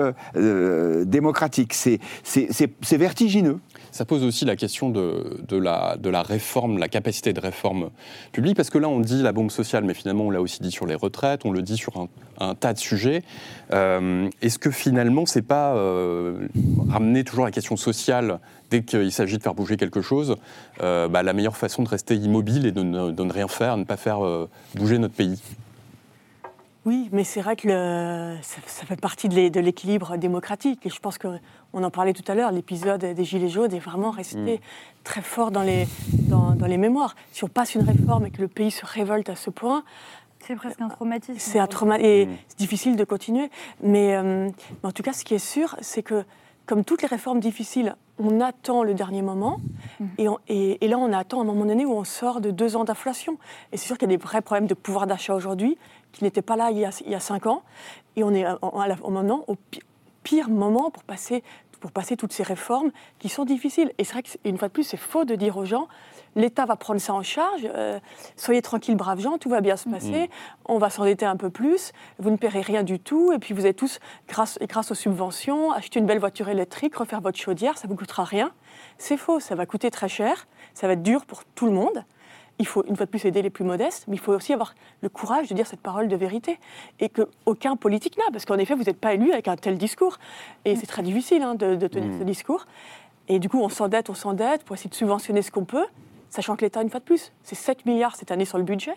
démocratiques? 1.06 1.76
C'est 1.76 2.98
vertigineux. 2.98 3.60
Ça 3.98 4.06
pose 4.06 4.24
aussi 4.24 4.46
la 4.46 4.56
question 4.56 4.92
de, 4.92 5.58
la, 5.58 5.98
de 5.98 6.12
la 6.12 6.22
réforme, 6.22 6.78
la 6.78 6.88
capacité 6.88 7.34
de 7.34 7.40
réforme 7.40 7.90
publique, 8.32 8.56
parce 8.56 8.70
que 8.70 8.78
là, 8.78 8.88
on 8.88 9.00
dit 9.00 9.24
la 9.24 9.32
bombe 9.32 9.50
sociale, 9.50 9.86
mais 9.86 9.96
finalement, 9.96 10.26
on 10.26 10.30
l'a 10.30 10.40
aussi 10.40 10.62
dit 10.62 10.70
sur 10.70 10.86
les 10.86 10.94
retraites, 10.94 11.46
on 11.46 11.52
le 11.52 11.64
dit 11.64 11.78
sur 11.78 11.98
un, 11.98 12.08
un 12.40 12.54
tas 12.54 12.74
de 12.74 12.78
sujets. 12.78 13.24
Euh, 13.74 14.30
est-ce 14.44 14.60
que 14.60 14.70
finalement, 14.70 15.26
c'est 15.26 15.42
pas 15.42 15.74
euh, 15.74 16.48
ramener 16.88 17.24
toujours 17.24 17.46
la 17.46 17.50
question 17.50 17.76
sociale 17.76 18.40
dès 18.70 18.84
qu'il 18.84 19.12
s'agit 19.12 19.40
de 19.40 19.42
faire 19.42 19.56
bouger 19.56 19.78
quelque 19.78 20.04
chose, 20.04 20.36
euh, 20.84 21.08
bah, 21.08 21.24
la 21.24 21.34
meilleure 21.34 21.58
façon 21.58 21.82
de 21.82 21.90
rester 21.90 22.14
immobile 22.14 22.68
et 22.68 22.72
de 22.72 22.84
ne, 22.84 23.10
de 23.10 23.24
ne 23.24 23.34
rien 23.34 23.48
faire, 23.48 23.78
de 23.78 23.80
ne 23.80 23.86
pas 23.86 23.98
faire 23.98 24.20
bouger 24.76 25.00
notre 25.00 25.16
pays? 25.16 25.42
Oui, 26.88 27.10
mais 27.12 27.26
c'est 27.26 27.42
vrai 27.42 27.58
que 27.58 28.38
ça, 28.42 28.86
fait 28.86 29.02
partie 29.02 29.28
de 29.28 29.60
l'équilibre 29.60 30.16
démocratique. 30.16 30.86
Et 30.86 30.90
je 30.90 31.00
pense 31.02 31.18
qu'on 31.18 31.38
en 31.74 31.92
parlait 31.92 32.14
tout 32.14 32.24
à 32.32 32.34
l'heure, 32.34 32.54
l'épisode 32.54 33.04
des 33.04 33.26
Gilets 33.26 33.50
jaunes 33.50 33.74
est 33.74 33.80
vraiment 33.80 34.10
resté 34.10 34.56
mm. 34.56 34.60
très 35.04 35.22
fort 35.22 35.52
dans 35.52 35.64
les, 35.64 35.86
dans, 36.30 36.56
les 36.66 36.78
mémoires. 36.78 37.18
Si 37.34 37.44
on 37.44 37.50
passe 37.50 37.76
une 37.76 37.82
réforme 37.82 38.28
et 38.28 38.32
que 38.32 38.42
le 38.42 38.48
pays 38.48 38.72
se 38.72 38.86
révolte 38.86 39.28
à 39.28 39.36
ce 39.36 39.50
point, 39.50 39.84
c'est 40.40 40.56
presque 40.56 40.80
un 40.80 40.88
traumatisme. 40.88 41.38
C'est 41.38 41.60
un 41.60 41.68
traumatisme. 41.68 42.08
Et 42.08 42.26
mm. 42.26 42.38
c'est 42.48 42.58
difficile 42.58 42.96
de 42.96 43.04
continuer. 43.04 43.50
Mais, 43.84 44.16
euh, 44.16 44.48
mais, 44.82 44.88
en 44.88 44.94
tout 44.94 45.04
cas, 45.04 45.12
ce 45.12 45.26
qui 45.26 45.34
est 45.34 45.46
sûr, 45.46 45.76
c'est 45.82 46.04
que, 46.04 46.24
comme 46.68 46.84
toutes 46.84 47.02
les 47.02 47.08
réformes 47.08 47.40
difficiles, 47.40 47.96
on 48.20 48.42
attend 48.42 48.84
le 48.84 48.94
dernier 48.94 49.22
moment. 49.24 49.60
Mm. 50.00 50.06
Et, 50.48 50.86
et, 50.86 50.88
là, 50.88 50.98
on 51.00 51.12
attend 51.14 51.42
un 51.42 51.46
moment 51.46 51.66
donné 51.66 51.86
où 51.86 51.94
on 51.94 52.04
sort 52.04 52.42
de 52.42 52.52
deux 52.52 52.76
ans 52.76 52.84
d'inflation. 52.84 53.38
Et 53.72 53.78
c'est 53.78 53.88
sûr 53.88 53.98
qu'il 53.98 54.12
y 54.12 54.14
a 54.14 54.18
des 54.18 54.22
vrais 54.22 54.42
problèmes 54.42 54.68
de 54.68 54.74
pouvoir 54.74 55.08
d'achat 55.08 55.34
aujourd'hui 55.34 55.78
qui 56.12 56.24
n'était 56.24 56.42
pas 56.42 56.56
là 56.56 56.72
il 56.72 56.78
y, 56.78 56.86
a, 56.86 56.90
il 57.06 57.12
y 57.12 57.16
a 57.16 57.20
cinq 57.20 57.48
ans. 57.48 57.64
Et 58.16 58.24
on 58.24 58.34
est 58.34 58.46
en, 58.62 59.12
maintenant 59.12 59.46
au 59.48 59.56
pire 60.24 60.50
moment 60.50 60.92
pour 60.92 61.04
passer, 61.04 61.44
pour 61.80 61.92
passer 61.92 62.18
toutes 62.18 62.34
ces 62.34 62.44
réformes 62.44 62.92
qui 63.20 63.30
sont 63.30 63.46
difficiles. 63.46 63.92
Et 63.98 64.04
c'est 64.04 64.14
vrai 64.14 64.24
qu'une 64.24 64.58
fois 64.58 64.68
de 64.68 64.74
plus, 64.74 64.84
c'est 64.84 64.98
faux 64.98 65.26
de 65.26 65.36
dire 65.36 65.58
aux 65.58 65.66
gens 65.66 65.88
l'État 66.38 66.66
va 66.66 66.78
prendre 66.78 67.02
ça 67.02 67.14
en 67.14 67.24
charge, 67.24 67.68
euh, 67.76 68.00
soyez 68.38 68.62
tranquilles, 68.62 68.96
braves 68.96 69.20
gens, 69.20 69.38
tout 69.38 69.50
va 69.50 69.60
bien 69.60 69.76
se 69.76 69.90
passer, 69.90 70.28
mm. 70.28 70.30
on 70.66 70.78
va 70.78 70.90
s'endetter 70.90 71.26
un 71.26 71.36
peu 71.36 71.50
plus, 71.50 71.92
vous 72.20 72.30
ne 72.30 72.38
paierez 72.38 72.62
rien 72.62 72.84
du 72.84 73.00
tout, 73.00 73.34
et 73.34 73.40
puis 73.40 73.54
vous 73.54 73.66
êtes 73.66 73.76
tous, 73.76 74.00
grâce, 74.30 74.58
grâce 74.62 74.92
aux 74.92 74.96
subventions, 74.96 75.72
acheter 75.72 76.00
une 76.00 76.06
belle 76.06 76.20
voiture 76.20 76.48
électrique, 76.48 76.96
refaire 76.96 77.20
votre 77.20 77.38
chaudière, 77.38 77.78
ça 77.78 77.88
ne 77.88 77.92
vous 77.92 77.98
coûtera 77.98 78.24
rien. 78.24 78.52
C'est 78.98 79.18
faux, 79.18 79.40
ça 79.40 79.56
va 79.56 79.66
coûter 79.66 79.92
très 79.92 80.08
cher, 80.08 80.48
ça 80.74 80.88
va 80.88 80.94
être 80.94 81.04
dur 81.04 81.26
pour 81.26 81.44
tout 81.44 81.66
le 81.66 81.74
monde 81.74 82.06
il 82.60 82.66
faut 82.66 82.84
une 82.88 82.96
fois 82.96 83.06
de 83.06 83.12
plus 83.12 83.26
aider 83.26 83.42
les 83.42 83.50
plus 83.50 83.64
modestes, 83.64 84.06
mais 84.08 84.16
il 84.16 84.20
faut 84.20 84.34
aussi 84.34 84.54
avoir 84.54 84.74
le 85.02 85.10
courage 85.10 85.48
de 85.48 85.54
dire 85.54 85.68
cette 85.68 85.82
parole 85.82 86.08
de 86.08 86.16
vérité 86.16 86.60
et 87.00 87.10
qu'aucun 87.10 87.76
politique 87.76 88.18
n'a, 88.18 88.24
parce 88.32 88.46
qu'en 88.46 88.58
effet, 88.58 88.74
vous 88.74 88.84
n'êtes 88.84 89.00
pas 89.00 89.14
élu 89.14 89.32
avec 89.32 89.48
un 89.48 89.56
tel 89.56 89.78
discours. 89.78 90.18
Et 90.66 90.76
c'est 90.76 90.88
très 90.88 91.04
difficile 91.04 91.44
hein, 91.44 91.56
de, 91.56 91.76
tenir 91.88 92.18
ce 92.18 92.24
mmh. 92.24 92.26
discours. 92.26 92.66
Et 93.28 93.40
du 93.40 93.50
coup, 93.50 93.60
on 93.62 93.70
s'endette, 93.70 94.10
on 94.10 94.14
s'endette 94.14 94.64
pour 94.64 94.76
essayer 94.76 94.90
de 94.90 94.96
subventionner 94.96 95.42
ce 95.42 95.52
qu'on 95.52 95.66
peut, 95.66 95.86
sachant 96.30 96.56
que 96.56 96.62
l'État, 96.62 96.82
une 96.82 96.90
fois 96.90 97.00
de 97.00 97.06
plus, 97.06 97.32
c'est 97.44 97.56
7 97.56 97.86
milliards 97.86 98.16
cette 98.16 98.32
année 98.32 98.46
sur 98.46 98.58
le 98.58 98.64
budget. 98.64 98.96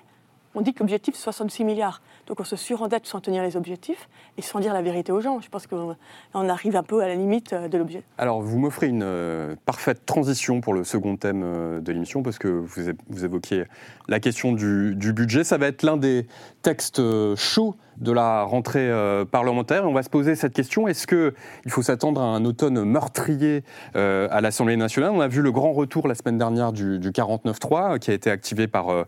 On 0.54 0.62
dit 0.62 0.74
que 0.74 0.80
l'objectif, 0.80 1.14
c'est 1.14 1.22
66 1.22 1.64
milliards. 1.64 2.02
Donc 2.26 2.40
on 2.40 2.44
se 2.44 2.56
surendette 2.56 3.06
sans 3.06 3.20
tenir 3.20 3.42
les 3.42 3.56
objectifs 3.56 4.08
et 4.36 4.42
sans 4.42 4.58
dire 4.58 4.74
la 4.74 4.82
vérité 4.82 5.12
aux 5.12 5.20
gens. 5.20 5.40
Je 5.40 5.48
pense 5.48 5.68
qu'on 5.68 5.96
arrive 6.34 6.74
un 6.76 6.82
peu 6.82 7.02
à 7.02 7.08
la 7.08 7.14
limite 7.14 7.52
euh, 7.52 7.68
de 7.68 7.78
l'objet. 7.78 8.02
Alors 8.18 8.42
vous 8.42 8.58
m'offrez 8.58 8.88
une 8.88 9.04
euh, 9.04 9.54
parfaite 9.64 10.04
transition 10.06 10.60
pour 10.60 10.74
le 10.74 10.82
second 10.82 11.16
thème 11.16 11.42
euh, 11.44 11.80
de 11.80 11.92
l'émission, 11.92 12.24
parce 12.24 12.38
que 12.38 12.48
vous, 12.48 12.92
vous 13.08 13.24
évoquiez 13.24 13.64
la 14.08 14.18
question 14.18 14.52
du, 14.52 14.96
du 14.96 15.12
budget. 15.12 15.44
Ça 15.44 15.56
va 15.56 15.68
être 15.68 15.84
l'un 15.84 15.96
des 15.96 16.26
textes 16.62 17.00
chauds 17.36 17.76
de 18.00 18.12
la 18.12 18.42
rentrée 18.42 18.90
euh, 18.90 19.24
parlementaire. 19.24 19.84
On 19.84 19.92
va 19.92 20.02
se 20.02 20.08
poser 20.08 20.34
cette 20.34 20.52
question 20.52 20.88
est-ce 20.88 21.06
qu'il 21.06 21.70
faut 21.70 21.82
s'attendre 21.82 22.20
à 22.20 22.24
un 22.24 22.44
automne 22.44 22.82
meurtrier 22.84 23.62
euh, 23.96 24.28
à 24.30 24.40
l'Assemblée 24.40 24.76
nationale? 24.76 25.12
On 25.12 25.20
a 25.20 25.28
vu 25.28 25.42
le 25.42 25.52
grand 25.52 25.72
retour 25.72 26.08
la 26.08 26.14
semaine 26.14 26.38
dernière 26.38 26.72
du, 26.72 26.98
49.3 26.98 27.98
qui 27.98 28.10
a 28.10 28.14
été 28.14 28.30
activé 28.30 28.66
par 28.66 28.90
euh, 28.90 29.04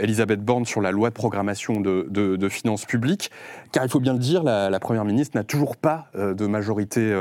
Elisabeth 0.00 0.40
Borne 0.40 0.66
sur 0.66 0.80
la 0.80 0.90
loi 0.90 1.08
de 1.08 1.14
programmation 1.14 1.80
de, 1.80 2.48
finances 2.48 2.84
publiques. 2.84 3.30
Car 3.72 3.84
il 3.84 3.90
faut 3.90 4.00
bien 4.00 4.12
le 4.12 4.18
dire, 4.18 4.42
la, 4.42 4.78
Première 4.86 5.04
ministre 5.04 5.36
n'a 5.36 5.42
toujours 5.42 5.76
pas 5.76 6.06
de 6.14 6.46
majorité 6.46 7.12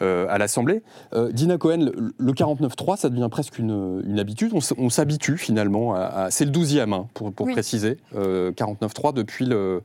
à 0.00 0.38
l'Assemblée. 0.38 0.82
Dina 1.30 1.56
Cohen, 1.56 1.90
le, 2.18 2.32
49.3, 2.32 2.98
ça 2.98 3.08
devient 3.08 3.28
presque 3.30 3.58
une, 3.58 4.18
habitude. 4.18 4.52
On, 4.52 4.90
s'habitue 4.90 5.38
finalement 5.38 5.94
à. 5.94 6.26
c'est 6.30 6.44
le 6.44 6.50
12e, 6.50 6.92
hein, 6.92 7.06
pour, 7.14 7.32
préciser. 7.32 7.96
49.3 8.14 9.14
depuis 9.14 9.46
le. 9.46 9.82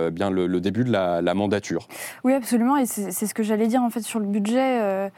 bien 0.09 0.29
le, 0.29 0.59
début 0.59 0.83
de 0.83 0.91
la, 0.91 1.33
mandature. 1.33 1.87
Oui, 2.23 2.33
absolument, 2.33 2.77
et 2.77 2.85
c'est 2.85 3.11
ce 3.11 3.33
que 3.33 3.43
j'allais 3.43 3.67
dire 3.67 3.81
en 3.83 3.89
fait 3.89 4.01
sur 4.01 4.19
le 4.19 4.25
budget. 4.25 4.79
Euh, 4.81 5.09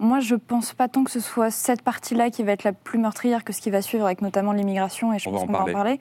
moi, 0.00 0.20
je 0.20 0.36
pense 0.36 0.74
pas 0.74 0.86
tant 0.86 1.02
que 1.02 1.10
ce 1.10 1.18
soit 1.18 1.50
cette 1.50 1.82
partie-là 1.82 2.30
qui 2.30 2.44
va 2.44 2.52
être 2.52 2.62
la 2.62 2.72
plus 2.72 2.98
meurtrière 2.98 3.42
que 3.42 3.52
ce 3.52 3.60
qui 3.60 3.70
va 3.70 3.82
suivre, 3.82 4.04
avec 4.04 4.22
notamment 4.22 4.52
l'immigration, 4.52 5.12
et 5.12 5.18
je 5.18 5.28
pense 5.28 5.44
qu'on 5.44 5.52
va 5.52 5.62
en 5.62 5.72
parler. 5.72 5.98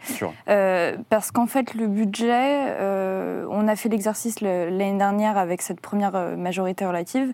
Euh, 0.50 0.96
parce 1.10 1.32
qu'en 1.32 1.48
fait, 1.48 1.74
le 1.74 1.88
budget, 1.88 2.76
on 3.50 3.68
a 3.68 3.76
fait 3.76 3.90
l'exercice 3.90 4.40
l'année 4.42 4.98
dernière 4.98 5.38
avec 5.38 5.64
cette 5.64 5.82
première 5.82 6.12
majorité 6.38 6.86
relative. 6.86 7.34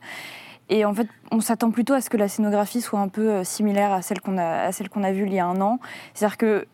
Et 0.70 0.86
en 0.86 0.94
fait, 0.94 1.08
on 1.32 1.42
s'attend 1.42 1.72
plutôt 1.72 1.94
à 1.94 2.00
ce 2.00 2.10
que 2.10 2.16
la 2.16 2.30
scénographie 2.30 2.80
soit 2.80 3.00
un 3.00 3.10
peu 3.10 3.44
similaire 3.44 3.92
à 3.92 4.02
celle 4.02 4.22
qu'on 4.22 4.38
a, 4.38 4.62
à 4.64 4.72
celle 4.72 4.90
qu'on 4.90 5.04
a 5.04 5.12
vue 5.12 5.26
il 5.26 5.34
y 5.34 5.40
a 5.40 5.46
un 5.46 5.60
an. 5.60 5.80
C'est-à-dire 6.14 6.38
que 6.38 6.66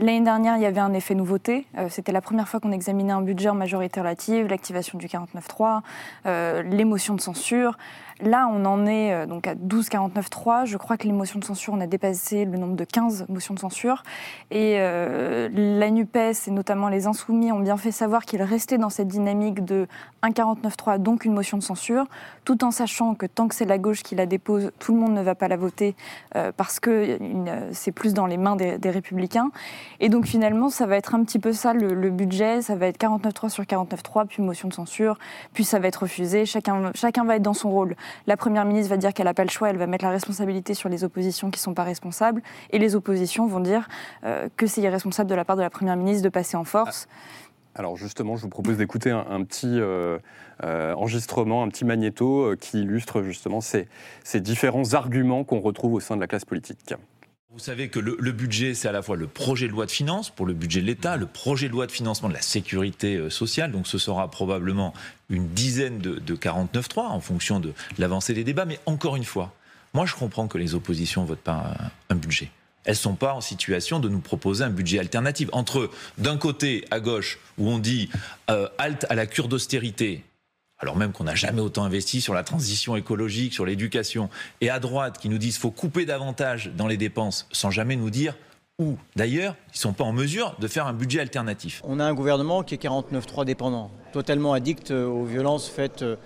L'année 0.00 0.20
dernière, 0.20 0.56
il 0.56 0.62
y 0.62 0.66
avait 0.66 0.80
un 0.80 0.92
effet 0.92 1.16
nouveauté. 1.16 1.66
C'était 1.88 2.12
la 2.12 2.20
première 2.20 2.48
fois 2.48 2.60
qu'on 2.60 2.70
examinait 2.70 3.12
un 3.12 3.20
budget 3.20 3.48
en 3.48 3.54
majorité 3.54 3.98
relative, 3.98 4.46
l'activation 4.46 4.96
du 4.96 5.06
49.3, 5.06 5.80
euh, 6.26 6.62
l'émotion 6.62 7.14
de 7.14 7.20
censure. 7.20 7.76
Là, 8.20 8.48
on 8.52 8.64
en 8.64 8.84
est 8.86 9.12
euh, 9.12 9.26
donc 9.26 9.46
à 9.46 9.54
12,49,3. 9.54 10.66
Je 10.66 10.76
crois 10.76 10.96
que 10.96 11.06
les 11.06 11.12
motions 11.12 11.38
de 11.38 11.44
censure, 11.44 11.74
on 11.74 11.80
a 11.80 11.86
dépassé 11.86 12.44
le 12.44 12.58
nombre 12.58 12.74
de 12.74 12.84
15 12.84 13.26
motions 13.28 13.54
de 13.54 13.60
censure. 13.60 14.02
Et 14.50 14.76
euh, 14.78 15.48
la 15.52 15.90
NUPES 15.90 16.48
et 16.48 16.50
notamment 16.50 16.88
les 16.88 17.06
Insoumis 17.06 17.52
ont 17.52 17.60
bien 17.60 17.76
fait 17.76 17.92
savoir 17.92 18.24
qu'ils 18.24 18.42
restaient 18.42 18.78
dans 18.78 18.90
cette 18.90 19.08
dynamique 19.08 19.64
de 19.64 19.86
1,49,3, 20.24 20.98
donc 20.98 21.24
une 21.24 21.32
motion 21.32 21.58
de 21.58 21.62
censure, 21.62 22.06
tout 22.44 22.64
en 22.64 22.72
sachant 22.72 23.14
que 23.14 23.26
tant 23.26 23.46
que 23.46 23.54
c'est 23.54 23.64
la 23.64 23.78
gauche 23.78 24.02
qui 24.02 24.16
la 24.16 24.26
dépose, 24.26 24.72
tout 24.80 24.94
le 24.94 25.00
monde 25.00 25.14
ne 25.14 25.22
va 25.22 25.34
pas 25.34 25.46
la 25.46 25.56
voter 25.56 25.94
euh, 26.34 26.50
parce 26.56 26.80
que 26.80 27.18
c'est 27.72 27.92
plus 27.92 28.14
dans 28.14 28.26
les 28.26 28.36
mains 28.36 28.56
des, 28.56 28.88
Républicains. 28.88 29.50
Et 30.00 30.08
donc 30.08 30.26
finalement, 30.26 30.70
ça 30.70 30.86
va 30.86 30.96
être 30.96 31.14
un 31.14 31.22
petit 31.22 31.38
peu 31.38 31.52
ça 31.52 31.74
le, 31.74 32.10
budget. 32.10 32.62
Ça 32.62 32.74
va 32.74 32.86
être 32.86 32.98
49,3 32.98 33.50
sur 33.50 33.64
49,3, 33.64 34.26
puis 34.26 34.42
motion 34.42 34.68
de 34.68 34.72
censure, 34.72 35.18
puis 35.52 35.62
ça 35.62 35.78
va 35.78 35.88
être 35.88 36.02
refusé. 36.02 36.46
Chacun, 36.46 36.90
chacun 36.94 37.24
va 37.24 37.36
être 37.36 37.42
dans 37.42 37.54
son 37.54 37.70
rôle. 37.70 37.94
La 38.26 38.36
Première 38.36 38.64
ministre 38.64 38.90
va 38.90 38.96
dire 38.96 39.12
qu'elle 39.12 39.26
n'a 39.26 39.34
pas 39.34 39.44
le 39.44 39.50
choix, 39.50 39.70
elle 39.70 39.76
va 39.76 39.86
mettre 39.86 40.04
la 40.04 40.10
responsabilité 40.10 40.74
sur 40.74 40.88
les 40.88 41.04
oppositions 41.04 41.50
qui 41.50 41.58
ne 41.58 41.62
sont 41.62 41.74
pas 41.74 41.84
responsables, 41.84 42.42
et 42.70 42.78
les 42.78 42.94
oppositions 42.94 43.46
vont 43.46 43.60
dire 43.60 43.88
euh, 44.24 44.48
que 44.56 44.66
c'est 44.66 44.80
irresponsable 44.80 45.28
de 45.30 45.34
la 45.34 45.44
part 45.44 45.56
de 45.56 45.62
la 45.62 45.70
Première 45.70 45.96
ministre 45.96 46.22
de 46.22 46.28
passer 46.28 46.56
en 46.56 46.64
force. 46.64 47.08
Ah, 47.74 47.80
alors 47.80 47.96
justement, 47.96 48.36
je 48.36 48.42
vous 48.42 48.48
propose 48.48 48.76
d'écouter 48.76 49.10
un, 49.10 49.44
petit 49.44 49.78
euh, 49.78 50.18
euh, 50.64 50.94
enregistrement, 50.94 51.62
un 51.62 51.68
petit 51.68 51.84
magnéto 51.84 52.54
qui 52.58 52.80
illustre 52.80 53.22
justement 53.22 53.60
ces 53.60 53.86
différents 54.40 54.94
arguments 54.94 55.44
qu'on 55.44 55.60
retrouve 55.60 55.94
au 55.94 56.00
sein 56.00 56.16
de 56.16 56.20
la 56.20 56.26
classe 56.26 56.44
politique. 56.44 56.94
Vous 57.50 57.60
savez 57.60 57.88
que 57.88 57.98
le, 57.98 58.32
budget, 58.32 58.74
c'est 58.74 58.88
à 58.88 58.92
la 58.92 59.00
fois 59.00 59.16
le 59.16 59.26
projet 59.26 59.68
de 59.68 59.72
loi 59.72 59.86
de 59.86 59.90
finances 59.90 60.28
pour 60.28 60.44
le 60.44 60.52
budget 60.52 60.82
de 60.82 60.86
l'État, 60.86 61.16
le 61.16 61.24
projet 61.24 61.68
de 61.68 61.72
loi 61.72 61.86
de 61.86 61.92
financement 61.92 62.28
de 62.28 62.34
la 62.34 62.42
sécurité 62.42 63.16
euh, 63.16 63.30
sociale. 63.30 63.72
Donc 63.72 63.86
ce 63.86 63.96
sera 63.96 64.30
probablement 64.30 64.92
une 65.30 65.48
dizaine 65.48 65.98
de, 65.98 66.16
de 66.16 66.36
49.3 66.36 67.06
en 67.06 67.20
fonction 67.20 67.58
de 67.58 67.72
l'avancée 67.96 68.34
des 68.34 68.44
débats. 68.44 68.66
Mais 68.66 68.78
encore 68.84 69.16
une 69.16 69.24
fois, 69.24 69.54
moi 69.94 70.04
je 70.04 70.14
comprends 70.14 70.46
que 70.46 70.58
les 70.58 70.74
oppositions 70.74 71.22
ne 71.22 71.28
votent 71.28 71.40
pas 71.40 71.74
un, 72.10 72.16
budget. 72.16 72.50
Elles 72.84 72.92
ne 72.92 72.96
sont 72.98 73.14
pas 73.14 73.32
en 73.32 73.40
situation 73.40 73.98
de 73.98 74.10
nous 74.10 74.20
proposer 74.20 74.62
un 74.62 74.70
budget 74.70 74.98
alternatif. 74.98 75.48
Entre, 75.52 75.90
d'un 76.18 76.36
côté, 76.36 76.84
à 76.90 77.00
gauche, 77.00 77.38
où 77.56 77.70
on 77.70 77.78
dit 77.78 78.10
euh, 78.50 78.68
halte 78.76 79.06
à 79.08 79.14
la 79.14 79.26
cure 79.26 79.48
d'austérité, 79.48 80.22
alors 80.78 80.96
même 80.96 81.12
qu'on 81.12 81.24
n'a 81.24 81.34
jamais 81.34 81.60
autant 81.60 81.84
investi 81.84 82.20
sur 82.20 82.34
la 82.34 82.42
transition 82.42 82.96
écologique, 82.96 83.52
sur 83.52 83.66
l'éducation, 83.66 84.28
et 84.60 84.70
à 84.70 84.78
droite 84.78 85.18
qui 85.18 85.28
nous 85.28 85.38
disent 85.38 85.54
qu'il 85.54 85.62
faut 85.62 85.70
couper 85.70 86.06
davantage 86.06 86.70
dans 86.76 86.86
les 86.86 86.96
dépenses 86.96 87.46
sans 87.52 87.70
jamais 87.70 87.96
nous 87.96 88.10
dire 88.10 88.36
où. 88.78 88.96
D'ailleurs, 89.16 89.56
ils 89.68 89.76
ne 89.76 89.78
sont 89.78 89.92
pas 89.92 90.04
en 90.04 90.12
mesure 90.12 90.54
de 90.60 90.68
faire 90.68 90.86
un 90.86 90.92
budget 90.92 91.20
alternatif. 91.20 91.82
On 91.84 91.98
a 91.98 92.04
un 92.04 92.14
gouvernement 92.14 92.62
qui 92.62 92.74
est 92.74 92.82
49-3 92.82 93.44
dépendant, 93.44 93.90
totalement 94.12 94.52
addict 94.52 94.92
aux 94.92 95.24
violences 95.24 95.68
faites 95.68 96.02
euh, 96.02 96.16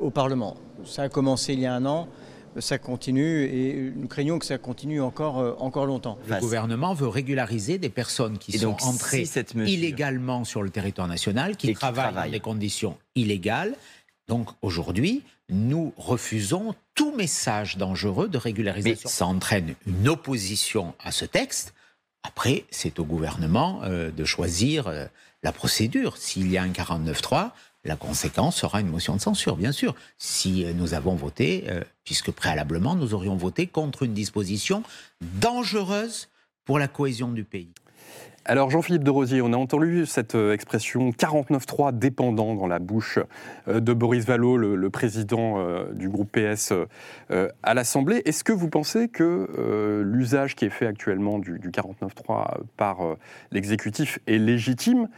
au 0.00 0.10
Parlement. 0.10 0.56
Ça 0.84 1.02
a 1.02 1.08
commencé 1.08 1.52
il 1.52 1.60
y 1.60 1.66
a 1.66 1.74
un 1.74 1.86
an 1.86 2.08
ça 2.58 2.78
continue 2.78 3.44
et 3.44 3.92
nous 3.94 4.08
craignons 4.08 4.38
que 4.38 4.46
ça 4.46 4.58
continue 4.58 5.00
encore, 5.00 5.38
euh, 5.38 5.54
encore 5.58 5.86
longtemps. 5.86 6.18
Le 6.28 6.40
gouvernement 6.40 6.94
veut 6.94 7.08
régulariser 7.08 7.78
des 7.78 7.88
personnes 7.88 8.38
qui 8.38 8.58
sont 8.58 8.76
entrées 8.82 9.24
illégalement 9.66 10.44
sur 10.44 10.62
le 10.62 10.70
territoire 10.70 11.08
national, 11.08 11.56
qui, 11.56 11.72
travaillent, 11.74 12.14
dans 12.14 12.30
des 12.30 12.40
conditions 12.40 12.98
illégales. 13.14 13.74
Donc 14.28 14.48
aujourd'hui, 14.62 15.22
nous 15.50 15.92
refusons 15.96 16.74
tout 16.94 17.14
message 17.14 17.76
dangereux 17.76 18.28
de 18.28 18.38
régularisation. 18.38 19.08
ça 19.08 19.26
entraîne 19.26 19.74
une 19.86 20.08
opposition 20.08 20.94
à 20.98 21.12
ce 21.12 21.24
texte. 21.24 21.74
Après, 22.22 22.64
c'est 22.70 22.98
au 22.98 23.04
gouvernement 23.04 23.80
euh, 23.82 24.10
de 24.10 24.24
choisir 24.24 24.86
euh, 24.86 25.06
la 25.42 25.52
procédure. 25.52 26.16
S'il 26.16 26.50
y 26.50 26.56
a 26.56 26.62
un 26.62 26.70
49-3, 26.70 27.50
la 27.84 27.96
conséquence 27.96 28.56
sera 28.56 28.80
une 28.80 28.88
motion 28.88 29.16
de 29.16 29.20
censure, 29.20 29.56
bien 29.56 29.72
sûr. 29.72 29.94
Si 30.18 30.64
euh, 30.64 30.72
nous 30.72 30.94
avons 30.94 31.14
voté, 31.14 31.64
euh, 31.68 31.80
puisque 32.04 32.30
préalablement 32.30 32.94
nous 32.94 33.14
aurions 33.14 33.36
voté 33.36 33.66
contre 33.66 34.04
une 34.04 34.14
disposition 34.14 34.82
dangereuse 35.20 36.28
pour 36.64 36.78
la 36.78 36.86
cohésion 36.86 37.32
du 37.32 37.42
pays. 37.44 37.72
Alors 38.44 38.70
Jean-Philippe 38.70 39.04
de 39.04 39.10
Rosier, 39.10 39.40
on 39.40 39.52
a 39.52 39.56
entendu 39.56 40.04
cette 40.04 40.34
euh, 40.34 40.52
expression 40.52 41.10
49-3 41.10 41.96
dépendant 41.96 42.54
dans 42.54 42.66
la 42.68 42.78
bouche 42.78 43.18
de 43.68 43.92
Boris 43.92 44.26
Vallot, 44.26 44.56
le, 44.56 44.90
président 44.90 45.64
du 45.92 46.08
groupe 46.08 46.30
PS 46.32 46.72
à 47.30 47.74
l'Assemblée. 47.74 48.22
Est-ce 48.24 48.42
que 48.42 48.52
vous 48.52 48.68
pensez 48.68 49.08
que 49.08 50.02
l'usage 50.04 50.56
qui 50.56 50.64
est 50.64 50.70
fait 50.70 50.86
actuellement 50.86 51.38
du, 51.38 51.60
du 51.60 51.70
49-3 51.70 52.62
par 52.76 52.98
l'exécutif 53.52 54.18
est 54.26 54.38
légitime? 54.38 55.08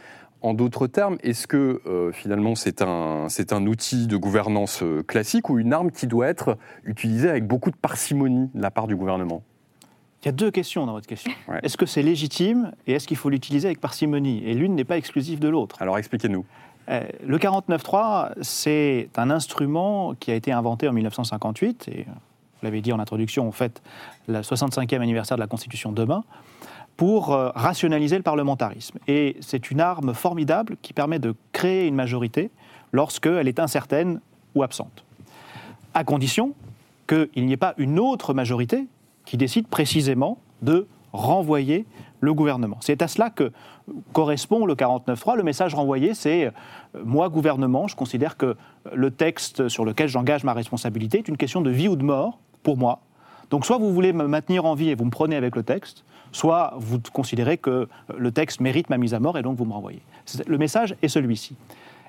En 0.45 0.53
d'autres 0.53 0.85
termes, 0.85 1.17
est-ce 1.23 1.47
que 1.47 1.81
euh, 1.87 2.11
finalement 2.11 2.53
c'est 2.53 2.83
un, 2.83 3.25
c'est 3.29 3.51
un 3.51 3.65
outil 3.65 4.05
de 4.05 4.15
gouvernance 4.15 4.83
euh, 4.83 5.01
classique 5.01 5.49
ou 5.49 5.57
une 5.57 5.73
arme 5.73 5.89
qui 5.89 6.05
doit 6.05 6.27
être 6.27 6.57
utilisée 6.83 7.29
avec 7.29 7.47
beaucoup 7.47 7.71
de 7.71 7.75
parcimonie 7.75 8.51
de 8.53 8.61
la 8.61 8.69
part 8.69 8.85
du 8.85 8.95
gouvernement? 8.95 9.41
Il 10.21 10.27
y 10.27 10.29
a 10.29 10.31
deux 10.31 10.51
questions 10.51 10.85
dans 10.85 10.93
votre 10.93 11.07
question. 11.07 11.31
Est-ce 11.63 11.77
que 11.77 11.87
c'est 11.87 12.03
légitime 12.03 12.71
et 12.85 12.93
est-ce 12.93 13.07
qu'il 13.07 13.17
faut 13.17 13.29
l'utiliser 13.29 13.67
avec 13.67 13.81
parcimonie? 13.81 14.43
Et 14.45 14.53
l'une 14.53 14.75
n'est 14.75 14.83
pas 14.83 14.97
exclusive 14.97 15.39
de 15.39 15.49
l'autre. 15.49 15.81
Alors 15.81 15.97
expliquez-nous. 15.97 16.45
Euh, 16.89 17.01
le 17.25 17.37
49.3, 17.39 18.33
c'est 18.41 19.09
un 19.17 19.31
instrument 19.31 20.13
qui 20.13 20.29
a 20.29 20.35
été 20.35 20.51
inventé 20.51 20.87
en 20.87 20.93
1958, 20.93 21.87
et 21.87 22.03
vous 22.03 22.61
l'avez 22.61 22.81
dit 22.81 22.93
en 22.93 22.99
introduction, 22.99 23.47
on 23.47 23.51
fête 23.51 23.81
le 24.27 24.41
65e 24.41 25.01
anniversaire 25.01 25.37
de 25.37 25.41
la 25.41 25.47
Constitution 25.47 25.91
demain 25.91 26.23
pour 26.97 27.33
euh, 27.33 27.49
rationaliser 27.55 28.17
le 28.17 28.23
parlementarisme. 28.23 28.97
Et 29.07 29.37
c'est 29.41 29.71
une 29.71 29.81
arme 29.81 30.13
formidable 30.13 30.77
qui 30.81 30.93
permet 30.93 31.19
de 31.19 31.35
créer 31.51 31.87
une 31.87 31.95
majorité 31.95 32.51
lorsqu'elle 32.93 33.47
est 33.47 33.59
incertaine 33.59 34.21
ou 34.55 34.63
absente. 34.63 35.03
À 35.93 36.03
condition 36.03 36.53
qu'il 37.07 37.45
n'y 37.45 37.53
ait 37.53 37.57
pas 37.57 37.73
une 37.77 37.99
autre 37.99 38.33
majorité 38.33 38.85
qui 39.25 39.37
décide 39.37 39.67
précisément 39.67 40.37
de 40.61 40.87
renvoyer 41.11 41.85
le 42.21 42.33
gouvernement. 42.33 42.77
C'est 42.81 43.01
à 43.01 43.07
cela 43.07 43.29
que 43.29 43.51
correspond 44.13 44.65
le 44.65 44.75
49.3. 44.75 45.35
Le 45.35 45.43
message 45.43 45.75
renvoyé, 45.75 46.13
c'est 46.13 46.45
euh, 46.45 46.51
moi, 47.03 47.29
gouvernement, 47.29 47.87
je 47.87 47.95
considère 47.95 48.37
que 48.37 48.55
le 48.93 49.11
texte 49.11 49.67
sur 49.67 49.85
lequel 49.85 50.07
j'engage 50.07 50.43
ma 50.43 50.53
responsabilité 50.53 51.19
est 51.19 51.27
une 51.27 51.37
question 51.37 51.61
de 51.61 51.69
vie 51.69 51.87
ou 51.87 51.95
de 51.95 52.03
mort 52.03 52.39
pour 52.63 52.77
moi. 52.77 52.99
Donc 53.49 53.65
soit 53.65 53.77
vous 53.77 53.93
voulez 53.93 54.13
me 54.13 54.27
maintenir 54.27 54.65
en 54.65 54.73
vie 54.73 54.89
et 54.89 54.95
vous 54.95 55.05
me 55.05 55.11
prenez 55.11 55.35
avec 55.35 55.55
le 55.55 55.63
texte, 55.63 56.03
soit 56.35 56.73
vous 56.77 56.99
considérez 57.13 57.57
que 57.57 57.87
le 58.17 58.31
texte 58.31 58.59
mérite 58.59 58.89
ma 58.89 58.97
mise 58.97 59.13
à 59.13 59.19
mort 59.19 59.37
et 59.37 59.41
donc 59.41 59.57
vous 59.57 59.63
me 59.63 59.71
renvoyez. 59.71 60.01
Le 60.47 60.57
message 60.57 60.93
est 61.01 61.07
celui-ci. 61.07 61.55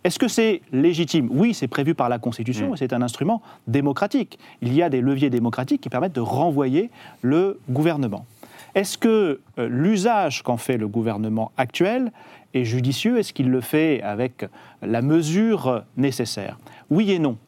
Est-ce 0.02 0.18
que 0.18 0.26
c'est 0.26 0.62
légitime? 0.72 1.28
Oui, 1.30 1.54
c'est 1.54 1.68
prévu 1.68 1.94
par 1.94 2.08
la 2.08 2.18
Constitution 2.18 2.70
mm. 2.70 2.74
et 2.74 2.76
c'est 2.76 2.92
un 2.92 3.02
instrument 3.02 3.40
démocratique. 3.68 4.38
Il 4.62 4.74
y 4.74 4.82
a 4.82 4.88
des 4.88 5.00
leviers 5.00 5.30
démocratiques 5.30 5.80
qui 5.80 5.88
permettent 5.88 6.14
de 6.14 6.20
renvoyer 6.20 6.90
le 7.22 7.60
gouvernement. 7.70 8.26
Est-ce 8.74 8.98
que 8.98 9.40
euh, 9.58 9.68
l'usage 9.68 10.42
qu'en 10.42 10.56
fait 10.56 10.76
le 10.76 10.88
gouvernement 10.88 11.52
actuel 11.56 12.10
est 12.52 12.64
judicieux? 12.64 13.18
Est-ce 13.18 13.32
qu'il 13.32 13.48
le 13.48 13.60
fait 13.60 14.02
avec 14.02 14.44
la 14.82 15.02
mesure 15.02 15.84
nécessaire? 15.96 16.58
Oui 16.90 17.12
et 17.12 17.20
non. 17.20 17.38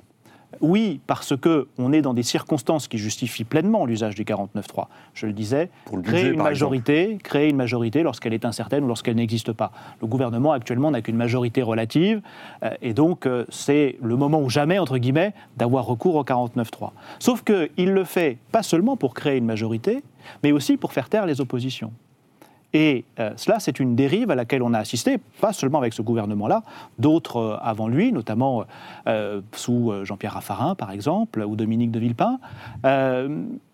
Oui, 0.60 1.00
parce 1.06 1.34
qu'on 1.36 1.92
est 1.92 2.02
dans 2.02 2.14
des 2.14 2.22
circonstances 2.22 2.88
qui 2.88 2.98
justifient 2.98 3.44
pleinement 3.44 3.86
l'usage 3.86 4.14
du 4.14 4.24
49.3. 4.24 4.86
Je 5.14 5.26
le 5.26 5.32
disais, 5.32 5.70
créer, 6.04 6.28
une 6.28 6.42
majorité, 6.42 7.18
créer 7.22 7.48
une 7.48 7.56
majorité 7.56 8.02
lorsqu'elle 8.02 8.34
est 8.34 8.44
incertaine 8.44 8.84
ou 8.84 8.88
lorsqu'elle 8.88 9.16
n'existe 9.16 9.52
pas. 9.52 9.72
Le 10.00 10.06
gouvernement 10.06 10.52
actuellement 10.52 10.90
n'a 10.90 11.02
qu'une 11.02 11.16
majorité 11.16 11.62
relative, 11.62 12.20
euh, 12.62 12.70
et 12.82 12.94
donc 12.94 13.26
euh, 13.26 13.44
c'est 13.48 13.96
le 14.02 14.16
moment 14.16 14.40
ou 14.40 14.50
jamais, 14.50 14.78
entre 14.78 14.98
guillemets, 14.98 15.32
d'avoir 15.56 15.86
recours 15.86 16.16
au 16.16 16.24
49.3. 16.24 16.90
Sauf 17.18 17.42
qu'il 17.42 17.92
le 17.92 18.04
fait 18.04 18.38
pas 18.52 18.62
seulement 18.62 18.96
pour 18.96 19.14
créer 19.14 19.38
une 19.38 19.46
majorité, 19.46 20.02
mais 20.42 20.52
aussi 20.52 20.76
pour 20.76 20.92
faire 20.92 21.08
taire 21.08 21.26
les 21.26 21.40
oppositions. 21.40 21.92
Et 22.74 23.04
euh, 23.18 23.32
cela, 23.36 23.60
c'est 23.60 23.80
une 23.80 23.96
dérive 23.96 24.30
à 24.30 24.34
laquelle 24.34 24.62
on 24.62 24.74
a 24.74 24.78
assisté, 24.78 25.18
pas 25.40 25.54
seulement 25.54 25.78
avec 25.78 25.94
ce 25.94 26.02
gouvernement-là, 26.02 26.62
d'autres 26.98 27.38
euh, 27.38 27.56
avant 27.62 27.88
lui, 27.88 28.12
notamment 28.12 28.64
euh, 29.06 29.40
sous 29.52 29.92
Jean-Pierre 30.04 30.34
Raffarin, 30.34 30.74
par 30.74 30.90
exemple, 30.90 31.40
ou 31.40 31.56
Dominique 31.56 31.90
de 31.90 31.98
Villepin, 31.98 32.38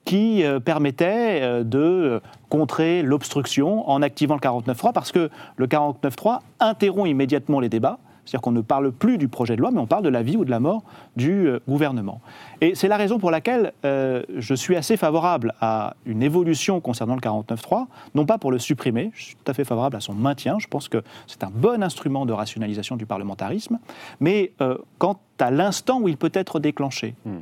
qui 0.04 0.44
permettaient 0.64 1.64
de 1.64 2.20
contrer 2.50 3.02
l'obstruction 3.02 3.88
en 3.88 4.02
activant 4.02 4.34
le 4.34 4.40
49.3, 4.40 4.92
parce 4.92 5.12
que 5.12 5.30
le 5.56 5.66
49.3 5.66 6.40
interrompt 6.60 7.08
immédiatement 7.08 7.58
les 7.58 7.68
débats, 7.68 7.98
c'est-à-dire 8.24 8.40
qu'on 8.40 8.52
ne 8.52 8.60
parle 8.60 8.92
plus 8.92 9.18
du 9.18 9.28
projet 9.28 9.56
de 9.56 9.60
loi, 9.60 9.70
mais 9.70 9.80
on 9.80 9.86
parle 9.86 10.02
de 10.02 10.08
la 10.08 10.22
vie 10.22 10.36
ou 10.36 10.44
de 10.44 10.50
la 10.50 10.60
mort 10.60 10.82
du 11.16 11.46
euh, 11.46 11.60
gouvernement. 11.68 12.20
Et 12.60 12.74
c'est 12.74 12.88
la 12.88 12.96
raison 12.96 13.18
pour 13.18 13.30
laquelle 13.30 13.72
euh, 13.84 14.22
je 14.36 14.54
suis 14.54 14.76
assez 14.76 14.96
favorable 14.96 15.54
à 15.60 15.94
une 16.06 16.22
évolution 16.22 16.80
concernant 16.80 17.14
le 17.14 17.20
49.3, 17.20 17.86
non 18.14 18.26
pas 18.26 18.38
pour 18.38 18.50
le 18.50 18.58
supprimer, 18.58 19.10
je 19.14 19.24
suis 19.24 19.36
tout 19.36 19.50
à 19.50 19.54
fait 19.54 19.64
favorable 19.64 19.96
à 19.96 20.00
son 20.00 20.14
maintien, 20.14 20.58
je 20.58 20.66
pense 20.66 20.88
que 20.88 21.02
c'est 21.26 21.44
un 21.44 21.50
bon 21.50 21.82
instrument 21.82 22.26
de 22.26 22.32
rationalisation 22.32 22.96
du 22.96 23.06
parlementarisme, 23.06 23.78
mais 24.20 24.52
euh, 24.60 24.78
quant 24.98 25.18
à 25.38 25.50
l'instant 25.50 26.00
où 26.00 26.08
il 26.08 26.16
peut 26.16 26.32
être 26.32 26.60
déclenché. 26.60 27.14
Hmm. 27.24 27.38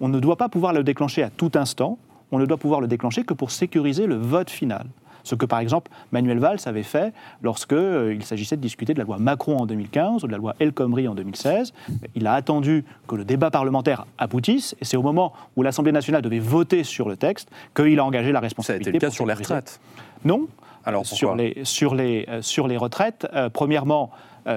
on 0.00 0.08
ne 0.08 0.20
doit 0.20 0.36
pas 0.36 0.48
pouvoir 0.48 0.72
le 0.72 0.82
déclencher 0.82 1.22
à 1.22 1.30
tout 1.30 1.52
instant, 1.54 1.98
on 2.30 2.38
ne 2.38 2.46
doit 2.46 2.56
pouvoir 2.56 2.80
le 2.80 2.88
déclencher 2.88 3.24
que 3.24 3.34
pour 3.34 3.50
sécuriser 3.50 4.06
le 4.06 4.16
vote 4.16 4.50
final. 4.50 4.86
Ce 5.28 5.34
que, 5.34 5.44
par 5.44 5.58
exemple, 5.58 5.90
Manuel 6.10 6.38
Valls 6.38 6.60
avait 6.64 6.82
fait 6.82 7.12
lorsqu'il 7.42 7.76
euh, 7.76 8.14
il 8.14 8.24
s'agissait 8.24 8.56
de 8.56 8.62
discuter 8.62 8.94
de 8.94 8.98
la 8.98 9.04
loi 9.04 9.18
Macron 9.18 9.58
en 9.58 9.66
2015 9.66 10.24
ou 10.24 10.26
de 10.26 10.32
la 10.32 10.38
loi 10.38 10.54
El 10.58 10.72
Khomri 10.72 11.06
en 11.06 11.14
2016. 11.14 11.74
Il 12.14 12.26
a 12.26 12.32
attendu 12.32 12.86
que 13.06 13.14
le 13.14 13.26
débat 13.26 13.50
parlementaire 13.50 14.06
aboutisse, 14.16 14.74
et 14.80 14.86
c'est 14.86 14.96
au 14.96 15.02
moment 15.02 15.34
où 15.54 15.62
l'Assemblée 15.62 15.92
nationale 15.92 16.22
devait 16.22 16.38
voter 16.38 16.82
sur 16.82 17.10
le 17.10 17.16
texte 17.16 17.50
qu'il 17.76 17.98
a 17.98 18.04
engagé 18.06 18.32
la 18.32 18.40
responsabilité. 18.40 18.90
Ça 18.90 18.94
a 18.94 18.96
été 18.96 19.06
le 19.06 19.10
cas 19.10 19.14
sur 19.14 19.26
les 19.26 19.34
retraites 19.34 19.80
Non. 20.24 20.48
Alors, 20.86 21.04
sur 21.04 21.36
les, 21.36 21.60
sur, 21.64 21.94
les, 21.94 22.24
euh, 22.30 22.40
sur 22.40 22.66
les 22.66 22.78
retraites, 22.78 23.26
euh, 23.34 23.50
premièrement, 23.50 24.10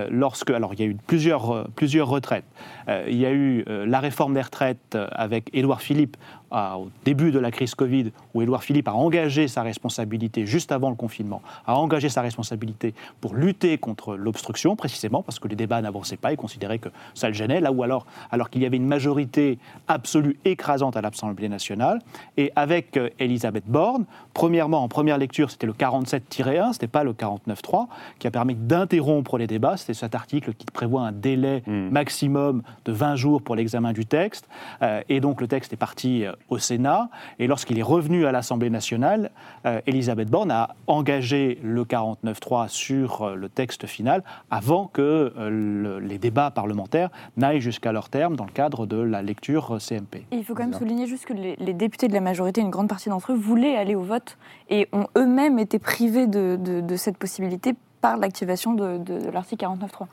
lorsque. 0.10 0.52
Alors, 0.52 0.74
il 0.74 0.80
y 0.80 0.84
a 0.84 0.86
eu 0.86 0.96
plusieurs, 0.96 1.68
plusieurs 1.76 2.08
retraites. 2.08 2.46
il 2.88 3.18
y 3.18 3.26
a 3.26 3.32
eu 3.34 3.66
la 3.68 4.00
réforme 4.00 4.34
des 4.34 4.42
retraites 4.42 4.98
avec 5.12 5.50
Édouard 5.52 5.82
Philippe 5.82 6.16
au 6.52 6.90
début 7.06 7.32
de 7.32 7.40
la 7.40 7.52
crise 7.52 7.76
Covid, 7.76 8.12
où 8.34 8.42
Édouard 8.42 8.64
Philippe 8.64 8.88
a 8.88 8.94
engagé 8.94 9.48
sa 9.48 9.64
responsabilité, 9.64 10.46
juste 10.46 10.72
avant 10.72 10.90
le 10.90 10.96
confinement, 10.96 11.42
a 11.66 11.76
engagé 11.76 12.10
sa 12.10 12.22
responsabilité 12.22 12.94
pour 13.20 13.36
lutter 13.36 13.78
contre 13.78 14.16
l'obstruction, 14.16 14.76
précisément 14.76 15.24
parce 15.24 15.40
que 15.40 15.48
les 15.48 15.56
débats 15.56 15.82
n'avançaient 15.82 16.18
pas, 16.18 16.34
et 16.34 16.38
considérait 16.38 16.80
que 16.80 16.90
ça 17.14 17.28
le 17.28 17.34
gênait, 17.34 17.62
là 17.62 17.72
où 17.72 17.84
alors, 17.84 18.06
alors 18.32 18.50
qu'il 18.50 18.62
y 18.62 18.66
avait 18.66 18.78
une 18.78 18.88
majorité 18.88 19.60
absolue 19.88 20.38
écrasante 20.46 20.98
à 20.98 21.02
l'Assemblée 21.02 21.50
nationale, 21.50 22.00
et 22.38 22.52
avec 22.56 22.98
euh, 22.98 23.10
Elisabeth 23.20 23.66
Borne, 23.68 24.06
premièrement, 24.34 24.84
en 24.84 24.88
première 24.88 25.18
lecture, 25.18 25.52
c'était 25.52 25.68
le 25.68 25.74
47-1, 25.74 26.74
c'était 26.74 26.88
pas 26.88 27.04
le 27.04 27.14
49-3, 27.14 27.88
qui 28.20 28.28
a 28.28 28.32
permis 28.32 28.56
d'interrompre 28.56 29.38
les 29.38 29.48
débats, 29.48 29.78
c'était 29.78 29.94
cet 29.94 30.16
article 30.16 30.54
qui 30.54 30.66
prévoit 30.66 31.04
un 31.04 31.12
délai 31.12 31.64
hmm. 31.66 31.90
maximum 31.90 32.64
de 32.86 32.92
20 32.92 33.16
jours 33.16 33.42
pour 33.42 33.56
l'examen 33.56 33.94
du 33.94 34.06
texte, 34.06 34.48
euh, 34.82 35.02
et 35.10 35.20
donc 35.20 35.42
le 35.42 35.48
texte 35.48 35.74
est 35.74 35.78
parti 35.78 36.26
euh, 36.26 36.34
au 36.50 36.58
Sénat. 36.58 37.10
Et 37.40 37.48
lorsqu'il 37.48 37.80
est 37.80 37.84
revenu 37.84 38.26
à 38.26 38.32
l'Assemblée 38.32 38.70
nationale, 38.70 39.32
euh, 39.66 39.82
Elisabeth 39.88 40.30
Borne 40.30 40.52
a 40.52 40.76
engagé 40.88 41.60
le 41.64 41.84
49-3 41.84 42.68
sur 42.68 43.22
euh, 43.24 43.36
le 43.36 43.50
texte 43.50 43.88
final 43.88 44.24
avant 44.50 44.88
que 44.88 45.34
euh, 45.38 46.00
les 46.00 46.18
débats 46.18 46.52
parlementaires 46.52 47.10
n'aillent 47.38 47.62
jusqu'à 47.62 47.92
leur 47.92 48.10
terme 48.10 48.36
dans 48.36 48.46
le 48.46 48.52
cadre 48.52 48.86
de 48.86 48.98
la 48.98 49.22
lecture 49.22 49.78
CMP. 49.80 50.26
il 50.32 50.44
faut 50.44 50.54
quand 50.54 50.64
même 50.64 50.74
souligner 50.74 51.08
juste 51.08 51.26
que 51.26 51.34
les, 51.34 51.74
députés 51.74 52.08
de 52.08 52.14
la 52.14 52.22
majorité, 52.22 52.62
une 52.62 52.70
grande 52.70 52.90
partie 52.90 53.10
d'entre 53.10 53.32
eux, 53.32 53.36
voulaient 53.36 53.76
aller 53.76 53.96
au 53.96 54.02
vote 54.02 54.38
et 54.70 54.88
ont 54.92 55.08
eux-mêmes 55.18 55.58
été 55.58 55.80
privés 55.80 56.28
de, 56.28 56.58
de 56.58 56.96
cette 56.96 57.18
possibilité 57.18 57.74
par 58.02 58.18
l'activation 58.18 58.74
de, 58.74 59.30
l'article 59.32 59.66
49.3. 59.66 60.08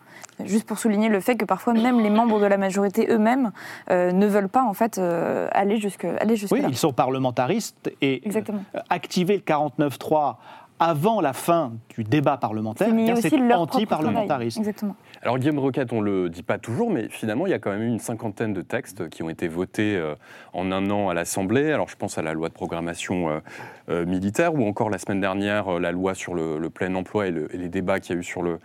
Juste 0.45 0.67
pour 0.67 0.79
souligner 0.79 1.09
le 1.09 1.21
fait 1.21 1.37
que 1.37 1.45
parfois 1.45 1.73
même 1.73 2.01
les 2.01 2.11
membres 2.11 2.39
de 2.41 2.47
la 2.47 2.59
majorité 2.59 3.09
eux-mêmes 3.11 3.51
euh, 3.91 4.13
ne 4.13 4.27
veulent 4.27 4.49
pas 4.49 4.63
en 4.63 4.75
fait 4.75 4.99
euh, 4.99 5.49
aller 5.53 5.79
jusque 5.79 6.05
aller 6.05 6.37
jusque 6.37 6.53
oui, 6.53 6.63
ils 6.69 6.77
sont 6.77 6.93
parlementaristes 6.93 7.91
et 8.01 8.25
Exactement. 8.25 8.63
Euh, 8.75 8.81
activer 8.91 9.37
le 9.37 9.43
49.3 9.43 10.37
avant 10.79 11.21
la 11.21 11.33
fin 11.33 11.73
du 11.97 12.05
débat 12.05 12.37
parlementaire, 12.37 12.89
c'est 13.21 13.53
anti-parlementariste. 13.53 14.59
Exactement. 14.59 14.97
Alors 15.23 15.39
Guillaume 15.39 15.59
Roquette, 15.59 15.93
on 15.93 16.01
ne 16.01 16.07
le 16.07 16.31
dit 16.31 16.43
pas 16.43 16.59
toujours, 16.59 16.91
mais 16.91 17.09
finalement, 17.09 17.47
il 17.47 17.51
y 17.51 17.55
a 17.55 17.59
quand 17.59 17.71
même 17.71 17.83
eu 17.83 17.89
une 17.89 17.99
cinquantaine 17.99 18.53
de 18.53 18.63
textes 18.63 19.09
qui 19.09 19.23
ont 19.23 19.31
été 19.31 19.49
votés 19.49 19.97
euh, 19.97 20.15
en 20.53 20.71
un 20.71 20.91
an 20.91 21.09
à 21.09 21.15
l'Assemblée. 21.15 21.73
Alors 21.73 21.89
je 21.89 21.97
pense 21.97 22.19
à 22.19 22.23
la 22.23 22.33
loi 22.33 22.49
de 22.49 22.55
programmation 22.55 23.29
euh, 23.29 23.39
euh, 23.89 24.07
militaire, 24.07 24.55
ou 24.55 24.67
encore 24.67 24.91
la 24.91 24.99
semaine 24.99 25.21
dernière, 25.21 25.81
la 25.81 25.91
loi 25.91 26.15
sur 26.15 26.35
le, 26.35 26.69
plein 26.71 26.95
emploi 26.95 27.27
et, 27.27 27.33
les 27.33 27.69
débats 27.69 27.99
qu'il 27.99 28.15
y 28.15 28.19
a 28.19 28.21
eu 28.21 28.25
sur 28.25 28.43
le, 28.43 28.59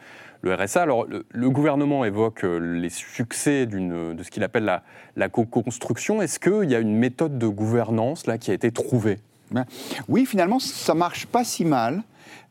RSA. 0.45 0.81
Alors, 0.81 1.07
le, 1.07 1.49
gouvernement 1.49 2.03
évoque 2.03 2.43
les 2.43 2.89
succès 2.89 3.65
de 3.65 4.21
ce 4.21 4.29
qu'il 4.29 4.43
appelle 4.43 4.65
la, 4.65 4.83
la 5.15 5.29
co-construction. 5.29 6.21
Est-ce 6.21 6.37
qu'il 6.37 6.69
y 6.69 6.75
a 6.75 6.79
une 6.79 6.97
méthode 6.97 7.37
de 7.37 7.47
gouvernance 7.47 8.27
là, 8.27 8.37
qui 8.37 8.51
a 8.51 8.53
été 8.53 8.69
trouvée? 8.71 9.19
Oui, 10.07 10.25
finalement, 10.25 10.59
ça 10.59 10.93
marche 10.93 11.25
pas 11.25 11.43
si 11.43 11.65
mal. 11.65 12.03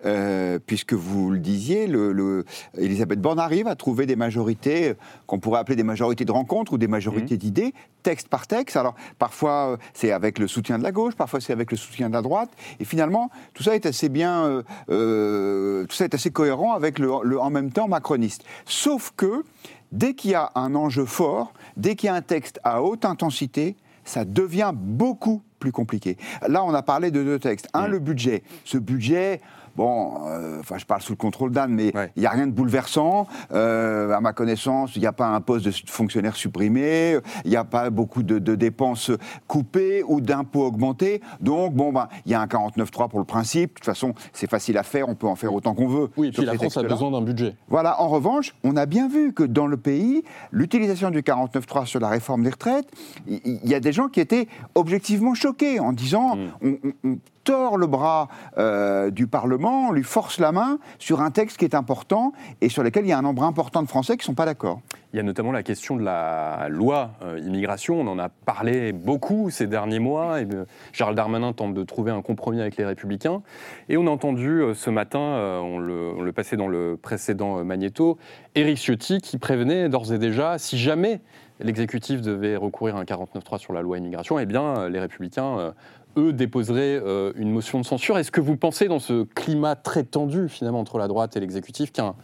Euh, 0.04 0.58
puisque 0.64 0.94
vous 0.94 1.30
le 1.30 1.38
disiez, 1.38 1.86
le, 1.86 2.44
Elisabeth 2.76 3.20
Borne 3.20 3.38
arrive 3.38 3.68
à 3.68 3.76
trouver 3.76 4.04
des 4.04 4.16
majorités 4.16 4.94
qu'on 5.26 5.38
pourrait 5.38 5.60
appeler 5.60 5.76
des 5.76 5.84
majorités 5.84 6.24
de 6.24 6.32
rencontre 6.32 6.72
ou 6.72 6.78
des 6.78 6.88
majorités 6.88 7.36
mmh. 7.36 7.38
d'idées, 7.38 7.74
texte 8.02 8.28
par 8.28 8.48
texte. 8.48 8.76
Alors 8.76 8.96
parfois 9.20 9.72
euh, 9.72 9.76
c'est 9.94 10.10
avec 10.10 10.40
le 10.40 10.48
soutien 10.48 10.78
de 10.78 10.82
la 10.82 10.90
gauche, 10.90 11.14
parfois 11.14 11.40
c'est 11.40 11.52
avec 11.52 11.70
le 11.70 11.76
soutien 11.76 12.08
de 12.08 12.14
la 12.14 12.22
droite, 12.22 12.50
et 12.80 12.84
finalement 12.84 13.30
tout 13.54 13.62
ça 13.62 13.76
est 13.76 13.86
assez 13.86 14.08
bien, 14.08 14.64
euh, 14.90 15.86
tout 15.86 15.94
ça 15.94 16.04
est 16.04 16.14
assez 16.14 16.32
cohérent 16.32 16.72
avec 16.72 16.98
le, 16.98 17.08
le 17.22 17.40
en 17.40 17.50
même 17.50 17.70
temps 17.70 17.86
macroniste. 17.86 18.44
Sauf 18.66 19.12
que 19.16 19.44
dès 19.92 20.14
qu'il 20.14 20.32
y 20.32 20.34
a 20.34 20.50
un 20.56 20.74
enjeu 20.74 21.04
fort, 21.04 21.52
dès 21.76 21.94
qu'il 21.94 22.08
y 22.08 22.10
a 22.10 22.14
un 22.14 22.22
texte 22.22 22.58
à 22.64 22.82
haute 22.82 23.04
intensité, 23.04 23.76
ça 24.04 24.24
devient 24.24 24.72
beaucoup 24.74 25.42
plus 25.62 25.70
compliqué. 25.70 26.16
Là, 26.48 26.64
on 26.64 26.74
a 26.74 26.82
parlé 26.82 27.12
de 27.12 27.22
deux 27.22 27.38
textes. 27.38 27.68
Un, 27.72 27.86
le 27.86 28.00
budget. 28.00 28.42
Ce 28.64 28.78
budget, 28.78 29.40
Bon, 29.76 30.26
euh, 30.28 30.60
enfin, 30.60 30.76
je 30.78 30.84
parle 30.84 31.00
sous 31.00 31.12
le 31.12 31.16
contrôle 31.16 31.50
d'Anne, 31.50 31.72
mais 31.72 31.92
il 32.16 32.20
n'y 32.20 32.26
a 32.26 32.30
rien 32.30 32.46
de 32.46 32.52
bouleversant. 32.52 33.26
Euh, 33.52 34.12
à 34.12 34.20
ma 34.20 34.32
connaissance, 34.32 34.96
il 34.96 35.00
n'y 35.00 35.06
a 35.06 35.12
pas 35.12 35.28
un 35.28 35.40
poste 35.40 35.64
de 35.64 35.72
fonctionnaire 35.86 36.36
supprimé, 36.36 37.18
il 37.44 37.50
n'y 37.50 37.56
a 37.56 37.64
pas 37.64 37.90
beaucoup 37.90 38.22
de, 38.22 38.38
dépenses 38.54 39.10
coupées 39.46 40.02
ou 40.06 40.20
d'impôts 40.20 40.64
augmentés. 40.64 41.22
Donc, 41.40 41.74
bon, 41.74 41.92
ben, 41.92 42.08
il 42.26 42.32
y 42.32 42.34
a 42.34 42.40
un 42.40 42.46
49.3 42.46 43.08
pour 43.08 43.18
le 43.18 43.24
principe. 43.24 43.70
De 43.70 43.74
toute 43.76 43.84
façon, 43.84 44.14
c'est 44.32 44.48
facile 44.48 44.76
à 44.76 44.82
faire, 44.82 45.08
on 45.08 45.14
peut 45.14 45.26
en 45.26 45.36
faire 45.36 45.54
autant 45.54 45.74
qu'on 45.74 45.88
veut. 45.88 46.10
Oui, 46.16 46.28
et 46.28 46.32
puis 46.32 46.44
la 46.44 46.54
France 46.54 46.76
a 46.76 46.82
besoin 46.82 47.10
d'un 47.10 47.22
budget. 47.22 47.54
Voilà, 47.68 48.00
en 48.00 48.08
revanche, 48.08 48.54
on 48.64 48.76
a 48.76 48.86
bien 48.86 49.08
vu 49.08 49.32
que 49.32 49.42
dans 49.42 49.66
le 49.66 49.76
pays, 49.76 50.22
l'utilisation 50.50 51.10
du 51.10 51.20
49.3 51.22 51.86
sur 51.86 52.00
la 52.00 52.08
réforme 52.08 52.42
des 52.42 52.50
retraites, 52.50 52.88
il 53.26 53.60
y, 53.64 53.74
a 53.74 53.80
des 53.80 53.92
gens 53.92 54.08
qui 54.08 54.20
étaient 54.20 54.48
objectivement 54.74 55.34
choqués 55.34 55.80
en 55.80 55.92
disant 55.92 56.36
mm. 56.36 56.76
on 57.04 57.18
tord 57.44 57.76
le 57.76 57.86
bras 57.86 58.28
euh, 58.58 59.10
du 59.10 59.26
Parlement, 59.26 59.92
lui 59.92 60.02
force 60.02 60.38
la 60.38 60.52
main 60.52 60.78
sur 60.98 61.20
un 61.20 61.30
texte 61.30 61.56
qui 61.56 61.64
est 61.64 61.74
important 61.74 62.32
et 62.60 62.68
sur 62.68 62.82
lequel 62.82 63.04
il 63.04 63.08
y 63.08 63.12
a 63.12 63.18
un 63.18 63.22
nombre 63.22 63.44
important 63.44 63.82
de 63.82 63.88
Français 63.88 64.16
qui 64.16 64.22
ne 64.22 64.26
sont 64.26 64.34
pas 64.34 64.46
d'accord. 64.46 64.80
Il 65.12 65.16
y 65.16 65.20
a 65.20 65.22
notamment 65.22 65.52
la 65.52 65.62
question 65.62 65.96
de 65.96 66.02
la 66.02 66.68
loi 66.70 67.10
euh, 67.22 67.38
immigration. 67.38 68.00
On 68.00 68.06
en 68.06 68.18
a 68.18 68.28
parlé 68.28 68.92
beaucoup 68.92 69.50
ces 69.50 69.66
derniers 69.66 69.98
mois. 69.98 70.40
Et, 70.40 70.46
euh, 70.52 70.64
Gérald 70.92 71.16
Darmanin 71.16 71.52
tente 71.52 71.74
de 71.74 71.84
trouver 71.84 72.10
un 72.10 72.22
compromis 72.22 72.60
avec 72.60 72.76
les 72.76 72.84
Républicains. 72.84 73.42
Et 73.88 73.96
on 73.96 74.06
a 74.06 74.10
entendu 74.10 74.62
ce 74.74 74.90
matin, 74.90 75.18
on 75.20 75.78
le, 75.78 76.12
on, 76.16 76.22
le, 76.22 76.32
passait 76.32 76.56
dans 76.56 76.68
le 76.68 76.98
précédent 77.00 77.62
Magnéto, 77.64 78.18
Éric 78.54 78.78
Ciotti 78.78 79.20
qui 79.20 79.38
prévenait 79.38 79.88
d'ores 79.88 80.12
et 80.12 80.18
déjà, 80.18 80.58
si 80.58 80.78
jamais 80.78 81.20
l'exécutif 81.60 82.22
devait 82.22 82.56
recourir 82.56 82.96
à 82.96 83.00
un 83.00 83.04
49.3 83.04 83.58
sur 83.58 83.72
la 83.72 83.82
loi 83.82 83.98
immigration, 83.98 84.38
eh 84.38 84.46
bien, 84.46 84.88
les 84.88 84.98
Républicains 84.98 85.74
eux, 86.16 86.32
déposeraient 86.32 87.00
euh, 87.02 87.32
une 87.36 87.50
motion 87.50 87.80
de 87.80 87.84
censure. 87.84 88.18
Est-ce 88.18 88.30
que 88.30 88.40
vous 88.40 88.56
pensez, 88.56 88.88
dans 88.88 88.98
ce 88.98 89.24
climat 89.24 89.76
très 89.76 90.04
tendu, 90.04 90.48
finalement, 90.48 90.80
entre 90.80 90.98
la 90.98 91.08
droite 91.08 91.36
et 91.36 91.40
l'exécutif, 91.40 91.92
qu'un 91.92 92.14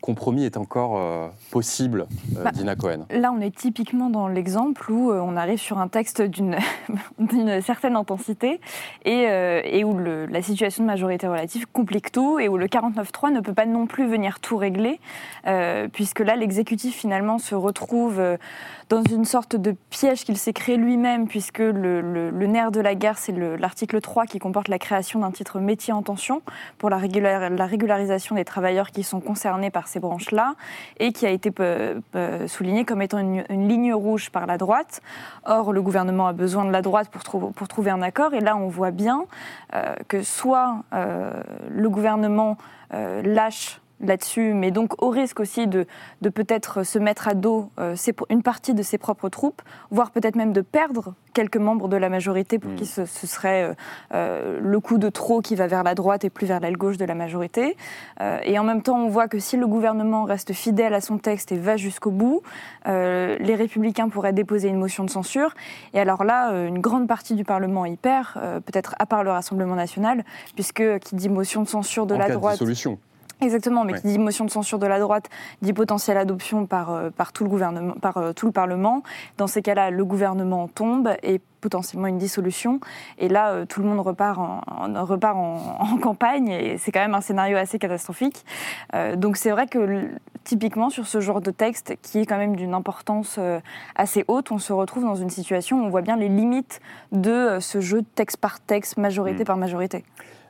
compromis 0.00 0.44
est 0.44 0.56
encore 0.56 0.96
euh, 0.96 1.28
possible, 1.50 2.06
euh, 2.36 2.44
bah, 2.44 2.50
Dina 2.52 2.76
Cohen? 2.76 3.06
Là, 3.10 3.32
on 3.36 3.40
est 3.40 3.54
typiquement 3.54 4.10
dans 4.10 4.28
l'exemple 4.28 4.92
où 4.92 5.10
on 5.10 5.36
arrive 5.36 5.58
sur 5.58 5.78
un 5.78 5.88
texte 5.88 6.22
d'une 6.22 6.56
certaine 7.62 7.96
intensité 7.96 8.60
et, 9.04 9.84
où 9.84 9.98
la 9.98 10.42
situation 10.42 10.84
de 10.84 10.86
majorité 10.86 11.26
relative 11.26 11.66
complique 11.72 12.12
tout 12.12 12.38
et 12.38 12.48
où 12.48 12.56
le 12.56 12.66
49-3 12.66 13.32
ne 13.32 13.40
peut 13.40 13.54
pas 13.54 13.66
non 13.66 13.86
plus 13.86 14.06
venir 14.06 14.38
tout 14.38 14.56
régler, 14.56 15.00
puisque 15.92 16.20
là, 16.20 16.36
l'exécutif, 16.36 16.94
finalement, 16.94 17.38
se 17.38 17.56
retrouve 17.56 18.20
dans 18.88 19.02
une 19.02 19.24
sorte 19.24 19.54
de 19.54 19.74
piège 19.90 20.24
qu'il 20.24 20.38
s'est 20.38 20.52
créé 20.52 20.76
lui-même, 20.76 21.28
puisque 21.28 21.58
le, 21.58 22.30
nerf 22.46 22.70
de 22.70 22.80
la 22.80 22.94
guerre, 22.94 23.18
c'est 23.18 23.32
l'article 23.32 24.00
3 24.00 24.24
qui 24.26 24.38
comporte 24.38 24.68
la 24.68 24.78
création 24.78 25.20
d'un 25.20 25.30
titre 25.30 25.60
métier 25.60 25.92
en 25.92 26.02
tension 26.02 26.42
pour 26.78 26.88
la, 26.88 26.96
régularisation 26.96 28.34
des 28.34 28.44
travailleurs 28.44 28.90
qui 28.90 29.02
sont 29.02 29.20
concernés 29.20 29.70
par 29.70 29.88
ces 29.88 30.00
branches-là, 30.00 30.54
et 30.98 31.12
qui 31.12 31.26
a 31.26 31.30
été 31.30 31.52
euh, 31.60 32.00
euh, 32.14 32.48
souligné 32.48 32.84
comme 32.84 33.02
étant 33.02 33.18
une, 33.18 33.68
ligne 33.68 33.92
rouge 33.92 34.30
par 34.30 34.46
la 34.46 34.56
droite. 34.56 35.02
Or, 35.44 35.72
le 35.72 35.82
gouvernement 35.82 36.26
a 36.26 36.32
besoin 36.32 36.64
de 36.64 36.70
la 36.70 36.80
droite 36.80 37.10
pour, 37.10 37.68
trouver 37.68 37.90
un 37.90 38.00
accord, 38.00 38.32
et 38.32 38.40
là, 38.40 38.56
on 38.56 38.68
voit 38.68 38.90
bien 38.90 39.24
euh, 39.74 39.94
que 40.08 40.22
soit 40.22 40.82
le 40.92 41.90
gouvernement 41.90 42.56
lâche 42.90 43.80
là-dessus, 44.00 44.54
mais 44.54 44.70
donc 44.70 45.02
au 45.02 45.10
risque 45.10 45.40
aussi 45.40 45.66
de, 45.66 45.86
de 46.22 46.28
peut-être 46.28 46.84
se 46.84 46.98
mettre 46.98 47.28
à 47.28 47.34
dos 47.34 47.70
euh, 47.78 47.96
une 48.30 48.42
partie 48.42 48.74
de 48.74 48.82
ses 48.82 48.98
propres 48.98 49.28
troupes, 49.28 49.62
voire 49.90 50.10
peut-être 50.10 50.36
même 50.36 50.52
de 50.52 50.60
perdre 50.60 51.14
quelques 51.34 51.56
membres 51.56 51.88
de 51.88 51.96
la 51.96 52.08
majorité 52.08 52.58
pour 52.58 52.74
qui 52.74 52.84
mm. 52.84 53.06
ce, 53.06 53.26
serait 53.26 53.62
euh, 53.62 53.74
euh, 54.14 54.58
le 54.60 54.80
coup 54.80 54.98
de 54.98 55.08
trop 55.08 55.40
qui 55.40 55.54
va 55.54 55.66
vers 55.66 55.82
la 55.82 55.94
droite 55.94 56.24
et 56.24 56.30
plus 56.30 56.46
vers 56.46 56.60
l'aile 56.60 56.76
gauche 56.76 56.96
de 56.96 57.04
la 57.04 57.14
majorité. 57.14 57.76
et 58.44 58.58
en 58.58 58.64
même 58.64 58.82
temps, 58.82 58.98
on 58.98 59.08
voit 59.08 59.28
que 59.28 59.38
si 59.38 59.56
le 59.56 59.66
gouvernement 59.66 60.24
reste 60.24 60.52
fidèle 60.52 60.94
à 60.94 61.00
son 61.00 61.18
texte 61.18 61.52
et 61.52 61.58
va 61.58 61.76
jusqu'au 61.76 62.10
bout, 62.10 62.42
les 62.86 63.54
républicains 63.54 64.08
pourraient 64.08 64.32
déposer 64.32 64.68
une 64.68 64.78
motion 64.78 65.04
de 65.04 65.10
censure. 65.10 65.54
Et 65.94 66.00
alors 66.00 66.24
là, 66.24 66.50
une 66.66 66.80
grande 66.80 67.06
partie 67.06 67.34
du 67.34 67.44
Parlement 67.44 67.84
y 67.84 67.96
perd, 67.96 68.34
peut-être 68.66 68.94
à 68.98 69.06
part 69.06 69.24
le 69.24 69.30
Rassemblement 69.30 69.74
national, 69.76 70.24
puisque 70.54 70.98
qui 71.00 71.16
dit 71.16 71.28
motion 71.28 71.62
de 71.62 71.68
censure 71.68 72.06
de 72.06 72.14
en 72.14 72.18
la 72.18 72.30
droite... 72.30 72.54
Dissolution 72.54 72.98
Exactement, 73.40 73.84
mais 73.84 73.94
qui 73.94 74.08
dit 74.08 74.18
motion 74.18 74.44
de 74.44 74.50
censure 74.50 74.80
de 74.80 74.86
la 74.86 74.98
droite 74.98 75.28
dit 75.62 75.72
potentielle 75.72 76.18
adoption 76.18 76.66
par, 76.66 76.90
euh, 76.90 77.10
par, 77.10 77.32
tout, 77.32 77.44
le 77.44 77.50
gouvernement, 77.50 77.94
par 77.94 78.16
euh, 78.16 78.32
tout 78.32 78.46
le 78.46 78.52
Parlement. 78.52 79.04
Dans 79.36 79.46
ces 79.46 79.62
cas-là, 79.62 79.90
le 79.90 80.04
gouvernement 80.04 80.66
tombe 80.66 81.10
et 81.22 81.40
potentiellement 81.60 82.08
une 82.08 82.18
dissolution. 82.18 82.80
Et 83.18 83.28
là, 83.28 83.50
euh, 83.50 83.64
tout 83.64 83.80
le 83.80 83.86
monde 83.86 84.00
repart 84.00 84.38
en, 84.40 85.04
repart 85.04 85.36
en, 85.38 85.98
campagne 85.98 86.48
et 86.48 86.78
c'est 86.78 86.90
quand 86.90 87.00
même 87.00 87.14
un 87.14 87.20
scénario 87.20 87.56
assez 87.56 87.78
catastrophique. 87.78 88.44
donc 89.16 89.36
c'est 89.36 89.50
vrai 89.50 89.66
que 89.66 90.08
typiquement 90.44 90.90
sur 90.90 91.06
ce 91.06 91.20
genre 91.20 91.40
de 91.40 91.50
texte 91.50 91.94
qui 92.02 92.20
est 92.20 92.26
quand 92.26 92.38
même 92.38 92.56
d'une 92.56 92.74
importance 92.74 93.38
assez 93.96 94.24
haute, 94.28 94.52
on 94.52 94.58
se 94.58 94.72
retrouve 94.72 95.04
dans 95.04 95.16
une 95.16 95.30
situation 95.30 95.80
où 95.80 95.84
on 95.84 95.88
voit 95.88 96.02
bien 96.02 96.16
les 96.16 96.28
limites 96.28 96.80
de 97.10 97.58
ce 97.60 97.80
jeu 97.80 98.02
texte 98.14 98.36
par 98.36 98.60
texte, 98.60 98.96
majorité 98.96 99.42
mmh. 99.42 99.46
par 99.46 99.56
majorité. 99.56 100.04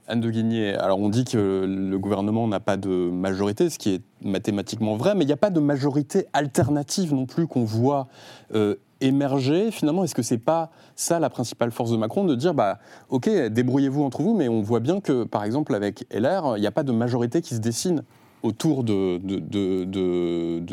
Anne 0.09 0.21
de 0.21 0.31
Guigné, 0.31 0.75
alors 0.75 0.99
on 0.99 1.11
dit 1.11 1.25
que 1.25 1.66
le 1.68 1.99
gouvernement 1.99 2.49
n'a 2.49 2.61
pas 2.61 2.79
de 2.79 2.88
majorité, 2.88 3.68
ce 3.68 3.79
qui 3.79 3.94
est 3.94 4.03
mathématiquement 4.23 4.97
vrai, 4.97 5.14
mais 5.14 5.25
il 5.25 5.27
n'y 5.27 5.35
a 5.35 5.37
pas 5.37 5.51
de 5.51 5.61
majorité 5.61 6.27
alternative 6.33 7.14
non 7.14 7.27
plus 7.27 7.47
qu'on 7.47 7.64
voit 7.64 8.09
euh, 8.55 8.77
émerger. 9.03 9.71
Finalement, 9.71 10.05
est-ce 10.05 10.14
que 10.14 10.23
c'est 10.23 10.38
pas 10.38 10.71
ça 10.97 11.21
la 11.21 11.29
principale 11.29 11.71
force 11.73 11.90
de 11.90 11.99
Macron 11.99 12.25
de 12.25 12.35
dire 12.35 12.55
bah 12.55 12.79
ok 13.11 13.29
débrouillez-vous 13.29 14.03
entre 14.03 14.23
vous, 14.23 14.35
mais 14.35 14.49
on 14.49 14.62
voit 14.62 14.81
bien 14.81 15.01
que 15.01 15.25
par 15.25 15.44
exemple 15.44 15.75
avec 15.75 16.07
LR, 16.11 16.55
il 16.57 16.61
n'y 16.61 16.66
a 16.66 16.73
pas 16.73 16.85
de 16.85 16.92
majorité 16.92 17.42
qui 17.42 17.55
se 17.55 17.61
dessine 17.61 18.03
autour 18.42 18.85
de, 18.85 19.18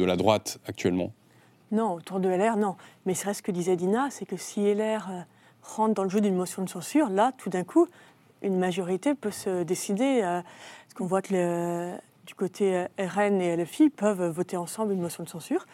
la 0.06 0.16
droite 0.16 0.60
actuellement? 0.66 1.12
Non, 1.72 1.94
autour 1.94 2.22
de 2.22 2.30
LR, 2.30 2.56
non. 2.56 2.76
Mais 3.06 3.16
c'est 3.16 3.34
ce 3.34 3.42
que 3.42 3.52
disait 3.52 3.76
Dina, 3.76 4.08
c'est 4.12 4.26
que 4.26 4.38
si 4.38 4.62
LR 4.62 5.08
euh, 5.12 5.22
rentre 5.62 5.96
dans 5.96 6.04
le 6.04 6.10
jeu 6.10 6.22
d'une 6.22 6.36
motion 6.36 6.64
de 6.64 6.70
censure, 6.70 7.10
là, 7.10 7.32
tout 7.38 7.50
d'un 7.50 7.64
coup, 7.64 7.88
une 8.46 8.58
majorité 8.58 9.16
peut 9.16 9.32
se 9.32 9.64
décider. 9.64 10.22
Euh, 10.24 10.42
parce 10.42 10.94
qu'on 10.96 11.06
voit 11.08 11.22
que 11.22 11.94
du 12.26 12.36
côté 12.36 12.76
euh, 12.76 12.88
RN 13.00 13.42
et 13.42 13.56
LFI 13.58 13.90
peuvent 13.90 14.26
voter 14.30 14.58
ensemble 14.58 14.94
une 14.94 15.02
motion 15.02 15.24
de 15.24 15.30
censure. 15.30 15.66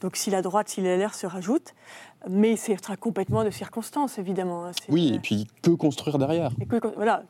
Donc 0.00 0.16
si 0.16 0.30
la 0.30 0.42
droite, 0.42 0.68
si 0.68 0.80
les 0.80 0.96
LR 0.96 1.14
se 1.14 1.26
rajoutent, 1.26 1.74
mais 2.28 2.56
c'est 2.56 2.76
complètement 2.96 3.44
de 3.44 3.50
circonstance, 3.50 4.18
évidemment. 4.18 4.66
Hein, 4.66 4.72
oui, 4.88 5.14
et 5.14 5.18
puis 5.18 5.48
que 5.62 5.70
construire 5.70 6.18
derrière? 6.18 6.50
Voilà. 6.96 7.22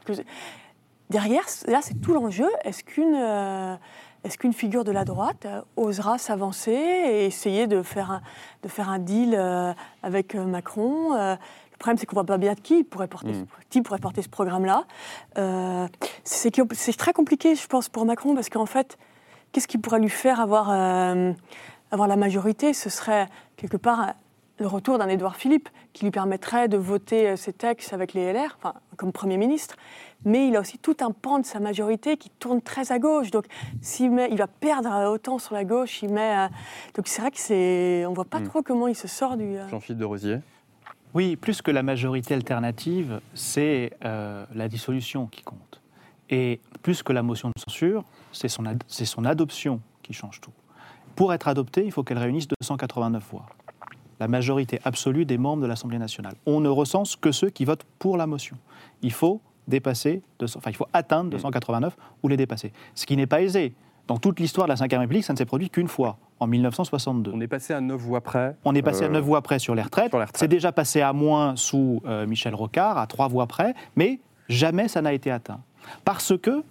derrière, 1.10 1.44
là, 1.66 1.80
c'est 1.82 2.00
tout 2.00 2.12
l'enjeu. 2.12 2.48
Est-ce 2.64 2.84
qu'une 2.84 3.14
euh, 3.14 3.76
est 4.24 4.36
qu'une 4.36 4.52
figure 4.52 4.84
de 4.84 4.92
la 4.92 5.04
droite 5.04 5.46
osera 5.76 6.18
s'avancer 6.18 6.72
et 6.72 7.24
essayer 7.24 7.66
de 7.66 7.82
faire 7.82 8.10
un, 8.10 8.22
de 8.62 8.68
faire 8.68 8.88
un 8.90 8.98
deal 8.98 9.34
avec 10.02 10.34
Macron 10.34 11.36
le 11.78 11.80
problème, 11.80 11.98
c'est 11.98 12.06
qu'on 12.06 12.16
ne 12.16 12.22
voit 12.22 12.26
pas 12.26 12.38
bien 12.38 12.56
qui 12.56 12.82
pourrait 12.82 13.06
porter, 13.06 13.34
ce, 13.34 13.38
mm. 13.38 13.46
qui 13.70 13.82
pourrait 13.82 14.00
porter 14.00 14.20
ce 14.20 14.28
programme-là. 14.28 14.84
Euh, 15.38 15.86
c'est 16.24 16.50
très 16.96 17.12
compliqué, 17.12 17.54
je 17.54 17.66
pense, 17.68 17.88
pour 17.88 18.04
Macron, 18.04 18.34
parce 18.34 18.48
qu'en 18.48 18.66
fait, 18.66 18.98
qu'est-ce 19.52 19.68
qui 19.68 19.78
pourrait 19.78 20.00
lui 20.00 20.08
faire 20.08 20.40
avoir, 20.40 20.70
euh, 20.72 21.32
avoir 21.92 22.08
la 22.08 22.16
majorité? 22.16 22.72
Ce 22.72 22.90
serait 22.90 23.28
quelque 23.56 23.76
part 23.76 24.14
le 24.58 24.66
retour 24.66 24.98
d'un 24.98 25.06
Édouard 25.06 25.36
Philippe, 25.36 25.68
qui 25.92 26.04
lui 26.04 26.10
permettrait 26.10 26.66
de 26.66 26.76
voter 26.76 27.28
euh, 27.28 27.36
ses 27.36 27.52
textes 27.52 27.92
avec 27.92 28.12
les 28.12 28.32
LR, 28.32 28.58
enfin, 28.58 28.74
comme 28.96 29.12
Premier 29.12 29.36
ministre. 29.36 29.76
Mais 30.24 30.48
il 30.48 30.56
a 30.56 30.60
aussi 30.60 30.78
tout 30.78 30.96
un 30.98 31.12
pan 31.12 31.38
de 31.38 31.46
sa 31.46 31.60
majorité 31.60 32.16
qui 32.16 32.28
tourne 32.28 32.60
très 32.60 32.90
à 32.90 32.98
gauche. 32.98 33.30
Donc, 33.30 33.44
s'il 33.82 34.10
met, 34.10 34.28
il 34.32 34.38
va 34.38 34.48
perdre 34.48 35.12
autant 35.12 35.38
sur 35.38 35.54
la 35.54 35.62
gauche. 35.62 36.02
Il 36.02 36.12
met, 36.12 36.48
donc, 36.96 37.06
c'est 37.06 37.22
vrai 37.22 37.30
qu'on 37.30 38.10
ne 38.10 38.14
voit 38.16 38.24
pas 38.24 38.40
mm. 38.40 38.48
trop 38.48 38.62
comment 38.62 38.88
il 38.88 38.96
se 38.96 39.06
sort 39.06 39.36
du. 39.36 39.58
Jean-Philippe 39.70 40.00
de 40.00 40.04
Rosier 40.04 40.38
oui, 41.14 41.36
plus 41.36 41.62
que 41.62 41.70
la 41.70 41.82
majorité 41.82 42.34
alternative, 42.34 43.20
c'est 43.34 43.92
euh, 44.04 44.44
la 44.54 44.68
dissolution 44.68 45.26
qui 45.26 45.42
compte. 45.42 45.80
Et 46.30 46.60
plus 46.82 47.02
que 47.02 47.12
la 47.12 47.22
motion 47.22 47.48
de 47.48 47.54
censure, 47.58 48.04
c'est 48.32 48.48
son, 48.48 48.64
son 48.88 49.24
adoption 49.24 49.80
qui 50.02 50.12
change 50.12 50.40
tout. 50.40 50.52
Pour 51.16 51.32
être 51.32 51.48
adoptée, 51.48 51.84
il 51.84 51.92
faut 51.92 52.02
qu'elle 52.02 52.18
réunisse 52.18 52.46
289 52.60 53.24
voix. 53.30 53.46
La 54.20 54.28
majorité 54.28 54.80
absolue 54.84 55.24
des 55.24 55.38
membres 55.38 55.62
de 55.62 55.66
l'Assemblée 55.66 55.98
nationale. 55.98 56.34
On 56.44 56.60
ne 56.60 56.68
recense 56.68 57.16
que 57.16 57.32
ceux 57.32 57.50
qui 57.50 57.64
votent 57.64 57.86
pour 57.98 58.16
la 58.16 58.26
motion. 58.26 58.56
Il 59.02 59.12
faut 59.12 59.40
dépasser, 59.66 60.22
enfin, 60.42 60.70
il 60.70 60.76
faut 60.76 60.88
atteindre 60.92 61.30
289 61.30 61.96
ou 62.22 62.28
les 62.28 62.36
dépasser. 62.36 62.72
Ce 62.94 63.06
qui 63.06 63.16
n'est 63.16 63.26
pas 63.26 63.42
aisé. 63.42 63.74
Dans 64.06 64.18
toute 64.18 64.40
l'histoire 64.40 64.66
de 64.66 64.72
la 64.72 64.74
Ve 64.74 64.98
République, 64.98 65.24
ça 65.24 65.34
ne 65.34 65.38
s'est 65.38 65.44
produit 65.44 65.70
qu'une 65.70 65.88
fois, 65.88 66.18
en 66.40 66.46
1962. 66.46 67.32
On 67.34 67.40
est 67.40 67.48
passé 67.48 67.74
à 67.74 67.80
9 67.80 68.00
voix 68.00 68.20
près. 68.20 68.56
On 68.64 68.74
est 68.74 68.82
passé 68.82 69.04
à 69.04 69.08
9 69.08 69.16
euh, 69.16 69.20
voix 69.20 69.42
près 69.42 69.58
sur 69.58 69.74
les 69.74 69.82
retraites. 69.82 70.14
C'est 70.34 70.48
déjà 70.48 70.72
passé 70.72 71.00
à 71.00 71.12
moins 71.12 71.56
sous 71.56 72.00
euh, 72.06 72.26
Michel 72.26 72.54
Rocard, 72.54 72.98
à 72.98 73.06
3 73.06 73.28
voix 73.28 73.46
près, 73.46 73.74
mais 73.96 74.20
jamais 74.48 74.88
ça 74.88 75.02
n'a 75.02 75.12
été 75.12 75.30
atteint. 75.30 75.60
Parce 76.04 76.36
que, 76.36 76.62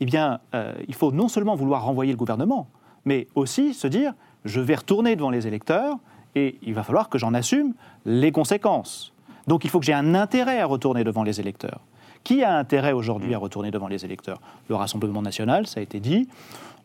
eh 0.00 0.04
bien, 0.04 0.40
euh, 0.54 0.74
il 0.88 0.94
faut 0.94 1.12
non 1.12 1.28
seulement 1.28 1.54
vouloir 1.54 1.84
renvoyer 1.84 2.12
le 2.12 2.18
gouvernement, 2.18 2.68
mais 3.04 3.28
aussi 3.34 3.74
se 3.74 3.86
dire, 3.86 4.12
je 4.44 4.60
vais 4.60 4.74
retourner 4.74 5.16
devant 5.16 5.30
les 5.30 5.46
électeurs 5.46 5.98
et 6.34 6.58
il 6.62 6.74
va 6.74 6.82
falloir 6.82 7.08
que 7.08 7.18
j'en 7.18 7.34
assume 7.34 7.74
les 8.04 8.32
conséquences. 8.32 9.12
Donc 9.46 9.64
il 9.64 9.70
faut 9.70 9.80
que 9.80 9.86
j'ai 9.86 9.94
un 9.94 10.14
intérêt 10.14 10.60
à 10.60 10.66
retourner 10.66 11.04
devant 11.04 11.22
les 11.22 11.40
électeurs. 11.40 11.80
Qui 12.24 12.42
a 12.42 12.56
intérêt 12.56 12.92
aujourd'hui 12.92 13.34
à 13.34 13.38
retourner 13.38 13.70
devant 13.70 13.86
les 13.86 14.04
électeurs? 14.04 14.40
Le 14.68 14.74
Rassemblement 14.74 15.22
national, 15.22 15.68
ça 15.68 15.78
a 15.78 15.82
été 15.82 16.00
dit. 16.00 16.28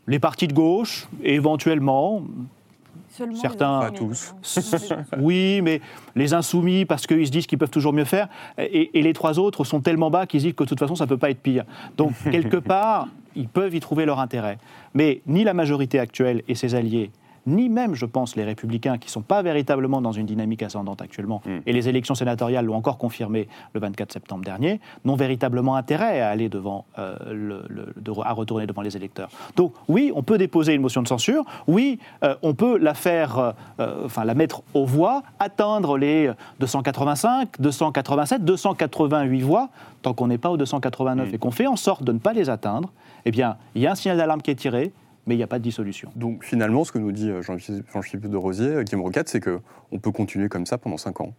Les 0.07 0.19
partis 0.19 0.47
de 0.47 0.53
gauche, 0.53 1.07
éventuellement. 1.23 2.23
certains. 3.33 3.79
Pas 3.79 3.91
tous. 3.91 4.33
oui, 5.19 5.61
mais 5.61 5.81
les 6.15 6.33
insoumis, 6.33 6.85
parce 6.85 7.07
qu'ils 7.07 7.27
se 7.27 7.31
disent 7.31 7.47
qu'ils 7.47 7.57
peuvent 7.57 7.69
toujours 7.69 7.93
mieux 7.93 8.05
faire. 8.05 8.27
Et, 8.57 8.89
les 8.93 9.13
trois 9.13 9.39
autres 9.39 9.63
sont 9.63 9.81
tellement 9.81 10.09
bas 10.09 10.25
qu'ils 10.25 10.41
disent 10.41 10.53
que 10.53 10.63
de 10.63 10.69
toute 10.69 10.79
façon, 10.79 10.95
ça 10.95 11.05
ne 11.05 11.09
peut 11.09 11.17
pas 11.17 11.29
être 11.29 11.41
pire. 11.41 11.65
Donc, 11.97 12.13
quelque 12.31 12.57
part, 12.57 13.07
ils 13.35 13.47
peuvent 13.47 13.75
y 13.75 13.79
trouver 13.79 14.05
leur 14.05 14.19
intérêt. 14.19 14.57
Mais 14.93 15.21
ni 15.27 15.43
la 15.43 15.53
majorité 15.53 15.99
actuelle 15.99 16.43
et 16.47 16.55
ses 16.55 16.75
alliés, 16.75 17.11
ni 17.45 17.69
même, 17.69 17.95
je 17.95 18.05
pense, 18.05 18.35
les 18.35 18.43
républicains 18.43 18.97
qui 18.97 19.07
ne 19.07 19.11
sont 19.11 19.21
pas 19.21 19.41
véritablement 19.41 20.01
dans 20.01 20.11
une 20.11 20.25
dynamique 20.25 20.63
ascendante 20.63 21.01
actuellement, 21.01 21.41
mm. 21.45 21.59
et 21.65 21.73
les 21.73 21.89
élections 21.89 22.15
sénatoriales 22.15 22.65
l'ont 22.65 22.75
encore 22.75 22.97
confirmé 22.97 23.47
le 23.73 23.79
24 23.79 24.11
septembre 24.11 24.43
dernier, 24.43 24.79
n'ont 25.05 25.15
véritablement 25.15 25.75
intérêt 25.75 26.21
à 26.21 26.29
aller 26.29 26.49
devant, 26.49 26.85
euh, 26.99 27.15
le, 27.31 27.83
à 28.23 28.33
retourner 28.33 28.67
devant 28.67 28.81
les 28.81 28.95
électeurs. 28.95 29.29
Donc 29.55 29.73
oui, 29.87 30.11
on 30.15 30.23
peut 30.23 30.37
déposer 30.37 30.73
une 30.73 30.81
motion 30.81 31.01
de 31.01 31.07
censure, 31.07 31.43
oui, 31.67 31.99
euh, 32.23 32.35
on 32.41 32.53
peut 32.53 32.77
la 32.77 32.93
faire, 32.93 33.53
euh, 33.79 34.05
enfin 34.05 34.25
la 34.25 34.33
mettre 34.33 34.61
aux 34.73 34.85
voix, 34.85 35.23
atteindre 35.39 35.97
les 35.97 36.31
285, 36.59 37.59
287, 37.59 38.45
288 38.45 39.41
voix, 39.41 39.69
tant 40.01 40.13
qu'on 40.13 40.27
n'est 40.27 40.37
pas 40.37 40.49
aux 40.49 40.57
289 40.57 41.29
mm. 41.29 41.35
et 41.35 41.37
qu'on 41.37 41.51
fait 41.51 41.67
en 41.67 41.75
sorte 41.75 42.03
de 42.03 42.11
ne 42.11 42.19
pas 42.19 42.33
les 42.33 42.49
atteindre, 42.49 42.91
eh 43.25 43.31
bien, 43.31 43.57
il 43.75 43.81
y 43.81 43.87
a 43.87 43.91
un 43.91 43.95
signal 43.95 44.17
d'alarme 44.17 44.41
qui 44.41 44.51
est 44.51 44.55
tiré, 44.55 44.91
mais 45.27 45.35
il 45.35 45.37
n'y 45.37 45.43
a 45.43 45.47
pas 45.47 45.59
de 45.59 45.63
dissolution. 45.63 46.11
Donc 46.15 46.43
finalement, 46.43 46.83
ce 46.83 46.91
que 46.91 46.97
nous 46.97 47.11
dit 47.11 47.29
euh, 47.29 47.41
Jean-Philippe 47.41 48.27
de 48.27 48.37
Rosier, 48.37 48.67
euh, 48.67 48.85
Roquette, 48.93 49.29
c'est 49.29 49.39
qu'on 49.39 49.99
peut 49.99 50.11
continuer 50.11 50.49
comme 50.49 50.65
ça 50.65 50.77
pendant 50.77 50.97
5 50.97 51.21
ans. 51.21 51.33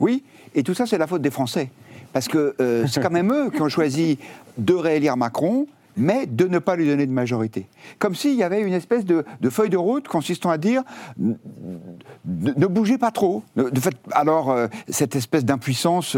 Oui, 0.00 0.24
et 0.54 0.62
tout 0.62 0.74
ça, 0.74 0.86
c'est 0.86 0.98
la 0.98 1.06
faute 1.06 1.22
des 1.22 1.30
Français. 1.30 1.70
Parce 2.12 2.28
que 2.28 2.54
euh, 2.60 2.86
c'est 2.90 3.00
quand 3.00 3.10
même 3.10 3.32
eux 3.32 3.50
qui 3.50 3.62
ont 3.62 3.68
choisi 3.68 4.18
de 4.56 4.74
réélire 4.74 5.16
Macron, 5.16 5.66
mais 5.96 6.26
de 6.26 6.46
ne 6.46 6.60
pas 6.60 6.76
lui 6.76 6.86
donner 6.86 7.06
de 7.06 7.12
majorité. 7.12 7.66
Comme 7.98 8.14
s'il 8.14 8.34
y 8.34 8.44
avait 8.44 8.62
une 8.62 8.72
espèce 8.72 9.04
de, 9.04 9.24
feuille 9.50 9.70
de 9.70 9.76
route 9.76 10.06
consistant 10.06 10.48
à 10.48 10.56
dire 10.56 10.84
ne, 11.18 12.66
bougez 12.66 12.98
pas 12.98 13.10
trop. 13.10 13.42
De 13.56 13.80
fait, 13.80 13.96
alors, 14.12 14.56
cette 14.88 15.16
espèce 15.16 15.44
d'impuissance 15.44 16.16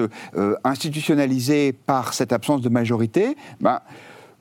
institutionnalisée 0.65 1.73
par 1.73 2.13
cette 2.13 2.35
absence 2.35 2.61
de 2.61 2.69
majorité, 2.69 3.39
ben, 3.63 3.81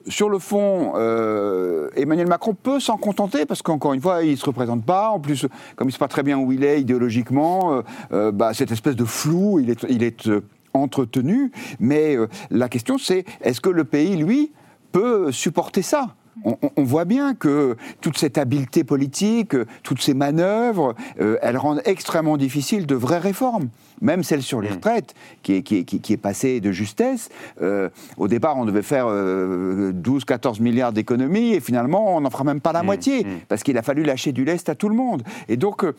sur 0.07 0.29
le 0.29 0.39
fond, 0.39 0.93
euh, 0.95 1.89
Emmanuel 1.95 2.27
Macron 2.27 2.53
peut 2.53 2.79
s'en 2.79 2.97
contenter 2.97 3.45
parce 3.45 3.61
qu'encore 3.61 3.93
une 3.93 4.01
fois, 4.01 4.23
il 4.23 4.31
ne 4.31 4.35
se 4.35 4.45
représente 4.45 4.85
pas. 4.85 5.09
En 5.09 5.19
plus, 5.19 5.47
comme 5.75 5.87
il 5.87 5.89
ne 5.89 5.91
sait 5.91 5.99
pas 5.99 6.07
très 6.07 6.23
bien 6.23 6.37
où 6.37 6.51
il 6.51 6.63
est 6.63 6.81
idéologiquement, 6.81 7.73
euh, 7.73 7.81
euh, 8.11 8.31
bah, 8.31 8.53
cette 8.53 8.71
espèce 8.71 8.95
de 8.95 9.05
flou, 9.05 9.59
il 9.59 9.69
est, 9.69 9.85
il 9.89 10.03
est 10.03 10.29
entretenu. 10.73 11.51
Mais 11.79 12.15
la 12.49 12.69
question, 12.69 12.97
c'est 12.97 13.25
est-ce 13.41 13.61
que 13.61 13.69
le 13.69 13.83
pays, 13.83 14.15
lui, 14.15 14.51
peut 14.91 15.31
supporter 15.31 15.81
ça? 15.81 16.15
On, 16.45 16.83
voit 16.83 17.03
bien 17.03 17.33
que 17.33 17.75
toute 17.99 18.17
cette 18.17 18.37
habileté 18.37 18.85
politique, 18.85 19.53
toutes 19.83 20.01
ces 20.01 20.13
manœuvres, 20.13 20.95
elles 21.17 21.57
rendent 21.57 21.81
extrêmement 21.83 22.37
difficile 22.37 22.85
de 22.85 22.95
vraies 22.95 23.19
réformes 23.19 23.67
même 24.01 24.23
celle 24.23 24.41
sur 24.41 24.61
les 24.61 24.69
mm. 24.69 24.73
retraites, 24.73 25.13
qui 25.43 25.55
est, 25.55 25.63
qui 25.63 25.85
qui 25.85 26.13
est 26.13 26.17
passée 26.17 26.59
de 26.59 26.71
justesse. 26.71 27.29
Euh, 27.61 27.89
au 28.17 28.27
départ, 28.27 28.57
on 28.57 28.65
devait 28.65 28.81
faire 28.81 29.07
12-14 29.07 29.11
euh, 29.11 30.63
milliards 30.63 30.93
d'économies, 30.93 31.53
et 31.53 31.59
finalement, 31.59 32.15
on 32.15 32.21
n'en 32.21 32.29
fera 32.29 32.43
même 32.43 32.61
pas 32.61 32.73
la 32.73 32.83
mm. 32.83 32.85
moitié, 32.85 33.23
mm. 33.23 33.27
parce 33.47 33.63
qu'il 33.63 33.77
a 33.77 33.81
fallu 33.81 34.03
lâcher 34.03 34.31
du 34.31 34.45
lest 34.45 34.69
à 34.69 34.75
tout 34.75 34.89
le 34.89 34.95
monde. 34.95 35.23
Et 35.47 35.57
donc, 35.57 35.83
euh, 35.83 35.93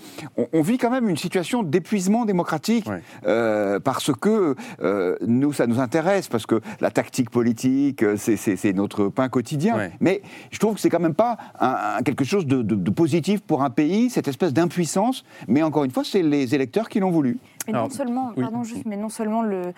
on, 0.52 0.62
vit 0.62 0.78
quand 0.78 0.90
même 0.90 1.08
une 1.08 1.16
situation 1.16 1.62
d'épuisement 1.62 2.24
démocratique, 2.24 2.86
parce 3.84 4.12
que 4.12 4.54
nous, 5.26 5.52
ça 5.52 5.66
nous 5.66 5.80
intéresse, 5.80 6.28
parce 6.28 6.46
que 6.46 6.60
la 6.80 6.90
tactique 6.90 7.30
politique, 7.30 8.04
c'est 8.16 8.72
notre 8.74 9.08
pain 9.08 9.28
quotidien. 9.28 9.90
Mais 10.00 10.22
je 10.50 10.58
trouve 10.58 10.74
que 10.74 10.80
c'est 10.80 10.90
quand 10.90 11.00
même 11.00 11.14
pas 11.14 11.36
quelque 12.04 12.24
chose 12.24 12.46
de, 12.46 12.62
de 12.62 12.90
positif 12.90 13.40
pour 13.40 13.62
un 13.62 13.70
pays, 13.70 14.10
cette 14.10 14.28
espèce 14.28 14.52
d'impuissance. 14.52 15.24
Mais 15.48 15.62
encore 15.62 15.84
une 15.84 15.90
fois, 15.90 16.04
c'est 16.04 16.22
les 16.22 16.54
électeurs 16.54 16.88
qui 16.88 17.00
l'ont 17.00 17.10
voulu. 17.10 17.38
Mais 17.66 17.74
non 17.74 17.90
seulement, 17.90 18.32
pardon, 18.38 18.64
juste, 18.64 18.86
mais 18.86 18.96
non 18.96 19.10
seulement 19.10 19.42
le, 19.42 19.72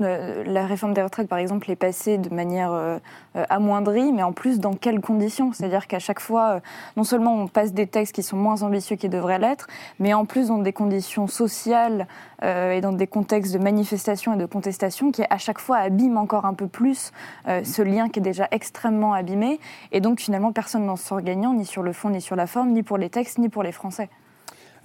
la 0.00 0.66
réforme 0.66 0.94
des 0.94 1.02
retraites, 1.02 1.28
par 1.28 1.38
exemple, 1.38 1.70
est 1.70 1.76
passée 1.76 2.18
de 2.18 2.34
manière 2.34 2.98
amoindrie, 3.34 4.12
mais 4.12 4.22
en 4.22 4.32
plus, 4.32 4.58
dans 4.58 4.72
quelles 4.72 5.00
conditions? 5.00 5.52
C'est-à-dire 5.52 5.86
qu'à 5.86 5.98
chaque 5.98 6.18
fois, 6.18 6.60
non 6.96 7.04
seulement 7.04 7.34
on 7.34 7.46
passe 7.46 7.72
des 7.72 7.86
textes 7.86 8.14
qui 8.14 8.22
sont 8.22 8.36
moins 8.36 8.62
ambitieux 8.62 8.96
qu'ils 8.96 9.10
devraient 9.10 9.38
l'être, 9.38 9.68
mais 10.00 10.14
en 10.14 10.24
plus 10.24 10.48
dans 10.48 10.58
des 10.58 10.72
conditions 10.72 11.26
sociales 11.26 12.06
et 12.42 12.80
dans 12.80 12.92
des 12.92 13.06
contextes 13.06 13.52
de 13.52 13.58
manifestation 13.58 14.34
et 14.34 14.38
de 14.38 14.46
contestation 14.46 15.12
qui, 15.12 15.22
à 15.28 15.38
chaque 15.38 15.58
fois, 15.58 15.76
abîment 15.76 16.18
encore 16.18 16.46
un 16.46 16.54
peu 16.54 16.66
plus 16.66 17.12
ce 17.46 17.82
lien 17.82 18.08
qui 18.08 18.18
est 18.18 18.22
déjà 18.22 18.48
extrêmement 18.50 19.12
abîmé. 19.12 19.60
Et 19.92 20.00
donc, 20.00 20.20
finalement, 20.20 20.52
personne 20.52 20.86
n'en 20.86 20.96
sort 20.96 21.20
gagnant, 21.20 21.52
ni 21.52 21.66
sur 21.66 21.82
le 21.82 21.92
fond, 21.92 22.10
ni 22.10 22.20
sur 22.20 22.34
la 22.34 22.46
forme, 22.46 22.70
ni 22.70 22.82
pour 22.82 22.98
les 22.98 23.10
textes, 23.10 23.38
ni 23.38 23.48
pour 23.48 23.62
les 23.62 23.72
Français. 23.72 24.08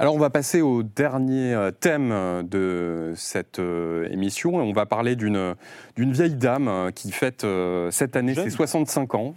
Alors 0.01 0.15
on 0.15 0.17
va 0.17 0.31
passer 0.31 0.61
au 0.61 0.81
dernier 0.81 1.53
euh, 1.53 1.69
thème 1.69 2.09
euh, 2.11 2.41
de 2.41 3.13
cette 3.15 3.59
euh, 3.59 4.09
émission. 4.09 4.55
On 4.55 4.73
va 4.73 4.87
parler 4.87 5.15
d'une 5.15 5.55
vieille 5.95 6.33
dame 6.33 6.89
qui 6.95 7.11
fête 7.11 7.45
cette 7.91 8.15
année 8.15 8.33
ses 8.33 8.49
65 8.49 9.13
ans 9.13 9.35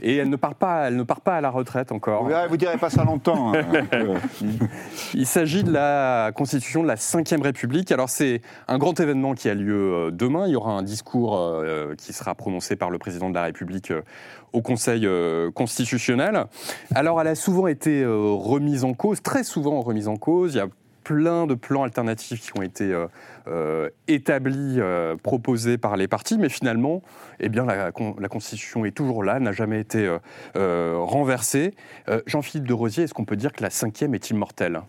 et 0.00 0.16
elle 0.16 0.30
ne 0.30 0.36
part 0.36 0.54
pas, 0.54 0.88
elle 0.88 0.96
ne 0.96 1.02
part 1.02 1.20
pas 1.20 1.36
à 1.36 1.42
la 1.42 1.50
retraite 1.50 1.92
encore. 1.92 2.24
Vous, 2.24 2.30
ne 2.30 2.56
direz 2.56 2.78
pas 2.78 2.88
ça 2.88 3.04
longtemps. 3.04 3.52
Hein. 3.54 3.62
Il 5.12 5.26
s'agit 5.26 5.62
de 5.62 5.70
la 5.70 6.32
constitution 6.34 6.82
de 6.82 6.88
la 6.88 6.94
Ve 6.94 7.42
République. 7.42 7.92
Alors 7.92 8.08
c'est 8.08 8.40
un 8.68 8.78
grand 8.78 8.98
événement 8.98 9.34
qui 9.34 9.50
a 9.50 9.54
lieu 9.54 10.10
demain. 10.12 10.46
Il 10.46 10.52
y 10.52 10.56
aura 10.56 10.72
un 10.72 10.82
discours 10.82 11.62
qui 11.98 12.14
sera 12.14 12.34
prononcé 12.34 12.74
par 12.74 12.88
le 12.88 12.96
président 12.96 13.28
de 13.28 13.34
la 13.34 13.42
République 13.42 13.92
au 14.52 14.62
Conseil 14.62 15.06
euh, 15.06 15.50
constitutionnel. 15.50 16.46
Alors, 16.94 17.20
elle 17.20 17.28
a 17.28 17.34
souvent 17.34 17.66
été 17.66 18.02
euh, 18.02 18.30
remise 18.32 18.84
en 18.84 18.94
cause, 18.94 19.22
très 19.22 19.44
souvent 19.44 19.80
remise 19.80 20.08
en 20.08 20.16
cause. 20.16 20.54
Il 20.54 20.58
y 20.58 20.60
a 20.60 20.68
plein 21.04 21.46
de 21.46 21.54
plans 21.54 21.84
alternatifs 21.84 22.40
qui 22.40 22.58
ont 22.58 22.62
été 22.62 22.92
euh, 23.46 23.88
établis, 24.08 24.80
proposés 25.22 25.78
par 25.78 25.96
les 25.96 26.08
partis, 26.08 26.36
mais 26.36 26.48
finalement, 26.48 27.00
eh 27.38 27.48
bien, 27.48 27.64
la, 27.64 27.92
la 28.18 28.28
Constitution 28.28 28.84
est 28.84 28.90
toujours 28.90 29.22
là, 29.22 29.38
n'a 29.38 29.52
jamais 29.52 29.78
été 29.78 30.12
renversée. 30.56 31.74
Jean-Philippe 32.26 32.66
de 32.66 32.74
Rosier, 32.74 33.04
est-ce 33.04 33.14
qu'on 33.14 33.24
peut 33.24 33.36
dire 33.36 33.52
que 33.52 33.62
la 33.62 33.70
cinquième 33.70 34.16
est 34.16 34.30
immortelle? 34.30 34.80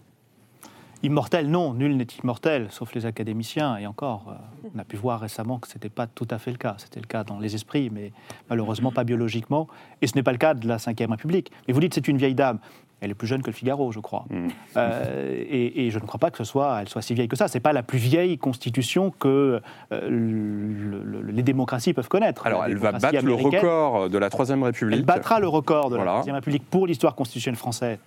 Immortel, 1.03 1.49
non, 1.49 1.73
nul 1.73 1.95
n'est 1.95 2.07
immortel, 2.23 2.67
sauf 2.71 2.93
les 2.95 3.05
académiciens. 3.05 3.77
Et 3.77 3.85
encore, 3.85 4.25
euh, 4.29 4.69
on 4.75 4.79
a 4.79 4.83
pu 4.83 4.95
voir 4.95 5.19
récemment 5.19 5.59
que 5.59 5.67
ce 5.67 5.75
n'était 5.75 5.89
pas 5.89 6.07
tout 6.07 6.27
à 6.29 6.39
fait 6.39 6.51
le 6.51 6.57
cas. 6.57 6.75
C'était 6.79 6.99
le 6.99 7.05
cas 7.05 7.23
dans 7.23 7.39
les 7.39 7.55
esprits, 7.55 7.89
mais 7.91 8.11
malheureusement 8.49 8.91
pas 8.91 9.03
biologiquement. 9.03 9.67
Et 10.01 10.07
ce 10.07 10.15
n'est 10.15 10.23
pas 10.23 10.31
le 10.31 10.37
cas 10.37 10.53
de 10.53 10.67
la 10.67 10.77
Ve 10.77 11.09
République. 11.09 11.51
Mais 11.67 11.73
vous 11.73 11.79
dites 11.79 11.93
c'est 11.93 12.07
une 12.07 12.17
vieille 12.17 12.35
dame. 12.35 12.59
Elle 12.99 13.11
est 13.11 13.15
plus 13.15 13.27
jeune 13.27 13.43
que 13.43 13.47
le 13.47 13.53
Figaro, 13.53 13.91
je 13.91 13.99
crois. 13.99 14.25
Mm. 14.29 14.47
Euh, 14.75 15.45
et, 15.47 15.91
je 15.91 15.99
ne 15.99 16.05
crois 16.05 16.19
pas 16.19 16.31
que 16.31 16.37
ce 16.37 16.43
soit, 16.43 16.81
elle 16.81 16.89
soit 16.89 17.03
si 17.03 17.13
vieille 17.13 17.27
que 17.27 17.35
ça. 17.35 17.47
C'est 17.47 17.59
pas 17.59 17.73
la 17.73 17.83
plus 17.83 17.99
vieille 17.99 18.39
constitution 18.39 19.11
que 19.11 19.61
euh, 19.91 21.21
les 21.31 21.43
démocraties 21.43 21.93
peuvent 21.93 22.07
connaître. 22.07 22.47
Alors, 22.47 22.65
elle 22.65 22.77
va 22.77 22.93
battre 22.93 23.23
le 23.23 23.35
record 23.35 24.09
de 24.09 24.17
la 24.17 24.31
Troisième 24.31 24.63
République. 24.63 24.97
Elle 24.97 25.05
battra 25.05 25.39
le 25.39 25.47
record 25.47 25.91
de 25.91 25.97
la 25.97 26.05
Troisième 26.05 26.35
République 26.35 26.67
pour 26.67 26.87
l'histoire 26.87 27.13
constitutionnelle 27.13 27.59
française 27.59 27.99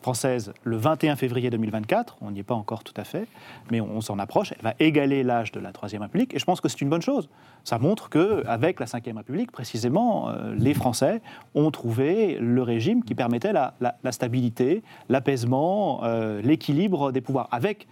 française 0.00 0.52
le 0.64 0.76
21 0.76 1.16
février 1.16 1.50
2024. 1.50 2.18
On 2.20 2.30
n'y 2.30 2.40
est 2.40 2.44
pas 2.44 2.54
encore 2.54 2.84
tout 2.84 2.94
à 2.96 3.04
fait, 3.04 3.26
mais 3.70 3.80
on, 3.80 4.00
s'en 4.00 4.18
approche. 4.18 4.52
Elle 4.56 4.62
va 4.62 4.74
égaler 4.78 5.22
l'âge 5.22 5.52
de 5.52 5.60
la 5.60 5.72
Troisième 5.72 6.02
République, 6.02 6.34
et 6.34 6.38
je 6.38 6.44
pense 6.44 6.60
que 6.60 6.68
c'est 6.68 6.80
une 6.80 6.88
bonne 6.88 7.02
chose. 7.02 7.28
Ça 7.64 7.78
montre 7.78 8.08
qu'avec 8.08 8.78
la 8.78 8.86
Cinquième 8.86 9.16
République, 9.16 9.50
précisément, 9.50 10.28
euh, 10.28 10.54
les 10.54 10.74
Français 10.74 11.20
ont 11.54 11.70
trouvé 11.70 12.38
le 12.40 12.62
régime 12.62 13.02
qui 13.02 13.14
permettait 13.14 13.52
la, 13.52 13.74
stabilité, 14.10 14.82
l'apaisement, 15.08 16.04
euh, 16.04 16.40
l'équilibre 16.42 17.10
des 17.10 17.20
pouvoirs, 17.20 17.48
avec 17.50 17.88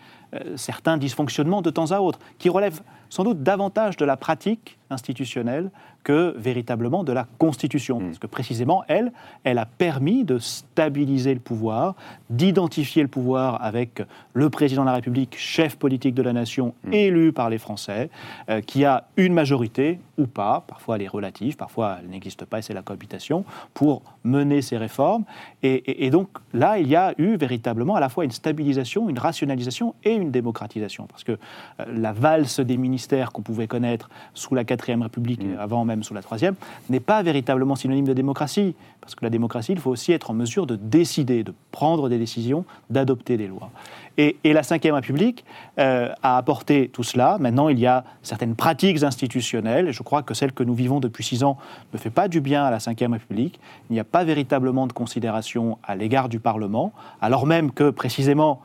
certains 0.57 0.97
dysfonctionnements 0.97 1.63
de 1.63 1.71
temps 1.71 1.93
à 1.93 2.01
autre, 2.01 2.19
qui 2.39 2.49
relèvent 2.49 2.83
sans 3.09 3.25
doute 3.25 3.43
davantage 3.43 3.97
de 3.97 4.05
la 4.05 4.17
pratique 4.17 4.77
institutionnelle 4.91 5.71
que 6.05 6.35
véritablement 6.37 7.03
de 7.03 7.13
la 7.13 7.27
Constitution. 7.39 7.99
Mm. 7.99 8.05
Parce 8.07 8.19
que 8.19 8.27
précisément, 8.27 8.85
elle, 8.89 9.13
elle 9.43 9.59
a 9.59 9.67
permis 9.67 10.25
de 10.25 10.39
stabiliser 10.39 11.33
le 11.35 11.41
pouvoir, 11.41 11.97
d'identifier 12.31 13.03
le 13.03 13.09
pouvoir 13.09 13.63
avec 13.65 14.03
le 14.35 14.51
président 14.51 14.83
de 14.83 14.89
la 14.89 14.95
République, 14.95 15.37
chef 15.37 15.77
politique 15.77 16.15
de 16.15 16.23
la 16.23 16.33
nation, 16.33 16.75
mm. 16.85 16.93
élu 16.93 17.33
par 17.33 17.51
les 17.51 17.59
Français, 17.59 18.11
euh, 18.51 18.61
qui 18.61 18.85
a 18.85 19.05
une 19.17 19.33
majorité 19.33 19.99
ou 20.19 20.27
pas, 20.27 20.63
parfois 20.67 20.97
elle 20.97 21.03
est 21.03 21.09
relative, 21.09 21.57
parfois 21.57 21.99
elle 22.01 22.11
n'existe 22.11 22.45
pas 22.45 22.59
et 22.59 22.63
c'est 22.63 22.75
la 22.75 22.83
cohabitation, 22.83 23.45
pour 23.73 24.03
mener 24.23 24.63
ces 24.63 24.77
réformes. 24.77 25.25
Et, 25.63 26.11
donc 26.11 26.29
là, 26.53 26.79
il 26.79 26.89
y 26.89 26.97
a 26.97 27.15
eu 27.19 27.37
véritablement 27.37 27.95
à 27.95 28.01
la 28.01 28.09
fois 28.09 28.25
une 28.25 28.31
stabilisation, 28.31 29.09
une 29.09 29.19
rationalisation 29.19 29.95
et 30.05 30.14
une 30.17 30.31
démocratisation. 30.31 31.07
Parce 31.07 31.25
que 31.25 31.33
euh, 31.33 31.85
la 31.89 32.13
valse 32.13 32.61
des 32.61 32.77
ministères 32.77 33.33
qu'on 33.33 33.43
pouvait 33.43 33.67
connaître 33.67 34.09
sous 34.35 34.55
la 34.55 34.65
quatrième 34.65 35.03
République, 35.03 35.43
mm. 35.43 35.59
avant 35.59 35.85
même 35.85 36.03
sous 36.03 36.15
la 36.15 36.23
troisième, 36.23 36.55
n'est 36.91 37.01
pas 37.01 37.23
véritablement 37.23 37.77
synonyme 37.77 38.07
de 38.07 38.13
démocratie. 38.13 38.75
Parce 39.01 39.15
que 39.15 39.25
la 39.25 39.31
démocratie, 39.31 39.73
il 39.73 39.79
faut 39.79 39.91
aussi 39.91 40.13
être 40.13 40.31
en 40.31 40.35
mesure 40.35 40.67
de 40.67 40.77
décider, 40.77 41.45
de 41.45 41.53
prendre 41.73 42.09
des 42.09 42.19
décisions, 42.19 42.65
d'adopter 42.89 43.37
des 43.37 43.47
lois. 43.47 43.71
Et, 44.17 44.37
la 44.45 44.61
Ve 44.61 44.93
République 44.93 45.45
euh, 45.79 46.09
a 46.23 46.37
apporté 46.37 46.89
tout 46.93 47.03
cela. 47.03 47.37
Maintenant, 47.41 47.69
il 47.69 47.79
y 47.81 47.87
a 47.87 48.05
certaines 48.23 48.55
pratiques 48.55 49.03
institutionnelles, 49.03 49.89
et 49.89 49.93
je 49.93 50.03
crois 50.03 50.23
que 50.23 50.35
celle 50.35 50.53
que 50.53 50.63
nous 50.63 50.75
vivons 50.75 51.01
depuis 51.01 51.25
six 51.25 51.43
ans 51.43 51.59
ne 51.93 51.99
fait 51.99 52.11
pas 52.11 52.29
du 52.29 52.41
bien 52.41 52.65
à 52.65 52.71
la 52.71 52.79
Ve 52.79 53.13
République. 53.13 53.59
Il 53.91 53.95
n'y 53.95 54.01
a 54.01 54.05
pas 54.05 54.23
véritablement 54.25 54.87
de 54.87 54.93
considération 54.93 55.79
à 55.83 55.97
l'égard 55.97 56.29
du 56.29 56.39
Parlement, 56.39 56.93
alors 57.21 57.47
même 57.47 57.73
que, 57.73 57.91
précisément, 57.91 58.61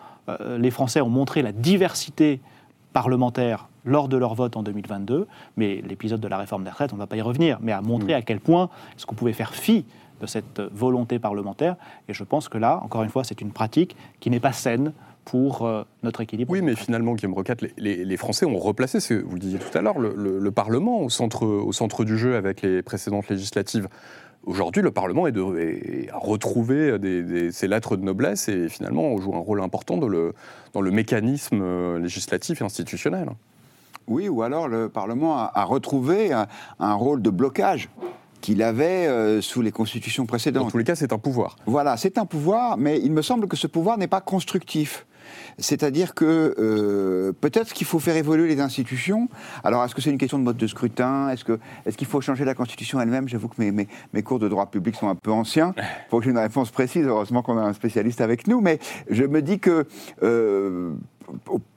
les 0.57 0.71
Français 0.71 1.01
ont 1.01 1.09
montré 1.09 1.41
la 1.41 1.51
diversité 1.51 2.39
parlementaire 2.93 3.69
lors 3.85 4.07
de 4.07 4.17
leur 4.17 4.35
vote 4.35 4.57
en 4.57 4.63
2022, 4.63 5.27
mais 5.57 5.81
l'épisode 5.87 6.19
de 6.19 6.27
la 6.27 6.37
réforme 6.37 6.63
des 6.63 6.69
retraites, 6.69 6.93
on 6.93 6.95
ne 6.95 7.01
va 7.01 7.07
pas 7.07 7.17
y 7.17 7.21
revenir, 7.21 7.57
mais 7.61 7.71
a 7.71 7.81
montré 7.81 8.13
à 8.13 8.21
quel 8.21 8.39
point 8.39 8.69
est-ce 8.95 9.05
qu'on 9.05 9.15
pouvait 9.15 9.33
faire 9.33 9.53
fi 9.53 9.85
de 10.21 10.25
cette 10.25 10.61
volonté 10.73 11.17
parlementaire. 11.19 11.75
Et 12.07 12.13
je 12.13 12.23
pense 12.23 12.49
que 12.49 12.57
là, 12.57 12.81
encore 12.83 13.03
une 13.03 13.09
fois, 13.09 13.23
c'est 13.23 13.41
une 13.41 13.51
pratique 13.51 13.95
qui 14.19 14.29
n'est 14.29 14.39
pas 14.39 14.51
saine 14.51 14.91
pour 15.25 15.65
euh, 15.65 15.83
notre 16.03 16.21
équilibre. 16.21 16.51
Oui, 16.51 16.61
mais 16.61 16.75
finalement, 16.75 17.13
Guillaume 17.13 17.33
Roquette, 17.33 17.61
les, 17.77 18.17
Français 18.17 18.45
ont 18.45 18.57
replacé, 18.57 18.99
ce, 18.99 19.13
vous 19.13 19.33
le 19.33 19.39
disiez 19.39 19.59
tout 19.59 19.77
à 19.77 19.81
l'heure, 19.81 19.99
le, 19.99 20.51
Parlement 20.51 21.01
au 21.01 21.09
centre, 21.09 21.45
au 21.45 21.71
centre 21.71 22.03
du 22.03 22.17
jeu 22.17 22.35
avec 22.35 22.63
les 22.63 22.81
précédentes 22.81 23.29
législatives. 23.29 23.87
Aujourd'hui, 24.45 24.81
le 24.81 24.91
Parlement 24.91 25.27
est, 25.27 25.31
de, 25.31 26.11
a 26.11 26.17
retrouvé 26.17 26.97
ses 27.51 27.67
lettres 27.67 27.97
de 27.97 28.03
noblesse 28.03 28.47
et 28.47 28.69
finalement 28.69 29.03
on 29.03 29.19
joue 29.19 29.35
un 29.35 29.39
rôle 29.39 29.61
important 29.61 29.97
dans 29.97 30.07
le, 30.07 30.33
dans 30.73 30.81
le 30.81 30.91
mécanisme 30.91 31.61
euh, 31.61 31.99
législatif 31.99 32.61
et 32.61 32.63
institutionnel. 32.63 33.29
Oui, 34.07 34.27
ou 34.27 34.41
alors 34.41 34.67
le 34.67 34.89
Parlement 34.89 35.37
a, 35.37 35.63
retrouvé 35.65 36.31
un, 36.33 36.93
rôle 36.93 37.21
de 37.21 37.29
blocage 37.29 37.89
qu'il 38.41 38.63
avait 38.63 39.07
euh, 39.07 39.41
sous 39.41 39.61
les 39.61 39.71
constitutions 39.71 40.25
précédentes. 40.25 40.63
Dans 40.63 40.71
tous 40.71 40.79
les 40.79 40.83
cas, 40.83 40.95
c'est 40.95 41.13
un 41.13 41.19
pouvoir. 41.19 41.57
Voilà, 41.67 41.95
c'est 41.95 42.17
un 42.17 42.25
pouvoir, 42.25 42.77
mais 42.77 42.99
il 42.99 43.11
me 43.11 43.21
semble 43.21 43.47
que 43.47 43.55
ce 43.55 43.67
pouvoir 43.67 43.99
n'est 43.99 44.07
pas 44.07 44.21
constructif. 44.21 45.05
C'est-à-dire 45.57 46.13
que 46.13 46.55
euh, 46.57 47.33
peut-être 47.33 47.73
qu'il 47.73 47.87
faut 47.87 47.99
faire 47.99 48.15
évoluer 48.15 48.47
les 48.47 48.61
institutions. 48.61 49.29
Alors, 49.63 49.83
est-ce 49.83 49.95
que 49.95 50.01
c'est 50.01 50.09
une 50.09 50.17
question 50.17 50.39
de 50.39 50.43
mode 50.43 50.57
de 50.57 50.67
scrutin? 50.67 51.29
Est-ce 51.29 51.43
qu'il 51.43 51.57
est 51.85 52.09
faut 52.09 52.21
changer 52.21 52.45
la 52.45 52.55
Constitution 52.55 52.99
elle-même? 53.01 53.27
J'avoue 53.27 53.47
que 53.47 53.61
mes, 53.61 53.71
mes, 53.71 54.23
cours 54.23 54.39
de 54.39 54.47
droit 54.47 54.65
public 54.67 54.95
sont 54.95 55.09
un 55.09 55.15
peu 55.15 55.31
anciens. 55.31 55.73
Il 55.77 55.83
faut 56.09 56.19
que 56.19 56.25
j'ai 56.25 56.31
une 56.31 56.37
réponse 56.37 56.71
précise. 56.71 57.05
Heureusement 57.05 57.41
qu'on 57.41 57.57
a 57.57 57.63
un 57.63 57.73
spécialiste 57.73 58.21
avec 58.21 58.47
nous. 58.47 58.61
Mais 58.61 58.79
je 59.09 59.23
me 59.23 59.41
dis 59.41 59.59
que... 59.59 59.85
Euh, 60.23 60.93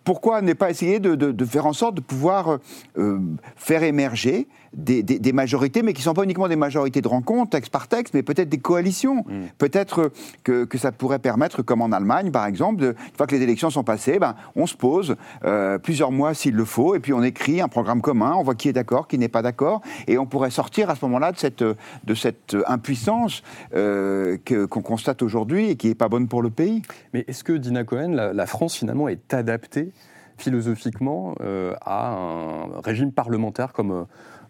pourquoi 0.05 0.43
ne 0.43 0.53
pas 0.53 0.71
essayer 0.71 0.99
de, 0.99 1.45
faire 1.45 1.67
en 1.67 1.73
sorte 1.73 1.95
de 1.95 2.01
pouvoir 2.01 2.59
euh, 2.97 3.19
faire 3.57 3.83
émerger 3.83 4.49
des, 4.75 5.33
majorités, 5.33 5.83
mais 5.83 5.93
qui 5.93 6.01
ne 6.01 6.05
sont 6.05 6.14
pas 6.14 6.25
uniquement 6.25 6.49
des 6.49 6.57
majorités 6.57 7.01
de 7.01 7.09
rencontre, 7.09 7.51
texte 7.51 7.73
par 7.73 7.89
texte, 7.89 8.14
mais 8.14 8.23
peut-être 8.23 8.49
des 8.49 8.59
coalitions. 8.59 9.25
Mm. 9.29 9.47
Peut-être 9.59 10.12
que, 10.45 10.66
ça 10.77 10.93
pourrait 10.93 11.18
permettre, 11.18 11.62
comme 11.62 11.83
en 11.83 11.93
Allemagne 11.93 12.31
par 12.31 12.47
exemple, 12.47 12.83
une 12.83 13.16
fois 13.16 13.27
que 13.27 13.37
les 13.37 13.43
élections 13.43 13.70
sont 13.70 13.85
passées, 13.85 14.18
ben, 14.18 14.35
on 14.57 14.66
se 14.66 14.75
pose 14.75 15.16
euh, 15.45 15.79
plusieurs 15.79 16.11
mois 16.11 16.35
s'il 16.35 16.55
le 16.55 16.64
faut, 16.64 16.95
et 16.95 17.01
puis 17.01 17.12
on 17.12 17.23
écrit 17.23 17.61
un 17.61 17.68
programme 17.68 18.01
commun, 18.01 18.35
on 18.37 18.43
voit 18.43 18.55
qui 18.55 18.68
est 18.68 18.73
d'accord, 18.73 19.07
qui 19.07 19.18
n'est 19.18 19.29
pas 19.29 19.43
d'accord, 19.43 19.83
et 20.09 20.18
on 20.18 20.27
pourrait 20.27 20.51
sortir 20.51 20.91
à 20.91 20.97
ce 20.97 21.05
moment-là 21.05 21.33
de 21.33 21.39
cette, 21.39 21.62
de 21.62 22.14
cette 22.14 22.57
impuissance 22.66 23.43
euh, 23.75 24.39
qu'on 24.47 24.83
constate 24.83 25.23
aujourd'hui 25.23 25.70
et 25.70 25.77
qui 25.77 25.89
n'est 25.89 25.95
pas 25.95 26.09
bonne 26.09 26.29
pour 26.29 26.43
le 26.43 26.51
pays. 26.51 26.83
Mais 27.12 27.25
est-ce 27.29 27.45
que, 27.45 27.53
Dina 27.53 27.85
Cohen, 27.85 28.33
la 28.35 28.47
France 28.47 28.75
finalement 28.75 29.09
est 29.09 29.35
adaptée 29.35 29.93
philosophiquement 30.43 31.35
euh, 31.41 31.75
à 31.83 32.11
un 32.11 32.81
régime 32.81 33.12
parlementaire 33.12 33.73
comme 33.73 34.07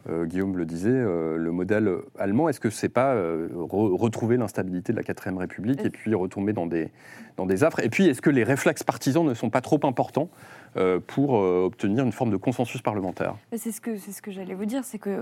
euh, 0.09 0.23
euh, 0.23 0.27
Guillaume 0.27 0.57
le 0.57 0.65
disait, 0.65 0.91
le 0.91 1.51
modèle 1.51 1.91
allemand. 2.19 2.49
Est-ce 2.49 2.61
que 2.61 2.71
c'est 2.71 2.89
pas 2.89 3.15
retrouver 3.55 4.37
l'instabilité 4.37 4.93
de 4.93 4.97
la 4.99 5.03
4 5.03 5.39
République 5.39 5.85
et 5.85 5.91
puis 5.91 6.15
retomber 6.15 6.53
dans 6.53 6.67
des, 6.67 6.91
dans 7.37 7.47
des 7.47 7.65
affres? 7.65 7.81
Et 7.81 7.89
puis, 7.89 8.07
est-ce 8.07 8.23
que 8.23 8.31
les 8.31 8.45
réflexes 8.45 8.83
partisans 8.83 9.25
ne 9.25 9.35
sont 9.35 9.51
pas 9.51 9.61
trop 9.61 9.81
importants 9.85 10.29
pour 11.07 11.33
obtenir 11.33 12.05
une 12.05 12.13
forme 12.13 12.31
de 12.31 12.37
consensus 12.37 12.83
parlementaire? 12.83 13.37
C'est 13.57 13.73
ce 13.73 13.81
que, 13.81 13.97
ce 13.97 14.23
que 14.23 14.31
j'allais 14.31 14.55
vous 14.55 14.67
dire, 14.67 14.85
c'est 14.85 14.99
que 14.99 15.21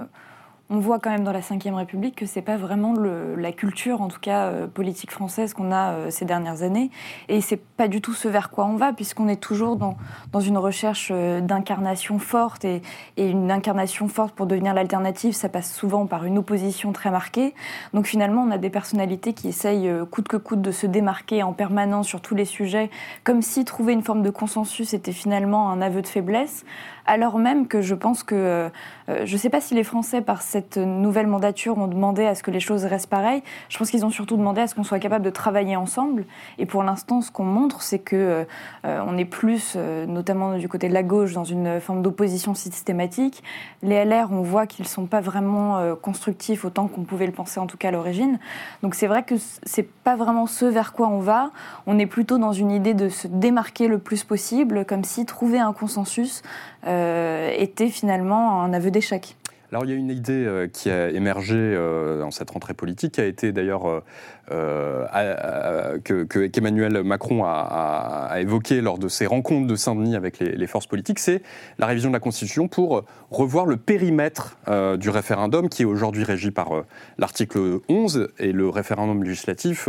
on 0.71 0.79
voit 0.79 1.01
quand 1.01 1.11
même 1.11 1.25
dans 1.25 1.33
la 1.33 1.41
Ve 1.41 1.75
République 1.75 2.15
que 2.15 2.27
c'est 2.27 2.43
pas 2.43 2.57
vraiment 2.57 2.95
la 2.95 3.53
culture, 3.53 4.01
en 4.01 4.09
tout 4.09 4.21
cas 4.21 4.47
euh, 4.47 4.67
politique 4.69 5.11
française, 5.11 5.53
qu'on 5.53 5.73
a 5.73 5.91
euh, 5.91 6.11
ces 6.11 6.25
dernières 6.25 6.63
années. 6.63 6.91
Et 7.29 7.41
c'est 7.41 7.57
pas 7.57 7.89
du 7.89 8.01
tout 8.01 8.15
ce 8.15 8.29
vers 8.29 8.51
quoi 8.51 8.67
on 8.67 8.77
va, 8.77 8.93
puisqu'on 8.93 9.27
est 9.27 9.41
toujours 9.41 9.77
dans, 9.77 9.97
une 10.41 10.57
recherche 10.57 11.11
euh, 11.13 11.41
d'incarnation 11.41 12.21
forte. 12.21 12.65
Et, 12.65 12.83
une 13.17 13.51
incarnation 13.51 14.07
forte 14.09 14.35
pour 14.35 14.47
devenir 14.47 14.73
l'alternative, 14.73 15.35
ça 15.35 15.49
passe 15.49 15.75
souvent 15.75 16.07
par 16.07 16.25
une 16.25 16.39
opposition 16.39 16.93
très 16.93 17.11
marquée. 17.11 17.55
Donc 17.93 18.07
finalement, 18.07 18.43
on 18.43 18.51
a 18.51 18.59
des 18.59 18.71
personnalités 18.71 19.33
qui 19.33 19.49
essayent 19.49 19.91
coûte 20.11 20.29
que 20.29 20.37
coûte 20.37 20.63
de 20.63 20.71
se 20.71 20.87
démarquer 20.87 21.43
en 21.43 21.53
permanence 21.53 22.07
sur 22.07 22.21
tous 22.21 22.35
les 22.35 22.45
sujets, 22.45 22.91
comme 23.25 23.43
si 23.43 23.65
trouver 23.65 23.93
une 23.93 24.03
forme 24.03 24.23
de 24.23 24.31
consensus 24.31 24.95
était 24.95 25.13
finalement 25.13 25.71
un 25.71 25.83
aveu 25.83 26.01
de 26.03 26.07
faiblesse 26.07 26.65
alors 27.07 27.39
même 27.39 27.67
que 27.67 27.83
je 27.83 27.95
pense 27.95 28.23
que, 28.23 28.35
euh, 28.35 28.69
euh, 29.09 29.27
je 29.27 29.33
ne 29.33 29.39
sais 29.39 29.51
pas 29.51 29.61
si 29.61 29.75
les 29.75 29.85
Français, 29.85 30.21
par 30.21 30.43
cette 30.43 30.77
nouvelle 30.77 31.27
mandature, 31.27 31.79
ont 31.79 31.87
demandé 31.87 32.27
à 32.27 32.35
ce 32.35 32.43
que 32.43 32.51
les 32.51 32.61
choses 32.61 32.85
restent 32.85 33.09
pareilles. 33.09 33.43
Je 33.69 33.79
pense 33.79 33.91
qu'ils 33.91 34.05
ont 34.05 34.11
surtout 34.11 34.37
demandé 34.37 34.61
à 34.61 34.67
ce 34.67 34.75
qu'on 34.75 34.85
soit 34.85 34.99
capable 34.99 35.25
de 35.25 35.31
travailler 35.31 35.77
ensemble. 35.77 36.25
Et 36.59 36.67
pour 36.67 36.83
l'instant, 36.83 37.21
ce 37.21 37.31
qu'on 37.31 37.45
montre, 37.45 37.83
c'est 37.83 37.99
que 37.99 38.47
euh, 38.85 39.17
est 39.19 39.25
plus, 39.25 39.77
notamment 39.77 40.57
du 40.57 40.67
côté 40.67 40.89
de 40.89 40.95
la 40.95 41.03
gauche, 41.03 41.35
dans 41.35 41.45
une 41.45 41.79
forme 41.79 42.01
d'opposition 42.01 42.55
systématique. 42.55 43.43
Les 43.83 44.03
LR, 44.03 44.29
on 44.31 44.41
voit 44.41 44.67
qu'ils 44.67 44.85
ne 44.85 44.89
sont 44.89 45.05
pas 45.05 45.21
vraiment 45.21 45.95
constructifs 46.01 46.65
autant 46.65 46.87
qu'on 46.87 47.03
pouvait 47.03 47.27
le 47.27 47.33
penser, 47.33 47.61
en 47.61 47.67
tout 47.67 47.77
cas 47.77 47.89
à 47.89 47.91
l'origine. 47.91 48.39
Donc 48.83 48.95
c'est 48.95 49.09
vrai 49.09 49.25
que 49.25 49.35
c'est 49.65 49.83
pas 49.83 50.17
vraiment 50.17 50.47
ce 50.47 50.65
vers 50.65 50.95
quoi 50.95 51.09
on 51.09 51.19
va. 51.19 51.51
On 51.87 51.99
est 51.99 52.07
plutôt 52.07 52.39
dans 52.39 52.53
une 52.53 52.71
idée 52.71 52.95
de 52.95 53.11
se 53.11 53.27
démarquer 53.27 53.89
le 53.89 53.99
plus 53.99 54.25
possible, 54.25 54.85
comme 54.87 55.05
si 55.05 55.27
trouver 55.27 55.59
un 55.59 55.73
consensus 55.73 56.43
était 56.91 57.89
finalement 57.89 58.63
un 58.63 58.73
aveu 58.73 58.91
d'échec. 58.91 59.37
Alors 59.73 59.85
il 59.85 59.91
y 59.91 59.95
a 59.95 59.97
une 59.97 60.11
idée 60.11 60.45
euh, 60.47 60.67
qui 60.67 60.91
a 60.91 61.11
émergé 61.11 61.55
euh, 61.57 62.19
dans 62.19 62.33
cette 62.33 62.51
rentrée 62.51 62.75
politique, 62.75 63.13
qui 63.13 63.21
a 63.21 63.27
été 63.27 63.53
d'ailleurs 63.53 64.03
que, 64.49 66.25
qu'Emmanuel 66.25 67.05
Macron 67.05 67.45
a, 67.45 68.29
a, 68.33 68.41
évoqué 68.41 68.81
lors 68.81 68.99
de 68.99 69.07
ses 69.07 69.27
rencontres 69.27 69.69
de 69.69 69.77
Saint-Denis 69.77 70.17
avec 70.17 70.41
les, 70.41 70.67
forces 70.67 70.89
politiques, 70.89 71.21
c'est 71.21 71.43
la 71.79 71.87
révision 71.87 72.11
de 72.11 72.15
la 72.15 72.21
Constitution 72.21 72.67
pour 72.67 73.05
revoir 73.31 73.65
le 73.65 73.77
périmètre 73.77 74.59
du 74.99 75.09
référendum 75.09 75.69
qui 75.69 75.83
est 75.83 75.85
aujourd'hui 75.85 76.25
régi 76.25 76.51
par 76.51 76.83
l'article 77.17 77.79
11 77.89 78.31
et 78.41 78.51
le 78.51 78.69
référendum 78.69 79.23
législatif, 79.23 79.89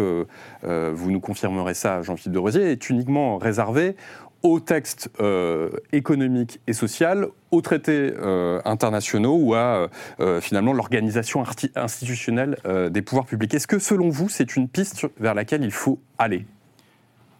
vous 0.62 1.12
nous 1.12 1.20
confirmerez 1.20 1.74
ça, 1.74 2.04
Jean-Philippe 2.04 2.34
de 2.34 2.40
Rosier, 2.40 2.72
est 2.72 2.88
uniquement 2.92 3.40
réservé 3.40 3.96
aux 4.44 4.60
textes 4.60 5.10
euh, 5.20 5.70
économiques 5.92 6.60
et 6.68 6.74
sociaux, 6.74 7.36
aux 7.52 7.62
traités 7.62 8.14
euh, 8.18 8.60
internationaux 8.66 9.36
ou 9.36 9.54
à 9.54 9.90
euh, 10.20 10.42
finalement 10.42 10.74
l'organisation 10.74 11.44
institutionnelle 11.76 12.58
des 12.90 13.02
pouvoirs 13.02 13.26
publics. 13.26 13.54
Est-ce 13.54 13.68
que 13.68 13.80
selon 13.80 14.10
vous, 14.10 14.30
c'est 14.30 14.56
une 14.56 14.68
piste 14.68 15.08
vers 15.20 15.34
laquelle 15.34 15.64
il 15.64 15.72
faut 15.72 16.00
aller? 16.18 16.46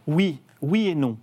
Oui, 0.08 0.42
oui 0.62 0.88
et 0.88 0.96
non. 0.96 1.18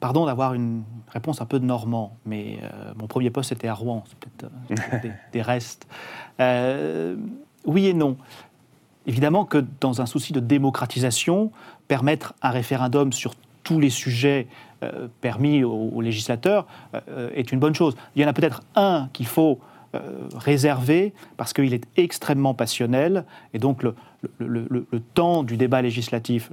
pardon 0.00 0.26
d'avoir 0.26 0.54
une 0.54 0.82
réponse 1.08 1.40
un 1.40 1.46
peu 1.46 1.58
de 1.58 1.64
normand, 1.64 2.16
mais 2.26 2.58
mon 2.96 3.06
premier 3.06 3.30
poste 3.30 3.52
était 3.52 3.68
à 3.68 3.74
Rouen, 3.74 4.04
c'est 4.08 4.18
peut-être 4.18 5.02
des, 5.02 5.12
des, 5.32 5.42
restes. 5.42 5.86
oui 7.66 7.86
et 7.86 7.94
non. 7.94 8.16
Évidemment 9.06 9.44
que 9.44 9.64
dans 9.80 10.00
un 10.00 10.06
souci 10.06 10.32
de 10.32 10.40
démocratisation, 10.40 11.50
permettre 11.88 12.34
un 12.40 12.50
référendum 12.50 13.12
sur 13.12 13.34
tous 13.62 13.80
les 13.80 13.90
sujets 13.90 14.46
euh, 14.82 15.08
permis 15.20 15.62
aux, 15.62 16.00
législateurs 16.00 16.66
euh, 17.08 17.30
est 17.34 17.52
une 17.52 17.60
bonne 17.60 17.74
chose. 17.74 17.96
Il 18.16 18.22
y 18.22 18.24
en 18.24 18.28
a 18.28 18.32
peut-être 18.32 18.62
un 18.74 19.08
qu'il 19.12 19.26
faut 19.26 19.60
euh, 19.94 20.00
réserver 20.34 21.12
parce 21.36 21.52
qu'il 21.52 21.72
est 21.72 21.86
extrêmement 21.96 22.54
passionnel 22.54 23.24
et 23.54 23.58
donc 23.58 23.82
le 23.82 23.94
temps 25.14 25.42
du 25.42 25.56
débat 25.56 25.82
législatif, 25.82 26.50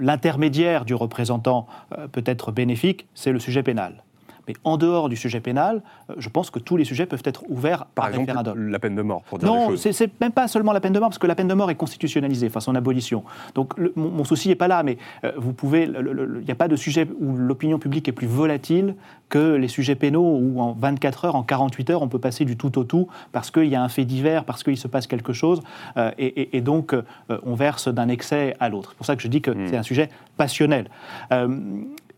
l'intermédiaire 0.00 0.84
du 0.84 0.94
représentant 0.94 1.66
peut 2.12 2.24
être 2.26 2.52
bénéfique, 2.52 3.06
c'est 3.14 3.32
le 3.32 3.38
sujet 3.38 3.62
pénal. 3.62 4.02
Mais 4.48 4.54
en 4.64 4.78
dehors 4.78 5.08
du 5.08 5.16
sujet 5.16 5.40
pénal, 5.40 5.82
euh, 6.10 6.14
je 6.16 6.28
pense 6.30 6.50
que 6.50 6.58
tous 6.58 6.76
les 6.76 6.84
sujets 6.84 7.06
peuvent 7.06 7.22
être 7.24 7.44
ouverts 7.48 7.84
par 7.94 8.06
à 8.06 8.08
exemple, 8.08 8.28
référendum. 8.28 8.68
La 8.70 8.78
peine 8.78 8.96
de 8.96 9.02
mort, 9.02 9.22
pour 9.22 9.38
dire 9.38 9.48
non, 9.48 9.76
c'est 9.76 10.20
même 10.20 10.32
pas 10.32 10.48
seulement 10.48 10.72
la 10.72 10.80
peine 10.80 10.94
de 10.94 10.98
mort, 10.98 11.10
parce 11.10 11.18
que 11.18 11.26
la 11.26 11.34
peine 11.34 11.48
de 11.48 11.54
mort 11.54 11.70
est 11.70 11.74
constitutionnalisée, 11.74 12.46
enfin 12.46 12.60
son 12.60 12.74
abolition. 12.74 13.22
Donc 13.54 13.74
mon, 13.94 14.24
souci 14.24 14.48
n'est 14.48 14.54
pas 14.54 14.68
là, 14.68 14.82
mais 14.82 14.96
euh, 15.24 15.32
vous 15.36 15.52
pouvez. 15.52 15.84
Il 15.84 16.44
n'y 16.44 16.50
a 16.50 16.54
pas 16.54 16.68
de 16.68 16.76
sujet 16.76 17.06
où 17.20 17.36
l'opinion 17.36 17.78
publique 17.78 18.08
est 18.08 18.12
plus 18.12 18.26
volatile 18.26 18.94
que 19.28 19.54
les 19.54 19.68
sujets 19.68 19.94
pénaux 19.94 20.38
où 20.40 20.60
en 20.60 20.72
24 20.72 21.26
heures, 21.26 21.36
en 21.36 21.42
48 21.42 21.90
heures, 21.90 22.02
on 22.02 22.08
peut 22.08 22.18
passer 22.18 22.46
du 22.46 22.56
tout 22.56 22.78
au 22.78 22.84
tout 22.84 23.08
parce 23.32 23.50
qu'il 23.50 23.66
y 23.66 23.76
a 23.76 23.82
un 23.82 23.88
fait 23.90 24.06
divers, 24.06 24.44
parce 24.44 24.64
qu'il 24.64 24.78
se 24.78 24.88
passe 24.88 25.06
quelque 25.06 25.34
chose, 25.34 25.60
euh, 25.98 26.10
et, 26.18 26.60
donc 26.62 26.94
on 27.28 27.54
verse 27.54 27.88
d'un 27.88 28.08
excès 28.08 28.54
à 28.58 28.70
l'autre. 28.70 28.90
C'est 28.90 28.96
pour 28.96 29.06
ça 29.06 29.16
que 29.16 29.22
je 29.22 29.28
dis 29.28 29.42
que 29.42 29.50
hmm. 29.50 29.68
c'est 29.68 29.76
un 29.76 29.82
sujet 29.82 30.08
passionnel. 30.36 30.88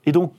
et 0.06 0.12
donc, 0.12 0.32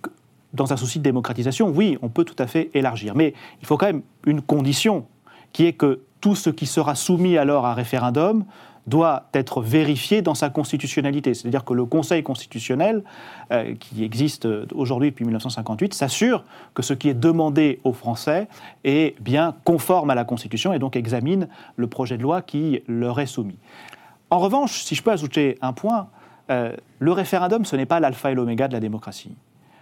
dans 0.54 0.74
un 0.74 0.78
souci 0.78 1.00
de 1.00 1.04
démocratisation, 1.04 1.70
oui, 1.70 1.98
on 2.02 2.10
peut 2.10 2.24
tout 2.24 2.36
à 2.40 2.48
fait 2.48 2.70
élargir. 2.74 3.16
Mais 3.16 3.34
il 3.62 3.68
faut 3.68 3.78
quand 3.78 3.88
même 3.88 4.02
une 4.26 4.42
condition, 4.42 5.06
qui 5.54 5.66
est 5.66 5.74
que 5.74 6.02
tout 6.20 6.36
ce 6.36 6.50
qui 6.50 6.66
sera 6.66 6.96
soumis 6.96 7.38
alors 7.38 7.66
à 7.66 7.74
référendum 7.74 8.46
doit 8.88 9.28
être 9.34 9.62
vérifié 9.62 10.22
dans 10.22 10.34
sa 10.34 10.50
constitutionnalité. 10.50 11.34
C'est-à-dire 11.34 11.64
que 11.64 11.74
le 11.74 11.86
Conseil 11.86 12.24
constitutionnel, 12.24 13.04
euh, 13.52 13.76
qui 13.76 14.04
existe 14.04 14.48
aujourd'hui 14.74 15.12
depuis 15.12 15.24
1958, 15.24 15.94
s'assure 15.94 16.44
que 16.74 16.82
ce 16.82 16.94
qui 16.94 17.10
est 17.10 17.14
demandé 17.14 17.80
aux 17.84 17.94
Français 17.94 18.48
est 18.84 19.20
bien 19.22 19.56
conforme 19.66 20.10
à 20.10 20.16
la 20.16 20.24
Constitution 20.24 20.74
et 20.74 20.80
donc 20.80 20.96
examine 20.96 21.48
le 21.76 21.88
projet 21.88 22.18
de 22.18 22.24
loi 22.24 22.42
qui 22.42 22.82
leur 22.88 23.20
est 23.20 23.28
soumis. 23.28 23.58
En 24.30 24.40
revanche, 24.40 24.82
si 24.82 24.96
je 24.96 25.04
peux 25.04 25.12
ajouter 25.12 25.58
un 25.62 25.74
point, 25.74 26.08
euh, 26.50 26.76
le 27.00 27.12
référendum, 27.12 27.66
ce 27.66 27.76
n'est 27.76 27.86
pas 27.86 28.00
l'alpha 28.00 28.32
et 28.32 28.36
l'oméga 28.36 28.68
de 28.68 28.74
la 28.74 28.80
démocratie. 28.80 29.36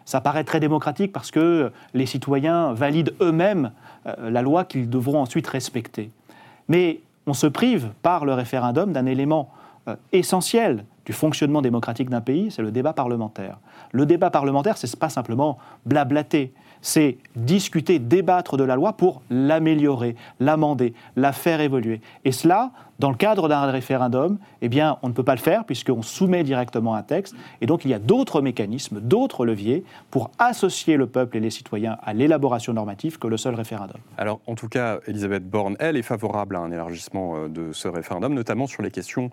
Ça 0.09 0.21
paraît 0.21 0.43
très 0.43 0.59
démocratique 0.59 1.13
parce 1.13 1.29
que 1.29 1.71
les 1.93 2.07
citoyens 2.07 2.73
valident 2.73 3.11
eux-mêmes 3.21 3.71
euh, 4.07 4.31
la 4.31 4.41
loi 4.41 4.65
qu'ils 4.65 4.89
devront 4.89 5.21
ensuite 5.21 5.45
respecter. 5.45 6.09
Mais 6.67 7.01
on 7.27 7.35
se 7.35 7.45
prive 7.45 7.91
par 8.01 8.25
le 8.25 8.33
référendum 8.33 8.91
d'un 8.91 9.05
élément 9.05 9.51
euh, 9.87 9.95
essentiel 10.11 10.83
du 11.05 11.13
fonctionnement 11.13 11.61
démocratique 11.61 12.09
d'un 12.09 12.21
pays, 12.21 12.49
c'est 12.49 12.63
le 12.63 12.71
débat 12.71 12.93
parlementaire. 12.93 13.59
Le 13.91 14.07
débat 14.07 14.31
parlementaire, 14.31 14.79
ce 14.79 14.87
n'est 14.87 14.99
pas 14.99 15.09
simplement 15.09 15.59
blablater, 15.85 16.53
c'est 16.81 17.17
discuter, 17.35 17.99
débattre 17.99 18.57
de 18.57 18.63
la 18.63 18.75
loi 18.75 18.93
pour 18.93 19.21
l'améliorer, 19.29 20.15
l'amender, 20.39 20.93
la 21.15 21.31
faire 21.31 21.61
évoluer. 21.61 22.01
Et 22.25 22.31
cela, 22.31 22.71
dans 22.99 23.09
le 23.09 23.15
cadre 23.15 23.47
d'un 23.47 23.65
référendum, 23.71 24.37
eh 24.61 24.69
bien, 24.69 24.97
on 25.01 25.07
ne 25.07 25.13
peut 25.13 25.23
pas 25.23 25.35
le 25.35 25.41
faire 25.41 25.65
puisqu'on 25.65 26.01
soumet 26.01 26.43
directement 26.43 26.95
un 26.95 27.03
texte. 27.03 27.35
Et 27.61 27.65
donc, 27.65 27.85
il 27.85 27.91
y 27.91 27.93
a 27.93 27.99
d'autres 27.99 28.41
mécanismes, 28.41 28.99
d'autres 28.99 29.45
leviers 29.45 29.83
pour 30.11 30.31
associer 30.37 30.97
le 30.97 31.07
peuple 31.07 31.37
et 31.37 31.39
les 31.39 31.49
citoyens 31.49 31.97
à 32.03 32.13
l'élaboration 32.13 32.73
normative 32.73 33.17
que 33.17 33.27
le 33.27 33.37
seul 33.37 33.55
référendum. 33.55 33.97
Alors, 34.17 34.41
en 34.47 34.55
tout 34.55 34.67
cas, 34.67 34.99
Elisabeth 35.07 35.49
Borne, 35.49 35.75
elle, 35.79 35.97
est 35.97 36.01
favorable 36.01 36.55
à 36.55 36.59
un 36.59 36.71
élargissement 36.71 37.35
euh, 37.35 37.47
de 37.47 37.71
ce 37.71 37.87
référendum, 37.87 38.33
notamment 38.33 38.67
sur 38.67 38.83
les 38.83 38.91
questions 38.91 39.31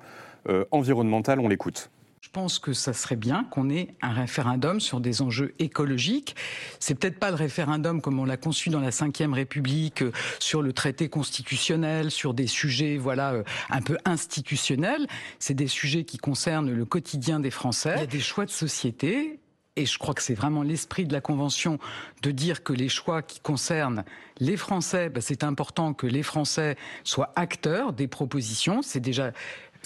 euh, 0.48 0.64
environnementales. 0.70 1.40
On 1.40 1.48
l'écoute. 1.48 1.90
Je 2.36 2.42
pense 2.42 2.58
que 2.58 2.74
ça 2.74 2.92
serait 2.92 3.16
bien 3.16 3.44
qu'on 3.44 3.70
ait 3.70 3.94
un 4.02 4.12
référendum 4.12 4.78
sur 4.78 5.00
des 5.00 5.22
enjeux 5.22 5.54
écologiques. 5.58 6.36
C'est 6.80 6.94
peut-être 6.94 7.18
pas 7.18 7.30
le 7.30 7.36
référendum 7.36 8.02
comme 8.02 8.18
on 8.18 8.26
l'a 8.26 8.36
conçu 8.36 8.68
dans 8.68 8.80
la 8.80 8.90
Ve 8.90 9.32
République 9.32 10.02
euh, 10.02 10.12
sur 10.38 10.60
le 10.60 10.74
traité 10.74 11.08
constitutionnel, 11.08 12.10
sur 12.10 12.34
des 12.34 12.46
sujets 12.46 12.98
voilà 12.98 13.32
euh, 13.32 13.42
un 13.70 13.80
peu 13.80 13.96
institutionnels. 14.04 15.06
C'est 15.38 15.54
des 15.54 15.66
sujets 15.66 16.04
qui 16.04 16.18
concernent 16.18 16.70
le 16.70 16.84
quotidien 16.84 17.40
des 17.40 17.50
Français. 17.50 17.94
Il 17.96 18.00
y 18.00 18.02
a 18.02 18.06
des 18.06 18.20
choix 18.20 18.44
de 18.44 18.50
société 18.50 19.40
et 19.76 19.84
je 19.84 19.98
crois 19.98 20.14
que 20.14 20.22
c'est 20.22 20.34
vraiment 20.34 20.62
l'esprit 20.62 21.04
de 21.04 21.12
la 21.12 21.20
Convention 21.20 21.78
de 22.22 22.30
dire 22.30 22.62
que 22.64 22.72
les 22.72 22.88
choix 22.88 23.20
qui 23.22 23.40
concernent 23.40 24.04
les 24.38 24.56
Français, 24.56 25.10
ben, 25.10 25.20
c'est 25.20 25.44
important 25.44 25.92
que 25.92 26.06
les 26.06 26.22
Français 26.22 26.76
soient 27.04 27.32
acteurs 27.36 27.92
des 27.92 28.08
propositions. 28.08 28.80
C'est 28.80 29.00
déjà 29.00 29.32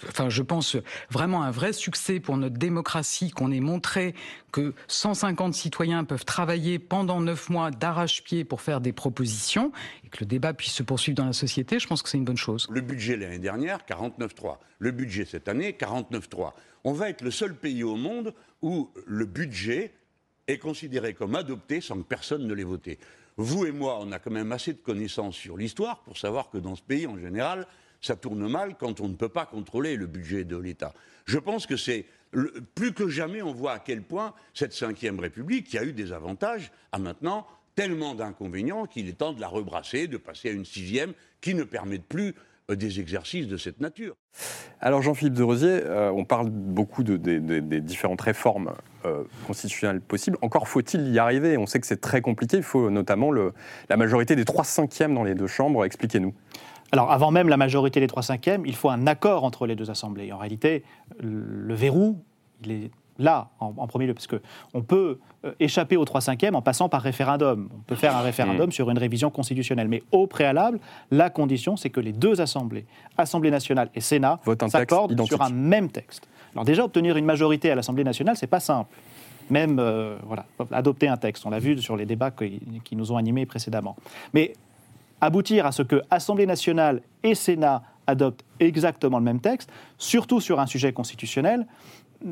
enfin, 0.09 0.29
je 0.29 0.43
pense 0.43 0.77
vraiment 1.11 1.43
un 1.43 1.51
vrai 1.51 1.73
succès 1.73 2.21
pour 2.21 2.37
notre 2.37 2.57
démocratie 2.57 3.31
qu'on 3.31 3.53
ait 3.53 3.61
montré 3.61 4.15
que 4.53 4.75
150 4.89 5.55
citoyens 5.55 6.05
peuvent 6.05 6.25
travailler 6.25 6.79
pendant 6.79 7.21
neuf 7.21 7.51
mois 7.51 7.71
d'arrache-pied 7.71 8.45
pour 8.45 8.61
faire 8.61 8.81
des 8.81 8.93
propositions 8.93 9.73
et 10.05 10.09
que 10.09 10.19
le 10.21 10.27
débat 10.27 10.55
puisse 10.55 10.73
se 10.73 10.83
poursuivre 10.83 11.17
dans 11.17 11.27
la 11.27 11.33
société, 11.33 11.79
je 11.79 11.87
pense 11.87 12.03
que 12.03 12.09
c'est 12.09 12.19
une 12.19 12.25
bonne 12.25 12.37
chose. 12.37 12.67
Le 12.71 12.81
budget 12.81 13.17
l'année 13.17 13.39
dernière, 13.39 13.81
49,3. 13.89 14.59
Le 14.79 14.91
budget 14.91 15.25
cette 15.25 15.49
année, 15.49 15.77
49,3. 15.79 16.53
On 16.85 16.93
va 16.93 17.11
être 17.11 17.23
le 17.23 17.31
seul 17.31 17.55
pays 17.55 17.85
au 17.85 17.97
monde 17.97 18.35
où 18.63 18.91
le 19.07 19.27
budget 19.27 19.93
est 20.49 20.59
considéré 20.59 21.15
comme 21.15 21.35
adopté 21.35 21.81
sans 21.81 21.97
que 21.97 22.07
personne 22.07 22.47
ne 22.47 22.55
l'ait 22.55 22.65
voté. 22.65 22.99
Vous 23.37 23.65
et 23.65 23.73
moi, 23.73 23.99
on 24.01 24.13
a 24.13 24.19
quand 24.19 24.31
même 24.31 24.53
assez 24.53 24.73
de 24.73 24.79
connaissances 24.79 25.37
sur 25.37 25.57
l'histoire 25.57 26.01
pour 26.01 26.19
savoir 26.19 26.51
que 26.51 26.59
dans 26.59 26.75
ce 26.75 26.83
pays, 26.83 27.07
en 27.07 27.19
général, 27.19 27.67
ça 28.01 28.17
tourne 28.17 28.49
mal 28.49 28.77
quand 28.79 29.01
on 29.01 29.09
ne 29.09 29.15
peut 29.15 29.29
pas 29.29 29.47
contrôler 29.47 29.97
le 29.97 30.07
budget 30.07 30.45
de 30.45 30.57
l'État. 30.57 30.93
Je 31.27 31.39
pense 31.39 31.67
que 31.67 31.77
c'est 31.77 32.07
plus 32.75 32.93
que 32.93 33.09
jamais, 33.09 33.43
on 33.43 33.53
voit 33.53 33.73
à 33.73 33.79
quel 33.79 34.03
point 34.03 34.35
cette 34.55 34.79
Ve 34.81 35.21
République, 35.21 35.67
qui 35.67 35.79
a 35.79 35.85
eu 35.85 35.93
des 35.93 36.13
avantages, 36.13 36.71
a 36.93 36.99
maintenant 36.99 37.47
tellement 37.75 38.15
d'inconvénients 38.15 38.87
qu'il 38.87 39.09
est 39.09 39.19
temps 39.19 39.33
de 39.33 39.41
la 39.41 39.49
rebrasser, 39.49 40.07
de 40.07 40.17
passer 40.17 40.51
à 40.51 40.53
une 40.53 40.65
sixième 40.65 41.13
qui 41.41 41.55
ne 41.55 41.65
permette 41.65 42.05
plus 42.05 42.35
euh, 42.71 42.77
des 42.77 43.01
exercices 43.01 43.47
de 43.47 43.57
cette 43.57 43.81
nature. 43.81 44.15
Alors 44.81 45.03
Jean-Philippe 45.03 45.35
de 45.35 45.43
Rosier, 45.43 45.81
euh, 45.85 46.11
on 46.11 46.25
parle 46.25 46.51
beaucoup 46.51 47.03
de, 47.03 47.17
des 47.17 47.81
différentes 47.81 48.21
réformes 48.21 48.73
euh, 49.05 49.25
constitutionnelles 49.47 50.01
possibles. 50.01 50.39
Encore 50.43 50.69
faut-il 50.69 51.09
y 51.09 51.19
arriver 51.19 51.57
On 51.57 51.67
sait 51.67 51.81
que 51.81 51.87
c'est 51.87 52.01
très 52.01 52.21
compliqué. 52.21 52.59
Il 52.59 52.63
faut 52.63 52.91
notamment 52.91 53.33
la 53.33 53.97
majorité 53.97 54.37
des 54.37 54.45
trois 54.45 54.65
cinquièmes 54.65 55.15
dans 55.15 55.25
les 55.25 55.35
deux 55.35 55.47
chambres. 55.47 55.85
Expliquez-nous. 55.85 56.35
Alors 56.93 57.13
avant 57.13 57.31
même 57.31 57.49
la 57.49 57.57
majorité 57.57 58.01
des 58.01 58.07
trois 58.07 58.23
cinquièmes, 58.23 58.65
il 58.67 58.75
faut 58.75 58.91
un 58.91 59.07
accord 59.07 59.45
entre 59.45 59.67
les 59.67 59.77
deux 59.77 59.91
assemblées. 59.91 60.33
En 60.33 60.39
réalité, 60.39 60.83
le 61.21 61.75
verrou, 61.75 62.19
il 62.63 62.73
est 62.73 62.91
là, 63.21 63.51
en, 63.61 63.87
premier 63.87 64.07
lieu, 64.07 64.15
parce 64.15 64.27
qu'on 64.27 64.83
peut 64.83 65.19
euh, 65.45 65.53
échapper 65.61 65.97
aux 65.97 66.05
3 66.05 66.23
cinquièmes 66.23 66.55
en 66.55 66.63
passant 66.63 66.89
par 66.89 67.03
référendum. 67.03 67.69
On 67.73 67.83
peut 67.83 67.95
faire 67.95 68.17
un 68.17 68.23
référendum 68.23 68.69
mmh. 68.69 68.73
sur 68.73 68.91
une 68.91 68.99
révision 68.99 69.31
constitutionnelle. 69.31 69.89
Mais 69.89 70.03
au 70.11 70.27
préalable, 70.27 70.81
la 71.11 71.31
condition, 71.31 71.77
c'est 71.77 71.91
que 71.91 72.01
les 72.01 72.13
deux 72.13 72.41
assemblées, 72.41 72.87
Assemblée 73.19 73.51
nationale 73.51 73.91
et 73.95 74.01
Sénat, 74.01 74.41
s'accordent 74.69 75.23
sur 75.27 75.43
un 75.43 75.51
même 75.51 75.91
texte. 75.91 76.27
Alors 76.55 76.65
déjà, 76.65 76.85
obtenir 76.85 77.17
une 77.17 77.27
majorité 77.27 77.71
à 77.71 77.75
l'Assemblée 77.75 78.05
nationale, 78.05 78.37
c'est 78.37 78.47
pas 78.47 78.61
simple. 78.61 78.91
Même, 79.51 79.79
euh, 79.79 80.17
voilà, 80.25 80.47
adopter 80.71 81.09
un 81.09 81.17
texte, 81.17 81.45
on 81.45 81.51
l'a 81.51 81.59
vu 81.59 81.79
sur 81.79 81.97
les 81.97 82.07
débats 82.07 82.31
qui, 82.31 82.61
qui 82.85 82.97
nous 82.97 83.13
ont 83.13 83.17
animés 83.17 83.47
précédemment. 83.47 83.97
Mais 84.33 84.55
aboutir 85.21 85.67
à 85.67 85.73
ce 85.73 85.83
que 85.83 86.03
Assemblée 86.11 86.47
nationale 86.47 87.03
et 87.23 87.35
Sénat 87.35 87.83
adoptent 88.07 88.45
exactement 88.59 89.19
le 89.19 89.25
même 89.25 89.41
texte, 89.41 89.71
surtout 89.99 90.41
sur 90.41 90.61
un 90.61 90.67
sujet 90.67 90.93
constitutionnel, 90.93 91.67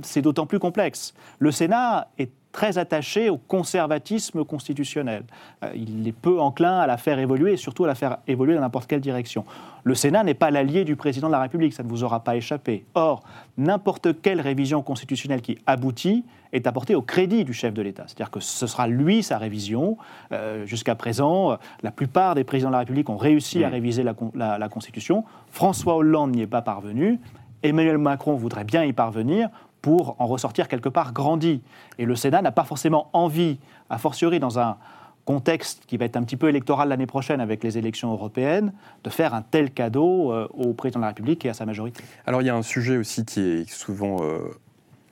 c'est 0.02 0.22
d'autant 0.22 0.46
plus 0.46 0.58
complexe. 0.58 1.14
Le 1.38 1.50
Sénat 1.50 2.08
est 2.18 2.30
très 2.52 2.78
attaché 2.78 3.30
au 3.30 3.36
conservatisme 3.36 4.44
constitutionnel. 4.44 5.24
Euh, 5.62 5.70
il 5.74 6.08
est 6.08 6.12
peu 6.12 6.40
enclin 6.40 6.78
à 6.78 6.86
la 6.86 6.96
faire 6.96 7.18
évoluer 7.18 7.52
et 7.52 7.56
surtout 7.56 7.84
à 7.84 7.86
la 7.86 7.94
faire 7.94 8.18
évoluer 8.26 8.54
dans 8.54 8.60
n'importe 8.60 8.88
quelle 8.88 9.00
direction. 9.00 9.44
Le 9.84 9.94
Sénat 9.94 10.24
n'est 10.24 10.34
pas 10.34 10.50
l'allié 10.50 10.84
du 10.84 10.96
président 10.96 11.28
de 11.28 11.32
la 11.32 11.40
République, 11.40 11.72
ça 11.72 11.82
ne 11.82 11.88
vous 11.88 12.04
aura 12.04 12.24
pas 12.24 12.36
échappé. 12.36 12.84
Or, 12.94 13.22
n'importe 13.58 14.20
quelle 14.22 14.40
révision 14.40 14.82
constitutionnelle 14.82 15.42
qui 15.42 15.58
aboutit 15.66 16.24
est 16.52 16.66
apportée 16.66 16.94
au 16.94 17.02
crédit 17.02 17.44
du 17.44 17.52
chef 17.52 17.74
de 17.74 17.82
l'État. 17.82 18.04
C'est-à-dire 18.06 18.30
que 18.30 18.40
ce 18.40 18.66
sera 18.66 18.88
lui 18.88 19.22
sa 19.22 19.36
révision. 19.36 19.98
Euh, 20.32 20.64
jusqu'à 20.64 20.94
présent, 20.94 21.58
la 21.82 21.90
plupart 21.90 22.34
des 22.34 22.44
présidents 22.44 22.70
de 22.70 22.74
la 22.74 22.80
République 22.80 23.10
ont 23.10 23.18
réussi 23.18 23.62
à 23.62 23.68
réviser 23.68 24.02
la 24.02 24.68
Constitution. 24.68 25.24
François 25.50 25.96
Hollande 25.96 26.34
n'y 26.34 26.42
est 26.42 26.46
pas 26.46 26.62
parvenu. 26.62 27.20
Emmanuel 27.62 27.98
Macron 27.98 28.34
voudrait 28.34 28.64
bien 28.64 28.84
y 28.84 28.92
parvenir 28.92 29.48
pour 29.88 30.16
en 30.18 30.26
ressortir 30.26 30.68
quelque 30.68 30.90
part 30.90 31.14
grandi. 31.14 31.62
Et 31.96 32.04
le 32.04 32.14
Sénat 32.14 32.42
n'a 32.42 32.52
pas 32.52 32.64
forcément 32.64 33.08
envie, 33.14 33.58
a 33.88 33.96
fortiori 33.96 34.38
dans 34.38 34.58
un 34.58 34.76
contexte 35.24 35.86
qui 35.86 35.96
va 35.96 36.04
être 36.04 36.18
un 36.18 36.24
petit 36.24 36.36
peu 36.36 36.50
électoral 36.50 36.90
l'année 36.90 37.06
prochaine 37.06 37.40
avec 37.40 37.64
les 37.64 37.78
élections 37.78 38.12
européennes, 38.12 38.74
de 39.02 39.08
faire 39.08 39.32
un 39.32 39.40
tel 39.40 39.70
cadeau 39.70 40.30
euh, 40.30 40.46
au 40.52 40.74
président 40.74 41.00
de 41.00 41.04
la 41.04 41.08
République 41.08 41.42
et 41.46 41.48
à 41.48 41.54
sa 41.54 41.64
majorité. 41.64 42.04
Alors 42.26 42.42
il 42.42 42.44
y 42.44 42.50
a 42.50 42.54
un 42.54 42.60
sujet 42.60 42.98
aussi 42.98 43.24
qui 43.24 43.40
est 43.40 43.70
souvent 43.70 44.18
euh, 44.20 44.50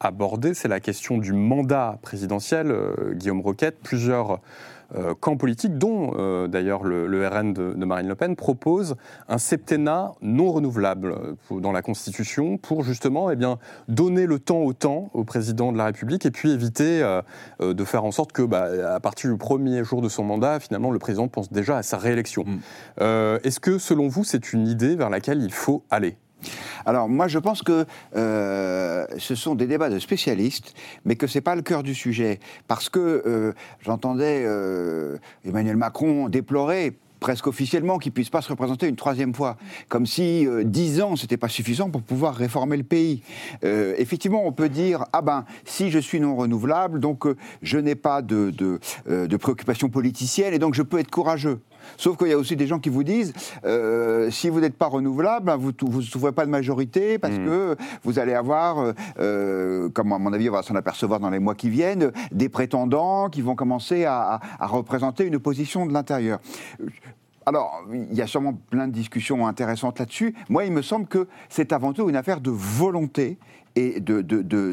abordé, 0.01 0.55
c'est 0.55 0.69
la 0.69 0.81
question 0.81 1.19
du 1.19 1.33
mandat 1.33 1.99
présidentiel. 2.03 2.71
Euh, 2.71 3.15
Guillaume 3.15 3.41
Roquette, 3.41 3.79
plusieurs 3.83 4.41
euh, 4.95 5.15
camps 5.19 5.37
politiques, 5.37 5.79
dont 5.79 6.13
euh, 6.17 6.47
d'ailleurs 6.47 6.85
le, 6.85 7.27
RN 7.27 7.53
de, 7.53 7.85
Marine 7.85 8.09
Le 8.09 8.15
Pen, 8.15 8.37
propose 8.37 8.97
un 9.29 9.39
septennat 9.39 10.13
non 10.23 10.53
renouvelable 10.53 11.15
dans 11.51 11.73
la 11.73 11.83
Constitution 11.83 12.57
pour 12.57 12.85
justement 12.85 13.31
eh 13.31 13.37
bien, 13.37 13.59
donner 13.89 14.27
le 14.27 14.39
temps 14.39 14.61
au 14.61 14.73
temps 14.73 15.11
au 15.13 15.25
président 15.25 15.73
de 15.73 15.79
la 15.79 15.87
République 15.87 16.25
et 16.25 16.31
puis 16.31 16.53
éviter 16.53 17.01
de 17.61 17.85
faire 17.85 18.05
en 18.05 18.13
sorte 18.13 18.33
que, 18.33 18.43
bah, 18.43 18.69
à 18.95 19.01
partir 19.01 19.31
du 19.31 19.37
premier 19.37 19.83
jour 19.83 20.03
de 20.03 20.09
son 20.09 20.23
mandat, 20.23 20.61
finalement, 20.61 20.91
le 20.91 20.99
président 20.99 21.27
pense 21.27 21.51
déjà 21.51 21.79
à 21.79 21.83
sa 21.83 21.99
réélection. 21.99 22.45
Mm. 22.45 23.41
Est-ce 23.43 23.59
que, 23.59 23.79
selon 23.79 24.09
vous, 24.09 24.25
c'est 24.25 24.53
une 24.53 24.69
idée 24.69 24.95
vers 24.95 25.11
laquelle 25.11 25.43
il 25.43 25.53
faut 25.53 25.83
aller? 25.91 26.17
Alors 26.85 27.09
moi 27.09 27.29
je 27.29 27.39
pense 27.39 27.63
que 27.63 27.85
euh, 28.15 29.07
ce 29.19 29.35
sont 29.35 29.55
des 29.55 29.67
débats 29.67 29.91
de 29.91 29.99
spécialistes, 29.99 30.75
mais 31.05 31.17
que 31.17 31.27
ce 31.27 31.39
n'est 31.39 31.43
pas 31.43 31.57
le 31.57 31.63
cœur 31.63 31.83
du 31.83 31.95
sujet. 31.95 32.41
Parce 32.69 32.89
que 32.89 33.23
euh, 33.27 33.53
j'entendais 33.81 34.45
euh, 34.47 35.19
Emmanuel 35.45 35.77
Macron 35.77 36.29
déplorer 36.29 36.97
presque 37.19 37.47
officiellement 37.47 37.99
qu'il 37.99 38.13
puisse 38.13 38.29
pas 38.29 38.43
se 38.43 38.51
représenter 38.51 38.87
une 38.87 38.95
troisième 38.95 39.35
fois, 39.35 39.57
comme 39.89 40.05
si 40.05 40.47
dix 40.65 41.01
ans 41.01 41.17
c'était 41.17 41.39
pas 41.39 41.49
suffisant 41.49 41.91
pour 41.91 42.03
pouvoir 42.03 42.35
réformer 42.35 42.77
le 42.77 42.83
pays. 42.83 43.23
effectivement, 43.63 44.47
on 44.47 44.53
peut 44.53 44.69
dire 44.69 45.07
ah 45.15 45.23
ben 45.23 45.47
si 45.65 45.91
je 45.91 45.99
suis 45.99 46.21
non 46.21 46.37
renouvelable, 46.37 47.01
donc 47.01 47.25
je 47.63 47.79
n'ai 47.79 47.95
pas 47.95 48.21
de, 48.21 48.51
de, 48.51 48.79
de 49.07 50.53
et 50.53 50.59
donc 50.59 50.75
je 50.75 50.83
peux 50.83 50.99
être 50.99 51.11
courageux. 51.11 51.61
Sauf 51.97 52.17
qu'il 52.17 52.29
y 52.29 52.33
a 52.33 52.39
aussi 52.39 52.57
des 52.57 52.67
gens 52.67 52.79
qui 52.79 52.89
vous 52.89 53.05
disent 53.05 53.33
euh, 53.65 54.31
si 54.31 54.49
vous 54.49 54.61
n'êtes 54.61 54.77
pas 54.77 54.87
renouvelable, 54.87 55.47
ben, 55.47 55.57
vous 55.57 55.69
ne 55.69 56.11
trouverez 56.11 56.33
pas 56.33 56.45
de 56.45 56.51
majorité 56.51 57.19
parce 57.19 57.35
hmm. 57.35 57.45
que 57.45 57.77
vous 58.05 58.19
allez 58.19 58.35
avoir, 58.35 58.79
euh, 58.79 58.93
euh, 59.19 59.89
comme 59.91 60.13
à 60.13 60.19
mon 60.19 60.33
avis 60.33 60.49
on 60.49 60.53
va 60.53 60.63
s'en 60.63 60.75
apercevoir 60.75 61.21
dans 61.21 61.31
les 61.31 61.39
mois 61.39 61.55
qui 61.55 61.71
viennent, 61.71 62.13
des 62.33 62.49
prétendants 62.49 63.29
qui 63.29 63.43
vont 63.43 63.55
commencer 63.55 64.05
à, 64.05 64.41
à 64.59 64.67
représenter 64.67 65.25
une 65.25 65.37
opposition 65.37 65.87
de 65.87 65.93
l'intérieur. 65.93 66.41
Alors, 67.49 67.85
il 67.93 68.13
y 68.13 68.23
a 68.23 68.27
sûrement 68.27 68.55
plein 68.55 68.89
de 68.89 68.93
discussions 68.93 69.47
intéressantes 69.47 70.01
là-dessus. 70.01 70.35
Moi, 70.49 70.65
il 70.65 70.73
me 70.73 70.83
semble 70.83 71.07
que 71.07 71.29
c'est 71.49 71.73
avant 71.73 71.93
tout 71.93 72.09
une 72.09 72.17
affaire 72.17 72.41
de 72.41 72.51
volonté 72.51 73.39
et 73.77 74.01
de, 74.01 74.23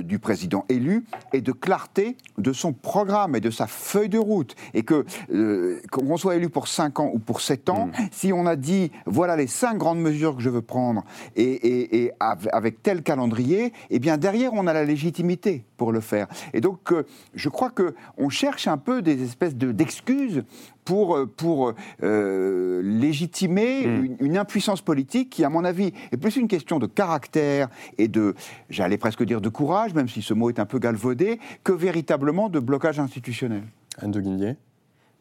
du 0.01 0.19
président 0.19 0.65
élu 0.69 1.05
et 1.33 1.41
de 1.41 1.51
clarté 1.51 2.17
de 2.37 2.53
son 2.53 2.73
programme 2.73 3.35
et 3.35 3.41
de 3.41 3.51
sa 3.51 3.67
feuille 3.67 4.09
de 4.09 4.17
route. 4.17 4.55
Et 4.73 4.83
que 4.83 5.05
euh, 5.31 5.81
qu'on 5.91 6.17
soit 6.17 6.37
élu 6.37 6.49
pour 6.49 6.67
5 6.67 6.99
ans 6.99 7.11
ou 7.13 7.19
pour 7.19 7.41
7 7.41 7.69
ans, 7.69 7.87
mm. 7.87 7.91
si 8.11 8.33
on 8.33 8.45
a 8.45 8.55
dit 8.55 8.91
voilà 9.05 9.35
les 9.35 9.47
5 9.47 9.77
grandes 9.77 9.99
mesures 9.99 10.35
que 10.37 10.41
je 10.41 10.49
veux 10.49 10.61
prendre 10.61 11.03
et, 11.35 12.11
avec 12.51 12.81
tel 12.81 13.03
calendrier, 13.03 13.73
eh 13.89 13.99
bien 13.99 14.17
derrière 14.17 14.53
on 14.53 14.67
a 14.67 14.73
la 14.73 14.85
légitimité 14.85 15.65
pour 15.77 15.91
le 15.91 15.99
faire. 15.99 16.27
Et 16.53 16.61
donc 16.61 16.91
euh, 16.91 17.05
je 17.35 17.49
crois 17.49 17.69
que 17.69 17.93
on 18.17 18.29
cherche 18.29 18.67
un 18.67 18.77
peu 18.77 19.01
des 19.01 19.21
espèces 19.23 19.55
d'excuses 19.55 20.43
pour, 20.85 21.15
euh, 21.15 21.25
pour 21.25 21.73
euh, 22.01 22.81
légitimer 22.83 23.87
mm. 23.87 24.17
une, 24.19 24.37
impuissance 24.37 24.81
politique 24.81 25.29
qui, 25.29 25.43
à 25.43 25.49
mon 25.49 25.63
avis, 25.63 25.93
est 26.11 26.17
plus 26.17 26.35
une 26.35 26.47
question 26.47 26.79
de 26.79 26.87
caractère 26.87 27.69
et 27.97 28.07
de, 28.07 28.35
j'allais 28.69 28.97
presque 28.97 29.23
dire 29.23 29.41
de 29.41 29.49
courage, 29.49 29.93
même 29.93 30.09
si 30.09 30.21
ce 30.21 30.33
mot 30.33 30.49
est 30.49 30.59
un 30.59 30.65
peu 30.65 30.79
galvaudé, 30.79 31.39
que 31.63 31.71
véritablement 31.71 32.49
de 32.49 32.59
blocage 32.59 32.99
institutionnel. 32.99 33.63
Anne 34.01 34.11
de 34.11 34.19
Guigné 34.19 34.55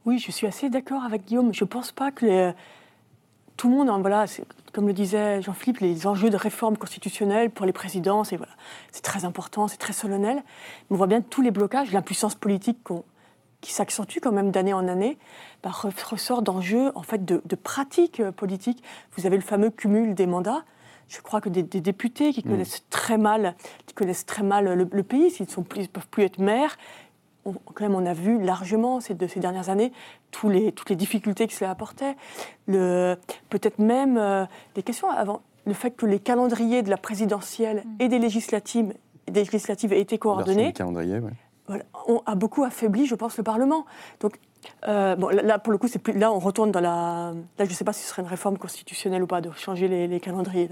Oui, 0.06 0.18
je 0.18 0.30
suis 0.30 0.46
assez 0.46 0.70
d'accord 0.70 1.04
avec 1.04 1.26
Guillaume. 1.26 1.52
Je 1.52 1.64
ne 1.64 1.68
pense 1.68 1.92
pas 1.92 2.10
que 2.10 2.52
tout 3.56 3.68
le 3.68 3.76
monde, 3.76 3.90
hein, 3.90 3.98
voilà, 4.00 4.24
comme 4.72 4.86
le 4.86 4.92
disait 4.92 5.42
Jean-Philippe, 5.42 5.78
les 5.78 6.06
enjeux 6.06 6.30
de 6.30 6.36
réforme 6.36 6.76
constitutionnelle 6.76 7.50
pour 7.50 7.66
les 7.66 7.72
présidents, 7.72 8.24
c'est 8.24 8.36
voilà, 8.36 8.52
très 9.02 9.24
important, 9.24 9.68
c'est 9.68 9.76
très 9.76 9.92
solennel. 9.92 10.42
on 10.90 10.96
voit 10.96 11.06
bien 11.06 11.20
tous 11.20 11.42
les 11.42 11.50
blocages, 11.50 11.92
l'impuissance 11.92 12.34
politique 12.34 12.78
qu'on 12.82 13.04
qui 13.62 13.72
s'accentue 13.72 14.18
quand 14.20 14.32
même 14.32 14.50
d'année 14.50 14.74
en 14.74 14.86
année, 14.86 15.16
bah, 15.62 15.70
ressort 15.70 16.42
d'enjeux 16.42 16.92
en 16.94 17.02
fait 17.02 17.24
de, 17.24 17.40
pratiques 17.56 18.20
euh, 18.20 18.32
politiques. 18.32 18.82
Vous 19.16 19.24
avez 19.24 19.36
le 19.36 19.42
fameux 19.42 19.70
cumul 19.70 20.14
des 20.14 20.26
mandats. 20.26 20.64
Je 21.08 21.20
crois 21.20 21.40
que 21.40 21.48
des, 21.48 21.62
députés 21.62 22.32
qui 22.32 22.40
mm. 22.46 22.50
connaissent 22.50 22.84
très 22.90 23.16
mal, 23.16 23.54
qui 23.86 23.94
connaissent 23.94 24.26
très 24.26 24.42
mal 24.42 24.74
le, 24.74 25.02
pays, 25.02 25.30
s'ils 25.30 25.46
ne 25.46 25.86
peuvent 25.86 26.08
plus 26.08 26.24
être 26.24 26.38
maires, 26.38 26.76
on, 27.44 27.52
quand 27.52 27.80
même, 27.80 27.94
on 27.94 28.06
a 28.06 28.14
vu 28.14 28.42
largement 28.42 29.00
ces, 29.00 29.14
de 29.14 29.26
ces 29.26 29.40
dernières 29.40 29.68
années 29.68 29.92
tous 30.30 30.48
les, 30.48 30.72
toutes 30.72 30.90
les 30.90 30.96
difficultés 30.96 31.46
que 31.46 31.52
cela 31.52 31.70
apportait. 31.70 32.16
Peut-être 32.66 33.78
même 33.78 34.16
euh, 34.16 34.44
des 34.74 34.82
questions 34.82 35.10
avant 35.10 35.42
le 35.66 35.74
fait 35.74 35.92
que 35.92 36.06
les 36.06 36.18
calendriers 36.18 36.82
de 36.82 36.90
la 36.90 36.96
présidentielle 36.96 37.84
mm. 37.84 37.96
et 38.00 38.08
des 38.08 38.18
législatives, 38.18 38.94
des 39.30 39.44
législatives 39.44 39.92
aient 39.92 40.00
été 40.00 40.18
coordonnés. 40.18 40.72
Calendrier, 40.72 41.20
on 42.06 42.22
a 42.26 42.34
beaucoup 42.34 42.64
affaibli, 42.64 43.06
je 43.06 43.14
pense, 43.14 43.36
le 43.36 43.42
Parlement. 43.42 43.86
Euh, 44.88 45.14
bon, 45.16 45.28
là, 45.28 45.58
pour 45.58 45.72
le 45.72 45.78
coup, 45.78 45.88
c'est 45.88 45.98
plus. 45.98 46.12
Là, 46.12 46.32
on 46.32 46.38
retourne 46.38 46.72
dans 46.72 46.80
la. 46.80 47.32
Là, 47.58 47.64
je 47.64 47.64
ne 47.64 47.68
sais 47.70 47.84
pas 47.84 47.92
si 47.92 48.02
ce 48.02 48.08
serait 48.08 48.22
une 48.22 48.28
réforme 48.28 48.58
constitutionnelle 48.58 49.22
ou 49.22 49.26
pas 49.26 49.40
de 49.40 49.50
changer 49.52 49.88
les, 49.88 50.20
calendriers. 50.20 50.68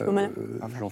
Euh, 0.00 0.28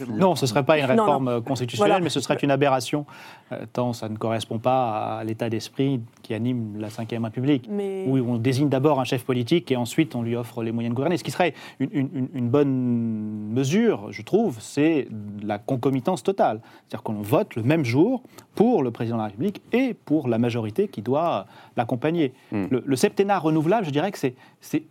non, 0.09 0.35
ce 0.35 0.45
ne 0.45 0.49
serait 0.49 0.65
pas 0.65 0.79
une 0.79 0.85
réforme 0.85 1.43
constitutionnelle, 1.43 2.03
mais 2.03 2.11
ce 2.11 2.21
serait 2.21 2.37
une 2.37 2.51
aberration, 2.51 3.07
euh, 3.53 3.65
tant 3.73 3.93
ça 3.93 4.09
ne 4.09 4.17
correspond 4.17 4.59
pas 4.59 5.19
à 5.19 5.25
l'état 5.25 5.49
d'esprit 5.49 6.01
qui 6.23 6.35
anime 6.35 6.79
la 6.79 6.89
Ve 6.89 7.23
République, 7.23 7.69
où 7.71 8.19
on 8.19 8.37
désigne 8.37 8.69
d'abord 8.69 9.01
un 9.01 9.05
chef 9.05 9.25
politique 9.25 9.71
et 9.71 9.77
ensuite 9.77 10.15
on 10.15 10.23
lui 10.23 10.37
offre 10.37 10.63
les 10.63 10.73
moyens 10.73 10.93
de 10.93 10.97
gouverner. 10.97 11.17
Ce 11.17 11.25
qui 11.25 11.31
serait 11.31 11.55
une, 11.81 12.29
une 12.35 12.49
bonne 12.49 13.51
mesure, 13.53 14.13
je 14.13 14.23
trouve, 14.23 14.59
c'est 14.61 15.09
la 15.43 15.59
concomitance 15.59 16.23
totale. 16.23 16.61
C'est-à-dire 16.89 17.03
qu'on 17.03 17.23
vote 17.23 17.57
le 17.57 17.63
même 17.63 17.85
jour 17.85 18.23
pour 18.55 18.83
le 18.83 18.91
président 18.91 19.17
de 19.17 19.23
la 19.23 19.27
République 19.29 19.63
et 19.73 19.95
pour 19.95 20.29
la 20.29 20.39
majorité 20.39 20.89
qui 20.89 21.03
doit 21.03 21.47
l'accompagner 21.77 22.06
Hmm. 22.13 22.67
Le, 22.85 22.97
septennat 22.97 23.39
renouvelable, 23.39 23.87
je 23.87 23.91
dirais 23.91 24.11
que 24.13 24.19
c'est 24.19 24.35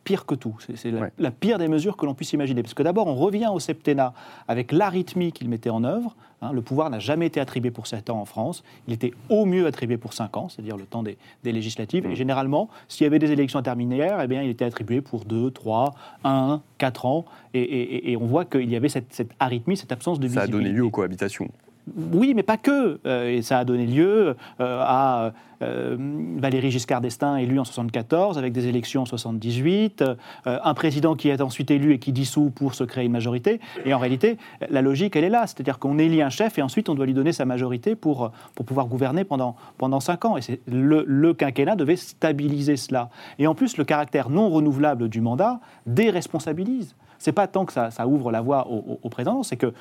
pire 0.04 0.26
que 0.26 0.36
tout. 0.36 0.56
C'est 0.76 0.92
la, 0.92 1.32
pire 1.32 1.58
des 1.58 1.68
mesures 1.68 1.98
que 1.98 2.06
l'on 2.06 2.14
puisse 2.14 2.34
imaginer. 2.34 2.62
Parce 2.62 2.74
que 2.74 2.84
d'abord, 2.84 3.08
on 3.08 3.16
revient 3.16 3.50
au 3.52 3.60
septennat 3.60 4.14
avec 4.48 4.72
l'arythmie 4.72 5.32
qu'il 5.32 5.50
mettait 5.50 5.70
en 5.70 5.84
œuvre. 5.84 6.16
Hein. 6.42 6.52
le 6.52 6.62
pouvoir 6.62 6.90
n'a 6.90 7.00
jamais 7.00 7.28
été 7.28 7.40
attribué 7.40 7.72
pour 7.72 7.88
7 7.88 8.10
ans 8.10 8.20
en 8.20 8.26
France. 8.26 8.64
Il 8.88 8.94
était 8.94 9.14
au 9.30 9.46
mieux 9.46 9.68
attribué 9.68 9.98
pour 9.98 10.12
5 10.14 10.36
ans, 10.36 10.50
c'est-à-dire 10.50 10.76
le 10.76 10.84
temps 10.86 11.02
des, 11.02 11.18
législatives. 11.44 12.06
Et 12.06 12.10
hmm. 12.10 12.16
généralement, 12.16 12.70
s'il 12.88 13.06
y 13.06 13.08
avait 13.08 13.20
des 13.20 13.32
élections 13.32 13.60
intermédiaires, 13.60 14.20
eh 14.22 14.28
bien, 14.28 14.42
il 14.42 14.50
était 14.50 14.66
attribué 14.66 15.02
pour 15.02 15.26
2, 15.26 15.52
3, 15.52 15.94
1, 16.24 16.62
4 16.78 17.06
ans. 17.06 17.26
Et, 17.54 18.18
on 18.20 18.26
voit 18.26 18.46
qu'il 18.46 18.70
y 18.70 18.76
avait 18.76 18.90
cette, 18.90 19.14
cette 19.14 19.32
arythmie, 19.40 19.78
cette 19.78 19.92
absence 19.92 20.20
de 20.20 20.26
visibilité. 20.26 20.52
Ça 20.52 20.58
a 20.58 20.62
donné 20.62 20.74
lieu 20.74 20.84
aux 20.84 20.90
cohabitations. 20.90 21.50
Oui, 21.94 22.34
mais 22.34 22.44
pas 22.44 22.58
que. 22.58 23.00
Euh, 23.06 23.30
et 23.30 23.42
ça 23.42 23.60
a 23.60 23.66
donné 23.66 23.86
lieu 23.86 24.36
euh, 24.60 24.82
à 24.82 25.32
euh, 25.62 25.96
Valéry 26.38 26.72
Giscard 26.72 27.00
d'Estaing 27.00 27.38
élu 27.38 27.60
en 27.60 27.64
74 27.64 28.38
avec 28.38 28.54
des 28.54 28.68
élections 28.68 29.04
en 29.04 29.06
78, 29.06 30.04
un 30.46 30.74
président 30.74 31.16
qui 31.16 31.30
est 31.30 31.42
ensuite 31.42 31.72
élu 31.72 31.94
et 31.94 32.00
qui 32.00 32.12
dissout 32.12 32.50
pour 32.50 32.74
se 32.74 32.84
créer 32.84 33.06
une 33.06 33.12
majorité. 33.12 33.60
Et 33.86 33.94
en 33.94 34.00
réalité, 34.00 34.38
la 34.70 34.82
logique, 34.82 35.16
elle 35.16 35.24
est 35.24 35.30
là. 35.30 35.48
C'est-à-dire 35.48 35.80
qu'on 35.80 35.98
élit 35.98 36.22
un 36.22 36.30
chef 36.30 36.58
et 36.58 36.62
ensuite 36.62 36.90
on 36.90 36.96
doit 36.96 37.06
lui 37.06 37.14
donner 37.14 37.32
sa 37.32 37.46
majorité 37.46 37.96
pour, 37.96 38.32
pour 38.56 38.66
pouvoir 38.66 38.88
gouverner 38.88 39.24
pendant, 39.24 39.56
pendant 39.78 40.00
cinq 40.00 40.26
ans. 40.26 40.38
Et 40.38 40.60
le, 40.68 41.06
le 41.08 41.34
quinquennat 41.34 41.76
devait 41.76 41.96
stabiliser 41.96 42.78
cela. 42.78 43.10
Et 43.40 43.48
en 43.48 43.56
plus, 43.56 43.78
le 43.78 43.86
caractère 43.86 44.30
non 44.30 44.50
renouvelable 44.50 45.08
du 45.08 45.22
mandat 45.22 45.60
déresponsabilise 45.86 46.96
c'est 47.26 47.32
pas 47.32 47.48
tant 47.48 47.66
que 47.66 47.74
ça, 47.74 47.90
ouvre 48.08 48.32
la 48.32 48.42
voie 48.42 48.68
au, 48.68 49.10
président, 49.10 49.44
c'est 49.44 49.58
que 49.58 49.74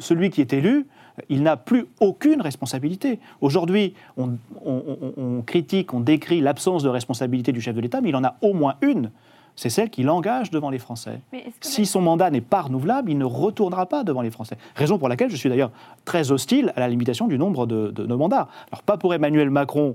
celui 0.00 0.30
qui 0.30 0.40
est 0.40 0.52
élu, 0.52 0.86
il 1.28 1.42
n'a 1.42 1.56
plus 1.56 1.86
aucune 2.00 2.40
responsabilité. 2.40 3.18
Aujourd'hui, 3.40 3.94
on, 4.16 5.42
critique, 5.46 5.94
on 5.94 6.00
décrit 6.00 6.40
l'absence 6.40 6.82
de 6.82 6.88
responsabilité 6.88 7.52
du 7.52 7.60
chef 7.60 7.74
de 7.74 7.80
l'État, 7.80 8.00
mais 8.00 8.08
il 8.08 8.16
en 8.16 8.24
a 8.24 8.36
au 8.42 8.52
moins 8.52 8.74
une. 8.82 9.10
C'est 9.56 9.70
celle 9.70 9.88
qui 9.88 10.02
l'engage 10.02 10.50
devant 10.50 10.70
les 10.70 10.80
Français. 10.80 11.20
Si 11.60 11.86
son 11.86 12.00
mandat 12.00 12.30
n'est 12.30 12.40
pas 12.40 12.62
renouvelable, 12.62 13.12
il 13.12 13.18
ne 13.18 13.24
retournera 13.24 13.86
pas 13.86 14.02
devant 14.02 14.20
les 14.20 14.32
Français. 14.32 14.56
Raison 14.74 14.98
pour 14.98 15.08
laquelle 15.08 15.30
je 15.30 15.36
suis 15.36 15.48
d'ailleurs 15.48 15.70
très 16.04 16.32
hostile 16.32 16.72
à 16.74 16.80
la 16.80 16.88
limitation 16.88 17.28
du 17.28 17.38
nombre 17.38 17.66
de, 17.66 17.92
de, 17.92 18.04
de 18.04 18.14
mandats. 18.14 18.48
Alors 18.72 18.82
pas 18.82 18.96
pour 18.96 19.14
Emmanuel 19.14 19.50
Macron 19.50 19.94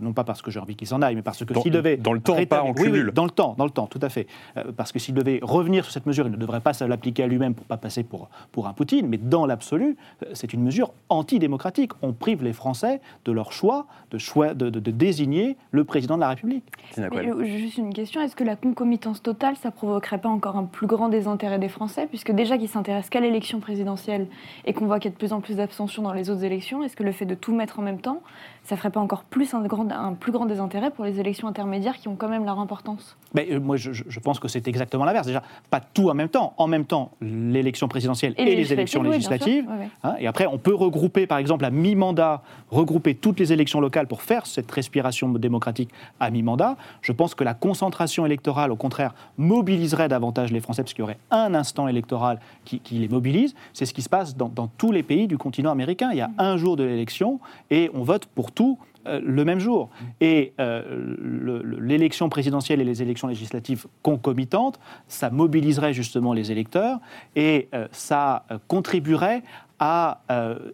non 0.00 0.12
pas 0.12 0.24
parce 0.24 0.42
que 0.42 0.50
j'ai 0.50 0.60
envie 0.60 0.76
qu'il 0.76 0.88
s'en 0.88 1.02
aille, 1.02 1.14
mais 1.14 1.22
parce 1.22 1.44
que 1.44 1.60
s'il 1.60 1.72
devait... 1.72 1.96
Dans 1.96 2.12
le 2.12 2.20
temps, 2.20 2.36
pas 2.46 2.62
en 2.62 2.74
cumul. 2.74 3.10
dans 3.12 3.24
le 3.24 3.30
temps, 3.30 3.54
dans 3.56 3.64
le 3.64 3.70
temps, 3.70 3.86
tout 3.86 4.00
à 4.02 4.08
fait. 4.08 4.26
Euh, 4.56 4.72
parce 4.76 4.92
que 4.92 4.98
s'il 4.98 5.14
devait 5.14 5.40
revenir 5.42 5.84
sur 5.84 5.92
cette 5.92 6.06
mesure, 6.06 6.26
il 6.26 6.32
ne 6.32 6.36
devrait 6.36 6.60
pas 6.60 6.72
l'appliquer 6.86 7.22
à 7.22 7.26
lui-même 7.26 7.54
pour 7.54 7.66
pas 7.66 7.76
passer 7.76 8.02
pour, 8.02 8.28
pour 8.52 8.66
un 8.66 8.72
Poutine, 8.72 9.08
mais 9.08 9.18
dans 9.18 9.46
l'absolu, 9.46 9.96
euh, 10.22 10.30
c'est 10.34 10.52
une 10.52 10.62
mesure 10.62 10.92
antidémocratique. 11.08 11.92
On 12.02 12.12
prive 12.12 12.42
les 12.44 12.52
Français 12.52 13.00
de 13.24 13.32
leur 13.32 13.52
choix 13.52 13.86
de, 14.10 14.18
choix, 14.18 14.54
de, 14.54 14.70
de, 14.70 14.90
désigner 14.90 15.56
le 15.70 15.84
président 15.84 16.16
de 16.16 16.20
la 16.20 16.28
République. 16.28 16.64
Euh, 16.98 17.44
juste 17.44 17.78
une 17.78 17.92
question, 17.92 18.20
est-ce 18.20 18.36
que 18.36 18.44
la 18.44 18.56
concomitance 18.56 19.22
totale, 19.22 19.56
ça 19.56 19.70
provoquerait 19.70 20.18
pas 20.18 20.28
encore 20.28 20.56
un 20.56 20.64
plus 20.64 20.86
grand 20.86 21.08
désintérêt 21.08 21.58
des 21.58 21.68
Français, 21.68 22.06
puisque 22.06 22.32
déjà 22.32 22.58
qu'ils 22.58 22.68
s'intéressent 22.68 23.10
qu'à 23.10 23.20
l'élection 23.20 23.60
présidentielle 23.60 24.28
et 24.64 24.72
qu'on 24.72 24.86
voit 24.86 25.00
qu'il 25.00 25.10
y 25.10 25.12
a 25.12 25.14
de 25.14 25.18
plus 25.18 25.32
en 25.32 25.40
plus 25.40 25.56
d'abstention 25.56 26.02
dans 26.02 26.12
les 26.12 26.30
autres 26.30 26.44
élections, 26.44 26.82
est-ce 26.82 26.96
que 26.96 27.02
le 27.02 27.12
fait 27.12 27.26
de 27.26 27.34
tout 27.34 27.54
mettre 27.54 27.78
en 27.78 27.82
même 27.82 28.00
temps, 28.00 28.22
ça 28.66 28.76
ferait 28.76 28.90
pas 28.90 29.00
encore 29.00 29.22
plus 29.22 29.54
un, 29.54 29.62
grand, 29.62 29.90
un 29.92 30.14
plus 30.14 30.32
grand 30.32 30.44
désintérêt 30.44 30.90
pour 30.90 31.04
les 31.04 31.20
élections 31.20 31.46
intermédiaires 31.46 31.96
qui 31.96 32.08
ont 32.08 32.16
quand 32.16 32.28
même 32.28 32.44
leur 32.44 32.58
importance 32.58 33.16
Mais 33.32 33.46
euh, 33.52 33.60
Moi, 33.60 33.76
je, 33.76 34.20
pense 34.20 34.40
que 34.40 34.48
c'est 34.48 34.66
exactement 34.66 35.04
l'inverse. 35.04 35.26
Déjà, 35.26 35.42
pas 35.70 35.80
tout 35.80 36.10
en 36.10 36.14
même 36.14 36.28
temps. 36.28 36.52
En 36.56 36.66
même 36.66 36.84
temps, 36.84 37.12
l'élection 37.20 37.86
présidentielle 37.86 38.34
et, 38.36 38.44
les, 38.44 38.72
élections 38.72 39.02
législatives. 39.02 39.66
Hein, 40.02 40.14
et 40.18 40.26
après, 40.26 40.46
on 40.46 40.58
peut 40.58 40.74
regrouper, 40.74 41.28
par 41.28 41.38
exemple, 41.38 41.64
à 41.64 41.70
mi-mandat, 41.70 42.42
regrouper 42.70 43.14
toutes 43.14 43.38
les 43.38 43.52
élections 43.52 43.80
locales 43.80 44.08
pour 44.08 44.22
faire 44.22 44.46
cette 44.46 44.70
respiration 44.70 45.28
démocratique 45.28 45.90
à 46.18 46.30
mi-mandat. 46.30 46.76
Je 47.02 47.12
pense 47.12 47.36
que 47.36 47.44
la 47.44 47.54
concentration 47.54 48.26
électorale, 48.26 48.72
au 48.72 48.76
contraire, 48.76 49.14
mobiliserait 49.38 50.08
davantage 50.08 50.52
les 50.52 50.60
Français, 50.60 50.82
parce 50.82 50.92
qu'il 50.92 51.02
y 51.02 51.04
aurait 51.04 51.18
un 51.30 51.54
instant 51.54 51.86
électoral 51.86 52.40
qui, 52.64 52.80
les 52.90 53.08
mobilise. 53.08 53.54
C'est 53.72 53.86
ce 53.86 53.94
qui 53.94 54.02
se 54.02 54.08
passe 54.08 54.36
dans, 54.36 54.48
dans 54.48 54.66
tous 54.66 54.90
les 54.90 55.04
pays 55.04 55.28
du 55.28 55.38
continent 55.38 55.70
américain. 55.70 56.08
Il 56.10 56.18
y 56.18 56.20
a 56.20 56.30
un 56.38 56.56
jour 56.56 56.76
de 56.76 56.82
l'élection 56.82 57.38
et 57.70 57.90
on 57.94 58.02
vote 58.02 58.26
pour 58.26 58.50
tout 58.56 58.80
euh, 59.06 59.20
le 59.22 59.44
même 59.44 59.60
jour. 59.60 59.90
Et 60.20 60.52
euh, 60.58 61.14
l'élection 61.78 62.28
présidentielle 62.28 62.80
et 62.80 62.84
les 62.84 63.02
élections 63.02 63.28
législatives 63.28 63.86
concomitantes, 64.02 64.80
ça 65.06 65.30
mobiliserait 65.30 65.92
justement 65.92 66.32
les 66.32 66.50
électeurs 66.50 66.98
et 67.36 67.68
euh, 67.74 67.86
ça 67.92 68.44
contribuerait 68.66 69.44
à 69.78 70.22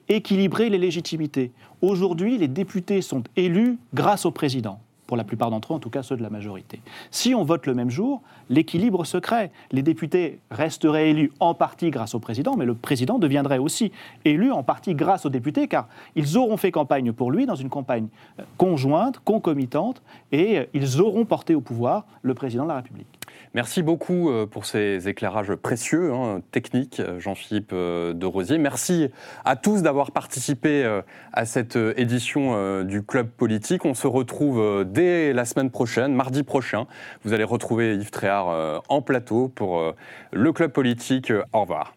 équilibrer 0.09 0.70
les 0.70 0.78
légitimités. 0.78 1.51
Aujourd'hui, 1.80 2.39
les 2.39 2.47
députés 2.47 3.03
sont 3.03 3.24
élus 3.35 3.76
grâce 3.93 4.24
au 4.24 4.30
président 4.30 4.78
pour 5.12 5.18
la 5.18 5.24
plupart 5.24 5.50
d'entre 5.50 5.74
eux, 5.74 5.76
en 5.76 5.78
tout 5.78 5.90
cas 5.90 6.02
ceux 6.02 6.16
de 6.16 6.22
la 6.22 6.30
majorité. 6.30 6.80
Si 7.10 7.34
on 7.34 7.44
vote 7.44 7.66
le 7.66 7.74
même 7.74 7.90
jour, 7.90 8.22
l'équilibre 8.48 9.04
se 9.04 9.18
crée. 9.18 9.50
Les 9.70 9.82
députés 9.82 10.38
resteraient 10.50 11.10
élus 11.10 11.30
en 11.38 11.52
partie 11.52 11.90
grâce 11.90 12.14
au 12.14 12.18
président, 12.18 12.56
mais 12.56 12.64
le 12.64 12.72
président 12.72 13.18
deviendrait 13.18 13.58
aussi 13.58 13.92
élu 14.24 14.50
en 14.50 14.62
partie 14.62 14.94
grâce 14.94 15.26
aux 15.26 15.28
députés, 15.28 15.68
car 15.68 15.86
ils 16.16 16.38
auront 16.38 16.56
fait 16.56 16.70
campagne 16.70 17.12
pour 17.12 17.30
lui 17.30 17.44
dans 17.44 17.56
une 17.56 17.68
campagne 17.68 18.08
euh, 18.40 18.44
conjointe, 18.56 19.18
concomitante, 19.18 20.00
et 20.32 20.60
euh, 20.60 20.64
ils 20.72 21.02
auront 21.02 21.26
porté 21.26 21.54
au 21.54 21.60
pouvoir 21.60 22.06
le 22.22 22.32
président 22.32 22.62
de 22.62 22.68
la 22.68 22.76
République. 22.76 23.21
Merci 23.55 23.82
beaucoup 23.82 24.30
euh, 24.30 24.46
pour 24.46 24.64
ces 24.64 25.09
éclairages 25.09 25.55
précieux, 25.55 26.11
hein, 26.14 26.40
techniques, 26.53 27.00
euh, 27.00 27.20
Jean-Philippe 27.20 27.72
euh, 27.74 28.14
de 28.14 28.24
Rosier. 28.24 28.57
Merci 28.57 29.11
à 29.44 29.57
tous 29.57 29.82
d'avoir 29.82 30.12
participé 30.12 31.03
à 31.32 31.44
cette 31.44 31.76
édition 31.76 32.82
du 32.84 33.03
Club 33.03 33.28
Politique. 33.28 33.84
On 33.84 33.94
se 33.94 34.07
retrouve 34.07 34.84
dès 34.84 35.32
la 35.32 35.44
semaine 35.44 35.70
prochaine, 35.70 36.14
mardi 36.14 36.42
prochain. 36.42 36.86
Vous 37.24 37.32
allez 37.32 37.44
retrouver 37.44 37.94
Yves 37.96 38.11
Tréhard 38.11 38.82
en 38.88 39.03
plateau 39.03 39.48
pour 39.48 39.94
le 40.32 40.53
Club 40.53 40.72
Politique. 40.72 41.32
Au 41.53 41.62
revoir. 41.62 41.94